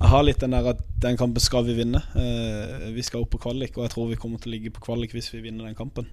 jeg 0.00 0.08
har 0.10 0.22
litt 0.26 0.42
den 0.42 0.56
der 0.56 0.64
at 0.74 0.80
den 1.04 1.16
kampen 1.20 1.42
skal 1.42 1.62
vi 1.68 1.74
vinne. 1.78 2.00
Eh, 2.18 2.90
vi 2.96 3.02
skal 3.06 3.22
opp 3.22 3.32
på 3.36 3.42
kvalik, 3.46 3.72
og 3.78 3.84
jeg 3.86 3.92
tror 3.94 4.04
vi 4.10 4.18
kommer 4.20 4.38
til 4.42 4.50
å 4.50 4.54
ligge 4.56 4.72
på 4.74 4.82
kvalik 4.84 5.10
hvis 5.14 5.30
vi 5.32 5.44
vinner 5.44 5.64
den 5.68 5.78
kampen. 5.78 6.06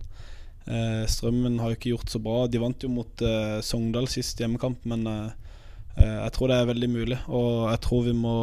Eh, 0.69 1.03
Strømmen 1.09 1.57
har 1.59 1.67
jo 1.71 1.77
ikke 1.79 1.93
gjort 1.95 2.11
så 2.13 2.21
bra. 2.23 2.45
De 2.51 2.61
vant 2.61 2.85
jo 2.85 2.89
mot 2.91 3.23
eh, 3.25 3.57
Sogndal 3.65 4.07
sist 4.11 4.39
hjemmekamp, 4.39 4.83
men 4.87 5.07
eh, 5.09 5.50
jeg 5.99 6.31
tror 6.35 6.51
det 6.51 6.57
er 6.57 6.69
veldig 6.69 6.89
mulig. 6.89 7.17
Og 7.27 7.69
jeg 7.71 7.81
tror 7.85 8.05
vi 8.07 8.13
må 8.15 8.35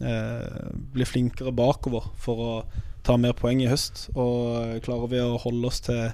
eh, 0.00 0.70
bli 0.94 1.06
flinkere 1.08 1.54
bakover 1.56 2.10
for 2.22 2.42
å 2.42 2.52
ta 3.06 3.16
mer 3.20 3.36
poeng 3.38 3.62
i 3.62 3.70
høst. 3.70 4.08
Og 4.14 4.56
eh, 4.60 4.80
klarer 4.84 5.10
vi 5.12 5.22
å 5.22 5.38
holde 5.42 5.70
oss 5.70 5.82
til 5.86 6.10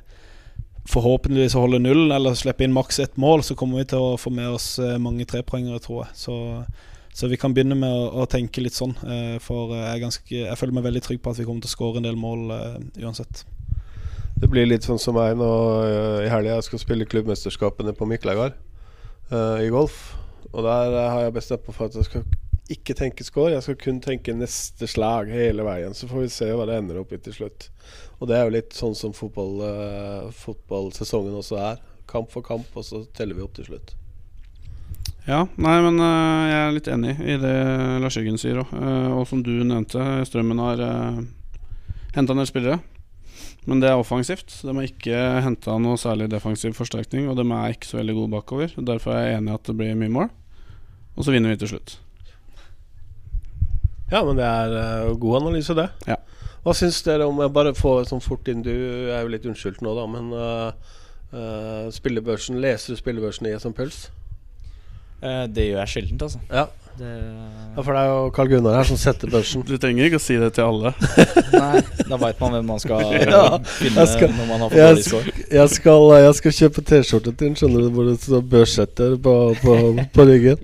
forhåpentligvis 0.91 1.55
å 1.55 1.63
holde 1.63 1.79
nullen 1.83 2.11
eller 2.15 2.35
slippe 2.35 2.65
inn 2.67 2.75
maks 2.75 2.99
ett 3.05 3.21
mål, 3.21 3.45
så 3.47 3.55
kommer 3.55 3.79
vi 3.79 3.91
til 3.93 4.03
å 4.03 4.17
få 4.19 4.33
med 4.35 4.51
oss 4.51 4.75
eh, 4.83 4.99
mange 4.99 5.27
trepoengere, 5.31 5.79
tror 5.83 6.03
jeg. 6.03 6.17
Så, 6.19 6.39
så 7.15 7.31
vi 7.31 7.39
kan 7.39 7.55
begynne 7.55 7.79
med 7.79 7.93
å, 7.93 8.25
å 8.25 8.27
tenke 8.31 8.65
litt 8.65 8.75
sånn. 8.75 8.97
eh, 9.07 9.37
For 9.45 9.77
jeg, 9.77 10.03
ganske, 10.03 10.39
jeg 10.41 10.59
føler 10.59 10.79
meg 10.79 10.89
veldig 10.89 11.05
trygg 11.07 11.23
på 11.23 11.35
at 11.35 11.39
vi 11.39 11.47
kommer 11.47 11.63
til 11.63 11.71
å 11.71 11.77
skåre 11.77 12.03
en 12.03 12.09
del 12.09 12.19
mål 12.19 12.51
eh, 12.57 12.81
uansett. 13.05 13.45
Det 14.43 14.51
blir 14.51 14.67
litt 14.67 14.83
sånn 14.83 14.99
som 14.99 15.15
meg 15.15 15.37
nå 15.39 15.53
i 16.25 16.31
helga. 16.33 16.57
Jeg 16.57 16.67
skal 16.67 16.81
spille 16.83 17.07
klubbmesterskapene 17.07 17.95
på 17.95 18.09
Miklagard 18.11 18.57
øh, 19.31 19.61
i 19.63 19.71
golf. 19.71 20.01
Og 20.51 20.65
der 20.67 20.97
øh, 20.97 21.11
har 21.15 21.21
jeg 21.27 21.37
bestemt 21.39 21.69
meg 21.69 21.77
for 21.77 21.91
at 21.91 21.99
jeg 21.99 22.09
skal 22.09 22.25
ikke 22.73 22.97
tenke 22.97 23.25
score. 23.27 23.53
Jeg 23.53 23.65
skal 23.67 23.79
kun 23.81 24.01
tenke 24.03 24.35
neste 24.37 24.89
slag 24.91 25.31
hele 25.33 25.65
veien. 25.67 25.95
Så 25.95 26.09
får 26.11 26.25
vi 26.25 26.29
se 26.33 26.51
hva 26.53 26.67
det 26.69 26.79
ender 26.81 27.01
opp 27.03 27.13
i 27.13 27.21
til 27.23 27.37
slutt. 27.37 27.69
Og 28.21 28.29
det 28.31 28.39
er 28.39 28.47
jo 28.47 28.55
litt 28.55 28.77
sånn 28.77 28.95
som 28.99 29.15
fotball, 29.17 29.59
uh, 29.65 30.31
fotballsesongen 30.45 31.35
også 31.41 31.59
er. 31.59 31.83
Kamp 32.11 32.31
for 32.33 32.45
kamp, 32.47 32.71
og 32.79 32.87
så 32.87 33.03
teller 33.17 33.39
vi 33.39 33.45
opp 33.45 33.57
til 33.59 33.67
slutt. 33.67 33.97
Ja, 35.27 35.45
nei, 35.55 35.75
men 35.85 35.99
uh, 36.03 36.47
jeg 36.51 36.61
er 36.61 36.77
litt 36.77 36.91
enig 36.91 37.17
i 37.21 37.37
det 37.43 37.57
Lars 38.03 38.19
Jørgen 38.19 38.41
sier 38.41 38.63
òg. 38.63 38.73
og 39.19 39.27
som 39.31 39.43
du 39.43 39.53
nevnte, 39.63 40.23
Strømmen 40.31 40.63
har 40.63 40.83
uh, 40.87 41.23
henta 42.17 42.37
en 42.37 42.49
spillere. 42.49 42.81
Men 43.67 43.83
det 43.83 43.91
er 43.91 44.01
offensivt. 44.01 44.55
De 44.63 44.75
har 44.75 44.87
ikke 44.87 45.19
henta 45.45 45.77
noe 45.79 45.99
særlig 46.01 46.31
defensiv 46.33 46.75
forsterkning. 46.79 47.29
Og 47.31 47.39
de 47.39 47.47
er 47.47 47.75
ikke 47.75 47.91
så 47.91 48.01
veldig 48.01 48.17
gode 48.19 48.33
bakover. 48.37 48.75
Derfor 48.77 49.15
er 49.15 49.27
jeg 49.27 49.41
enig 49.41 49.53
i 49.53 49.59
at 49.59 49.69
det 49.69 49.77
blir 49.79 49.99
mye 49.99 50.17
mål. 50.17 50.33
Og 51.17 51.27
så 51.27 51.35
vinner 51.35 51.53
vi 51.53 51.61
til 51.61 51.75
slutt. 51.75 51.99
Ja, 54.13 54.21
men 54.27 54.37
det 54.37 54.45
er 54.45 54.75
uh, 55.09 55.19
god 55.21 55.43
analyse, 55.43 55.77
det. 55.77 55.89
Ja. 56.09 56.19
Hva 56.63 56.75
syns 56.77 57.01
dere 57.03 57.27
om 57.27 57.41
Jeg 57.43 57.51
bare 57.55 57.73
får 57.75 58.05
sånn 58.07 58.21
fort 58.23 58.47
inn 58.47 58.61
Du 58.63 58.71
er 58.71 59.25
jo 59.25 59.31
litt 59.33 59.47
unnskyldt 59.51 59.81
nå, 59.83 59.97
da, 59.99 60.05
men 60.07 60.29
uh, 60.31 60.93
uh, 61.33 61.87
spillebørsen 61.91 62.61
Leser 62.63 62.95
du 62.95 63.01
spillebørsen 63.01 63.49
i 63.51 63.57
som 63.59 63.75
puls? 63.75 64.05
Eh, 65.23 65.45
det 65.55 65.69
gjør 65.69 65.81
jeg 65.85 65.93
sjeldent, 65.93 66.25
altså. 66.27 66.41
Ja. 66.51 66.67
Det, 66.99 67.09
ja, 67.77 67.81
for 67.83 67.95
det 67.97 68.01
er 68.03 68.09
jo 68.11 68.31
Carl 68.37 68.49
Gunnar 68.53 68.75
her 68.77 68.85
som 68.85 68.99
setter 69.01 69.31
børsen. 69.33 69.63
Du 69.69 69.77
trenger 69.81 70.05
ikke 70.11 70.19
å 70.21 70.23
si 70.23 70.37
det 70.39 70.51
til 70.59 70.67
alle. 70.69 70.93
nei, 71.57 71.81
da 72.11 72.19
veit 72.21 72.41
man 72.43 72.53
hvem 72.59 72.67
man 72.69 72.83
skal 72.83 73.01
Ja, 73.33 73.59
finne 73.79 74.05
skal- 74.11 74.35
når 74.37 74.51
man 74.51 74.65
har 74.67 74.73
fått 74.75 74.79
Jeg, 74.83 74.97
dårlig 74.99 75.07
sår. 75.09 75.31
jeg, 75.57 75.73
skal, 75.79 76.09
jeg 76.27 76.35
skal 76.41 76.57
kjøpe 76.61 76.85
T-skjorte 76.91 77.33
til 77.33 77.47
den, 77.49 77.57
skjønner 77.59 77.87
du, 77.87 77.91
hvor 77.97 78.11
det 78.11 78.19
står 78.21 78.45
'børssetter' 78.53 79.17
på, 79.25 79.37
på, 79.65 79.79
på 80.13 80.29
ryggen. 80.29 80.61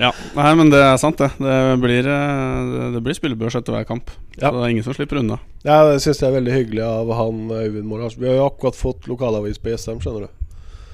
Ja, 0.00 0.14
Nei, 0.32 0.52
men 0.56 0.70
det 0.72 0.78
er 0.80 0.94
sant, 0.96 1.18
det. 1.20 1.26
Det 1.36 1.56
blir, 1.82 2.06
eh, 2.08 2.92
det- 2.94 3.02
blir 3.04 3.12
spillebørs 3.18 3.58
etter 3.58 3.74
hver 3.74 3.84
kamp. 3.84 4.08
Ja. 4.40 4.48
Så 4.48 4.54
det 4.56 4.62
er 4.64 4.70
ingen 4.72 4.86
som 4.86 4.94
slipper 4.96 5.18
unna. 5.20 5.36
Ja, 5.66 5.82
det 5.90 5.98
syns 6.00 6.22
jeg 6.22 6.30
er 6.30 6.38
veldig 6.38 6.54
hyggelig 6.54 6.84
av 6.86 7.10
han 7.18 7.42
Øyvind 7.52 7.84
Moras. 7.90 8.16
Vi 8.16 8.30
har 8.30 8.38
jo 8.38 8.46
akkurat 8.48 8.78
fått 8.78 9.10
lokalavis 9.10 9.58
på 9.60 9.68
Jessheim, 9.74 9.98
skjønner 10.00 10.24
du. 10.24 10.28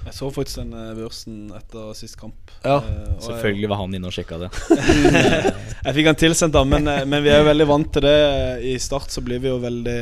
Jeg 0.06 0.14
så 0.14 0.28
faktisk 0.30 0.60
den 0.60 0.74
eh, 0.76 0.92
børsen 0.94 1.38
etter 1.56 1.90
sist 1.98 2.14
kamp. 2.20 2.52
Ja, 2.62 2.78
uh, 2.78 3.16
og 3.16 3.24
Selvfølgelig 3.24 3.70
var 3.72 3.80
han 3.80 3.96
inne 3.98 4.10
og 4.10 4.14
sjekka 4.14 4.38
det. 4.44 4.50
Jeg 5.86 5.96
fikk 5.98 6.10
han 6.12 6.20
tilsendt, 6.20 6.54
da, 6.54 6.62
men, 6.66 6.86
eh, 6.90 7.02
men 7.08 7.24
vi 7.24 7.32
er 7.32 7.42
jo 7.42 7.48
veldig 7.48 7.66
vant 7.72 7.90
til 7.96 8.06
det. 8.06 8.14
I 8.70 8.76
Start 8.82 9.10
så 9.14 9.22
blir 9.26 9.42
vi 9.42 9.50
jo 9.50 9.58
veldig 9.62 10.00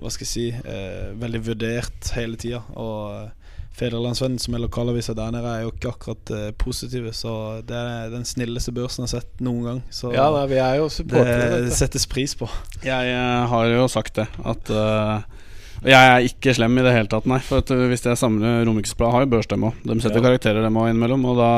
Hva 0.00 0.10
skal 0.14 0.24
jeg 0.24 0.30
si 0.30 0.46
uh, 0.54 1.10
Veldig 1.20 1.42
vurdert 1.50 2.12
hele 2.16 2.38
tida. 2.40 2.62
Og 2.78 3.28
Federlandsvennen, 3.80 4.38
som 4.42 4.54
er 4.54 4.62
lokalavisa 4.62 5.14
der 5.16 5.34
nede, 5.34 5.50
er 5.56 5.64
jo 5.64 5.74
ikke 5.74 5.90
akkurat 5.90 6.32
uh, 6.36 6.46
positive. 6.62 7.10
Så 7.16 7.34
det 7.66 7.82
er 7.82 8.14
den 8.14 8.26
snilleste 8.28 8.74
børsen 8.76 9.04
jeg 9.04 9.10
har 9.10 9.24
sett 9.24 9.42
noen 9.42 9.66
gang. 9.66 9.84
Så 9.90 10.14
ja 10.14 10.30
da, 10.30 10.46
vi 10.50 10.62
er 10.62 10.78
jo 10.78 10.86
supportere. 10.92 11.50
det 11.56 11.66
vet 11.66 11.78
settes 11.82 12.06
pris 12.10 12.38
på. 12.38 12.46
Jeg 12.86 13.10
jeg, 13.10 13.46
har 13.54 13.74
jo 13.74 13.90
sagt 13.90 14.22
det, 14.22 14.30
at 14.54 14.74
jeg 15.84 15.96
er 16.12 16.26
ikke 16.28 16.54
slem 16.56 16.78
i 16.78 16.82
det 16.84 16.92
hele 16.92 17.08
tatt, 17.10 17.26
nei. 17.30 17.38
For 17.44 17.64
eh, 17.72 17.86
hvis 17.90 18.04
jeg 18.04 18.18
samler 18.20 18.64
Romerikesbladet 18.68 19.14
har 19.14 19.24
jo 19.24 19.30
børs 19.32 19.48
òg. 19.50 19.72
De 19.84 20.00
setter 20.00 20.20
Ja. 20.20 20.26
karakterer, 20.28 20.62
dem 20.62 20.76
òg, 20.76 20.90
innimellom. 20.90 21.24
Og 21.24 21.36
da 21.40 21.52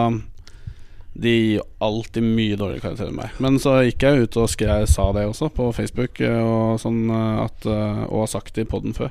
De 1.14 1.28
gir 1.28 1.60
alltid 1.78 2.22
mye 2.24 2.56
dårligere 2.56 2.80
karakterer 2.80 3.10
enn 3.10 3.16
meg. 3.18 3.30
Men 3.38 3.58
så 3.60 3.82
gikk 3.84 4.00
jeg 4.00 4.22
ut 4.22 4.36
og 4.40 4.48
skrev, 4.48 4.86
sa 4.88 5.12
det 5.12 5.26
også 5.28 5.50
på 5.52 5.66
Facebook, 5.76 6.20
eh, 6.24 6.40
og, 6.40 6.80
sånn, 6.80 7.10
eh, 7.10 7.42
at, 7.44 7.66
og 8.08 8.20
har 8.22 8.30
sagt 8.32 8.54
det 8.54 8.64
i 8.64 8.70
poden 8.70 8.94
før. 8.96 9.10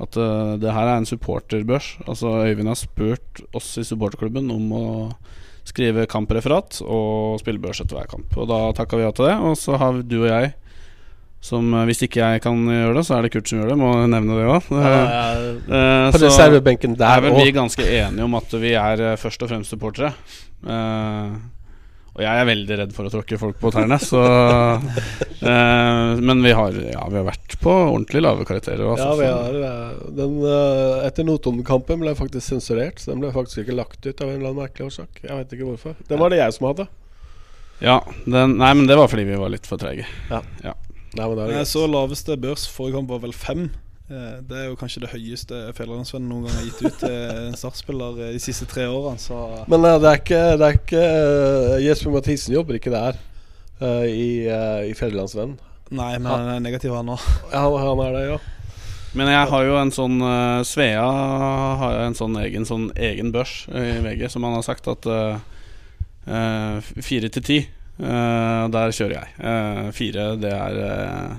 At 0.00 0.12
det 0.12 0.72
her 0.72 0.86
er 0.88 0.96
en 0.96 1.04
supporterbørs. 1.08 1.98
Altså 2.06 2.44
Øyvind 2.44 2.68
har 2.68 2.76
spurt 2.76 3.40
oss 3.54 3.76
i 3.78 3.84
supporterklubben 3.84 4.50
om 4.52 4.72
å 4.72 5.12
skrive 5.64 6.06
kampreferat 6.06 6.80
og 6.84 7.40
spille 7.40 7.58
børs 7.60 7.80
etter 7.80 7.96
hver 7.96 8.06
kamp. 8.10 8.36
Og 8.36 8.48
da 8.48 8.72
takka 8.76 8.96
vi 8.96 9.02
ja 9.06 9.12
til 9.16 9.26
det. 9.26 9.36
Og 9.40 9.56
så 9.56 9.76
har 9.80 9.96
du 10.02 10.18
og 10.22 10.28
jeg 10.28 10.54
som 11.44 11.74
eh, 11.74 11.86
Hvis 11.90 12.04
ikke 12.06 12.22
jeg 12.22 12.44
kan 12.44 12.62
gjøre 12.70 12.94
det, 12.98 13.06
så 13.08 13.16
er 13.16 13.26
det 13.26 13.32
Kurt 13.34 13.50
som 13.50 13.60
gjør 13.60 13.72
det. 13.72 13.80
Må 13.80 13.90
nevne 14.10 14.38
det 14.38 14.46
òg. 14.50 14.70
Ja, 14.72 14.94
ja, 14.94 15.26
på 16.12 16.20
så 16.20 16.28
reservebenken 16.28 16.96
er 16.96 17.02
der 17.02 17.26
vel 17.26 17.36
vi 17.38 17.50
òg. 17.50 17.58
ganske 17.60 17.90
enige 18.00 18.24
om 18.26 18.38
at 18.38 18.56
vi 18.62 18.72
er 18.78 19.04
eh, 19.12 19.20
først 19.20 19.44
og 19.44 19.52
fremst 19.52 19.74
supportere. 19.74 20.14
Uh, 20.66 21.36
og 22.16 22.22
jeg 22.24 22.40
er 22.40 22.46
veldig 22.48 22.76
redd 22.80 22.92
for 22.96 23.06
å 23.06 23.10
tråkke 23.12 23.36
folk 23.38 23.58
på 23.60 23.70
tærne, 23.74 23.98
så 24.00 24.22
uh, 24.24 26.14
Men 26.26 26.40
vi 26.40 26.54
har, 26.56 26.78
ja, 26.80 27.02
vi 27.12 27.18
har 27.20 27.26
vært 27.26 27.58
på 27.60 27.74
ordentlig 27.74 28.22
lave 28.24 28.46
karakterer. 28.48 28.80
Altså, 28.88 29.10
Ja, 29.10 29.18
vi 29.20 29.28
har 29.28 29.58
det 29.60 30.14
den 30.16 30.38
Etter 31.04 31.28
Notodden-kampen 31.28 32.00
ble 32.00 32.16
faktisk 32.18 32.48
sensurert. 32.48 33.02
Så 33.02 33.12
den 33.12 33.20
ble 33.22 33.34
faktisk 33.36 33.66
ikke 33.66 33.76
lagt 33.76 34.00
ut 34.00 34.24
av 34.24 34.30
en 34.30 34.38
eller 34.38 34.54
annen 34.54 34.62
merkelig 34.64 34.88
årsak. 34.88 35.20
Jeg 35.22 35.42
vet 35.42 35.54
ikke 35.58 35.68
hvorfor. 35.68 36.00
Den 36.08 36.24
var 36.24 36.32
det 36.32 36.40
jeg 36.40 36.56
som 36.56 36.70
hadde. 36.72 36.88
ja, 37.84 38.00
den, 38.24 38.56
nei, 38.64 38.72
men 38.72 38.88
det 38.88 38.96
var 38.96 39.12
fordi 39.12 39.28
vi 39.28 39.38
var 39.44 39.52
litt 39.52 39.68
for 39.68 39.78
treige. 39.84 40.08
Nei, 41.16 41.26
men 41.28 41.36
det 41.38 41.44
er 41.46 41.50
Jeg 41.54 41.58
greit. 41.62 41.72
så 41.72 41.84
laveste 41.90 42.36
børs 42.40 42.66
forrige 42.68 42.98
kamp 42.98 43.08
var 43.14 43.20
vel 43.24 43.32
fem. 43.36 43.66
Eh, 44.10 44.40
Det 44.46 44.56
er 44.60 44.66
jo 44.68 44.76
kanskje 44.78 45.00
det 45.02 45.10
høyeste 45.10 45.60
Fjellandsvennen 45.74 46.28
noen 46.30 46.44
gang 46.46 46.54
har 46.58 46.66
gitt 46.68 46.82
ut 46.86 46.98
til 47.00 47.14
en 47.48 47.56
startspiller 47.62 48.20
eh, 48.28 48.32
de 48.36 48.42
siste 48.42 48.66
tre 48.70 48.84
årene. 48.86 49.18
Så 49.18 49.38
Men 49.66 49.84
eh, 49.84 49.96
det 50.02 50.10
er 50.12 50.20
ikke, 50.22 50.42
det 50.60 50.66
er 50.68 50.76
ikke 50.80 51.06
eh, 51.06 51.78
Jesper 51.86 52.14
Mathisen 52.14 52.54
jobber 52.54 52.78
ikke 52.78 52.92
der 52.94 53.16
eh, 53.80 54.04
i, 54.10 54.28
i 54.90 54.94
Fjellandsvennen. 54.94 55.56
nei, 55.90 56.12
men 56.18 56.26
han 56.32 56.48
er 56.56 56.60
negativ, 56.60 56.94
han 56.94 57.08
òg. 57.16 57.24
Ja, 57.54 57.64
han 57.78 58.04
er 58.06 58.12
det, 58.18 58.22
ja. 58.34 58.38
Men 59.16 59.30
jeg 59.32 59.48
har 59.48 59.62
jo 59.64 59.76
en 59.80 59.90
sånn 59.94 60.16
eh, 60.20 60.62
Svea 60.68 61.04
har 61.80 61.92
jo 61.94 62.00
en 62.10 62.16
sånn 62.18 62.34
egen, 62.42 62.66
sånn 62.68 62.90
egen 63.00 63.30
børs 63.32 63.62
i 63.72 63.84
VG, 64.04 64.26
som 64.34 64.44
han 64.44 64.58
har 64.58 64.64
sagt 64.66 64.86
at 64.92 65.06
eh, 65.08 65.38
eh, 66.28 66.80
fire 67.06 67.30
til 67.32 67.42
ti, 67.46 67.58
eh, 68.00 68.62
der 68.72 68.94
kjører 68.94 69.16
jeg. 69.16 69.34
Uh, 69.40 69.90
fire, 69.96 70.26
det 70.40 70.52
er 70.52 70.80
eh, 70.86 71.36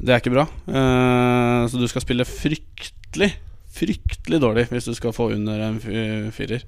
Det 0.00 0.14
er 0.14 0.22
ikke 0.22 0.32
bra. 0.34 0.46
Eh, 0.68 1.62
så 1.68 1.80
du 1.80 1.86
skal 1.90 2.04
spille 2.04 2.24
fryktelig, 2.28 3.34
fryktelig 3.70 4.40
dårlig 4.40 4.66
hvis 4.70 4.88
du 4.88 4.94
skal 4.96 5.12
få 5.16 5.30
under 5.34 5.60
en 5.66 5.80
firer. 6.32 6.64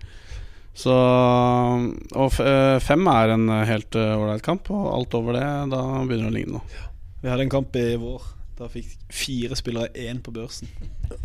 Så 0.77 0.93
Og 0.93 2.29
f 2.33 2.39
fem 2.85 3.09
er 3.13 3.35
en 3.35 3.49
helt 3.69 3.97
ålreit 3.97 4.45
kamp, 4.45 4.71
og 4.73 4.89
alt 4.93 5.17
over 5.17 5.37
det, 5.37 5.49
da 5.73 5.83
begynner 6.05 6.29
det 6.29 6.33
å 6.33 6.37
ligne 6.37 6.57
noe. 6.61 6.87
Vi 7.23 7.29
hadde 7.31 7.45
en 7.45 7.53
kamp 7.53 7.77
i 7.77 7.91
vår. 8.01 8.31
Da 8.59 8.69
fikk 8.73 8.93
fire 9.13 9.57
spillere 9.57 9.89
én 9.97 10.21
på 10.23 10.33
børsen. 10.33 10.69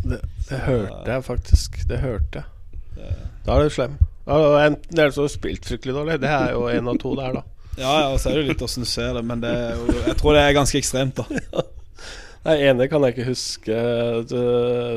Det, 0.04 0.20
det 0.48 0.60
hørte 0.64 1.10
jeg 1.12 1.24
faktisk. 1.24 1.80
Det 1.88 2.00
hørte 2.00 2.42
jeg. 2.42 3.16
Da 3.44 3.56
er 3.56 3.68
du 3.68 3.72
slem. 3.72 3.98
Ja, 4.28 4.36
og 4.36 4.58
Enten 4.60 5.14
som 5.14 5.24
har 5.24 5.32
spilt 5.32 5.64
fryktelig 5.64 5.96
dårlig, 5.96 6.18
det 6.20 6.28
er 6.28 6.52
jo 6.52 6.66
en 6.68 6.92
av 6.92 7.00
to 7.00 7.14
der, 7.16 7.40
da. 7.40 7.44
ja, 7.82 7.94
ja, 8.04 8.14
så 8.20 8.28
er 8.28 8.36
det 8.36 8.44
jo 8.44 8.52
litt 8.52 8.64
åssen 8.66 8.84
du 8.84 8.90
ser 8.90 9.14
det, 9.16 9.24
men 9.24 9.40
det 9.40 9.52
er 9.56 9.74
jo, 9.78 9.98
jeg 10.04 10.16
tror 10.20 10.36
det 10.36 10.44
er 10.44 10.56
ganske 10.58 10.80
ekstremt, 10.82 11.22
da. 11.22 11.64
Nei, 12.46 12.58
ene 12.68 12.86
kan 12.88 13.02
jeg 13.04 13.16
ikke 13.16 13.30
huske. 13.32 13.78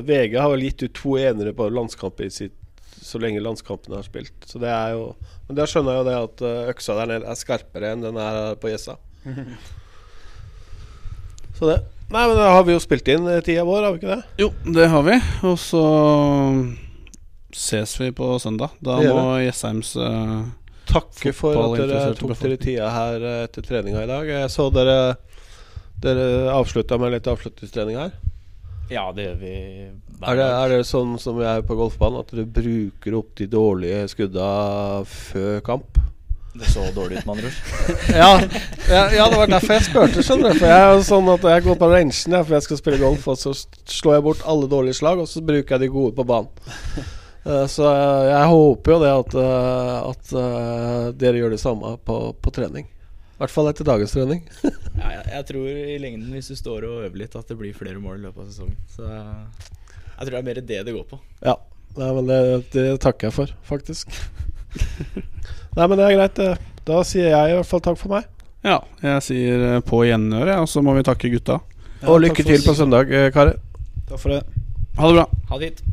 VG 0.07 0.35
har 0.37 0.51
vel 0.51 0.67
gitt 0.67 0.83
ut 0.85 0.93
to 0.95 1.15
enere 1.19 1.55
på 1.57 1.71
landskamper 1.73 2.29
sitt 2.31 2.53
så 3.01 3.19
lenge 3.19 3.41
landskampene 3.41 3.97
har 3.97 4.05
spilt. 4.05 4.35
Så 4.45 4.59
det 4.61 4.69
er 4.69 4.93
jo 4.95 5.15
Men 5.47 5.57
da 5.57 5.65
skjønner 5.67 5.95
jeg 5.95 6.01
jo 6.01 6.07
det 6.07 6.17
at 6.19 6.43
eh, 6.47 6.69
øksa 6.71 6.97
der 6.99 7.09
nede 7.09 7.31
er 7.31 7.39
skarpere 7.39 7.89
enn 7.91 8.05
den 8.05 8.19
er 8.21 8.53
på 8.61 8.69
Jessa. 8.71 8.95
Så 11.57 11.67
det 11.67 11.81
Nei, 12.11 12.25
men 12.27 12.35
da 12.35 12.49
har 12.51 12.65
vi 12.67 12.73
jo 12.73 12.79
spilt 12.83 13.07
inn 13.07 13.27
eh, 13.31 13.39
tida 13.43 13.63
vår, 13.67 13.85
har 13.85 13.93
vi 13.95 14.01
ikke 14.01 14.15
det? 14.15 14.23
Jo, 14.43 14.49
det 14.77 14.87
har 14.91 15.03
vi. 15.07 15.17
Og 15.47 15.55
så 15.59 15.83
ses 17.57 17.93
vi 18.01 18.11
på 18.15 18.33
søndag. 18.39 18.75
Da 18.83 18.97
må 19.01 19.37
Jessheims 19.41 19.95
uh, 19.99 20.49
Takke 20.91 21.33
for 21.35 21.55
at 21.55 21.77
dere 21.79 22.13
tok 22.17 22.33
dere 22.39 22.57
tida 22.59 22.89
her 22.91 23.23
eh, 23.23 23.43
etter 23.45 23.63
treninga 23.63 24.03
i 24.03 24.09
dag. 24.09 24.27
Jeg 24.27 24.51
så 24.51 24.69
dere 24.73 24.97
Dere 26.01 26.49
avslutta 26.49 26.97
med 26.97 27.13
litt 27.13 27.27
avslutningstrening 27.29 27.99
her. 27.99 28.15
Ja, 28.89 29.03
det 29.13 29.27
gjør 29.27 29.35
vi 29.39 29.51
Er 30.25 30.39
det, 30.39 30.47
er 30.47 30.71
det 30.73 30.79
sånn 30.89 31.13
som 31.21 31.37
vi 31.37 31.45
er 31.45 31.61
på 31.63 31.77
golfbanen, 31.77 32.23
at 32.25 32.33
dere 32.33 32.47
bruker 32.49 33.19
opp 33.19 33.35
de 33.37 33.45
dårlige 33.47 34.07
skudda 34.11 34.47
før 35.07 35.61
kamp? 35.67 36.01
Det 36.57 36.67
så 36.67 36.83
dårlig 36.91 37.21
ut, 37.21 37.25
med 37.29 37.37
andre 37.37 37.47
ord. 37.47 37.85
Ja, 38.21 38.31
ja, 38.89 39.03
ja, 39.15 39.29
det 39.29 39.39
var 39.39 39.53
derfor 39.53 39.77
jeg 39.77 39.85
spurte. 39.87 40.25
skjønner 40.25 40.51
du 40.51 40.59
For 40.59 40.67
jeg 40.73 40.83
er 40.83 40.91
jo 40.97 41.05
sånn 41.07 41.31
at 41.31 41.47
jeg 41.53 41.65
går 41.69 41.79
på 41.79 41.89
rangen 41.93 42.37
for 42.41 42.57
jeg 42.57 42.65
skal 42.67 42.81
spille 42.81 42.99
golf, 43.05 43.29
og 43.31 43.39
så 43.39 43.53
slår 43.55 44.17
jeg 44.17 44.25
bort 44.27 44.43
alle 44.43 44.67
dårlige 44.73 44.99
slag, 44.99 45.21
og 45.23 45.29
så 45.31 45.45
bruker 45.45 45.77
jeg 45.77 45.85
de 45.85 45.93
gode 45.93 46.17
på 46.17 46.27
banen. 46.27 46.71
Eh, 47.43 47.65
så 47.65 47.87
jeg, 48.29 48.49
håper 48.51 48.93
jo 48.93 48.97
det 49.01 49.11
at, 49.17 49.35
eh, 49.41 49.95
at 50.11 50.33
eh, 50.37 51.05
dere 51.17 51.41
gjør 51.41 51.55
det 51.55 51.61
samme 51.61 51.95
på, 52.05 52.17
på 52.37 52.53
trening. 52.53 52.85
I 52.85 53.41
hvert 53.41 53.53
fall 53.53 53.71
etter 53.71 53.87
dagens 53.87 54.13
trening. 54.15 54.45
Ja, 55.01 55.07
jeg, 55.15 55.21
jeg 55.31 55.45
tror 55.47 55.67
i 55.71 55.97
lengden, 56.03 56.33
hvis 56.35 56.51
du 56.51 56.55
står 56.59 56.83
og 56.85 57.05
øver 57.07 57.15
litt, 57.23 57.35
at 57.39 57.47
det 57.47 57.55
blir 57.57 57.73
flere 57.73 57.97
mål 57.97 58.19
i 58.19 58.25
løpet 58.25 58.43
av 58.43 58.49
sesongen. 58.51 58.75
Så 58.91 59.05
jeg 59.07 60.25
tror 60.27 60.33
det 60.35 60.41
er 60.41 60.45
mer 60.45 60.59
det 60.59 60.81
det 60.85 60.93
går 60.93 61.05
på. 61.09 61.17
Ja, 61.47 61.55
Nei, 61.97 62.09
men 62.15 62.27
det, 62.29 62.37
det 62.71 62.83
takker 63.03 63.27
jeg 63.27 63.35
for, 63.35 63.53
faktisk. 63.67 64.13
Nei, 65.77 65.87
men 65.87 65.95
det 65.97 66.05
er 66.05 66.13
greit. 66.15 66.37
det. 66.37 66.51
Da 66.87 67.01
sier 67.07 67.31
jeg 67.33 67.51
i 67.51 67.57
hvert 67.57 67.71
fall 67.71 67.83
takk 67.87 67.99
for 67.99 68.13
meg. 68.13 68.29
Ja, 68.67 68.77
jeg 69.01 69.25
sier 69.25 69.81
på 69.87 70.03
gjenhør, 70.05 70.53
og 70.61 70.69
så 70.71 70.83
må 70.85 70.95
vi 70.99 71.07
takke 71.07 71.31
gutta. 71.33 71.59
Ja, 72.01 72.11
og 72.13 72.21
lykke 72.23 72.45
til 72.45 72.61
på 72.63 72.77
søndag, 72.77 73.11
karer. 73.35 73.57
Takk 74.11 74.21
for 74.21 74.35
det. 74.37 74.43
Ha 74.99 75.09
det 75.09 75.17
bra. 75.17 75.27
Ha 75.51 75.59
det 75.59 75.71
hit. 75.71 75.83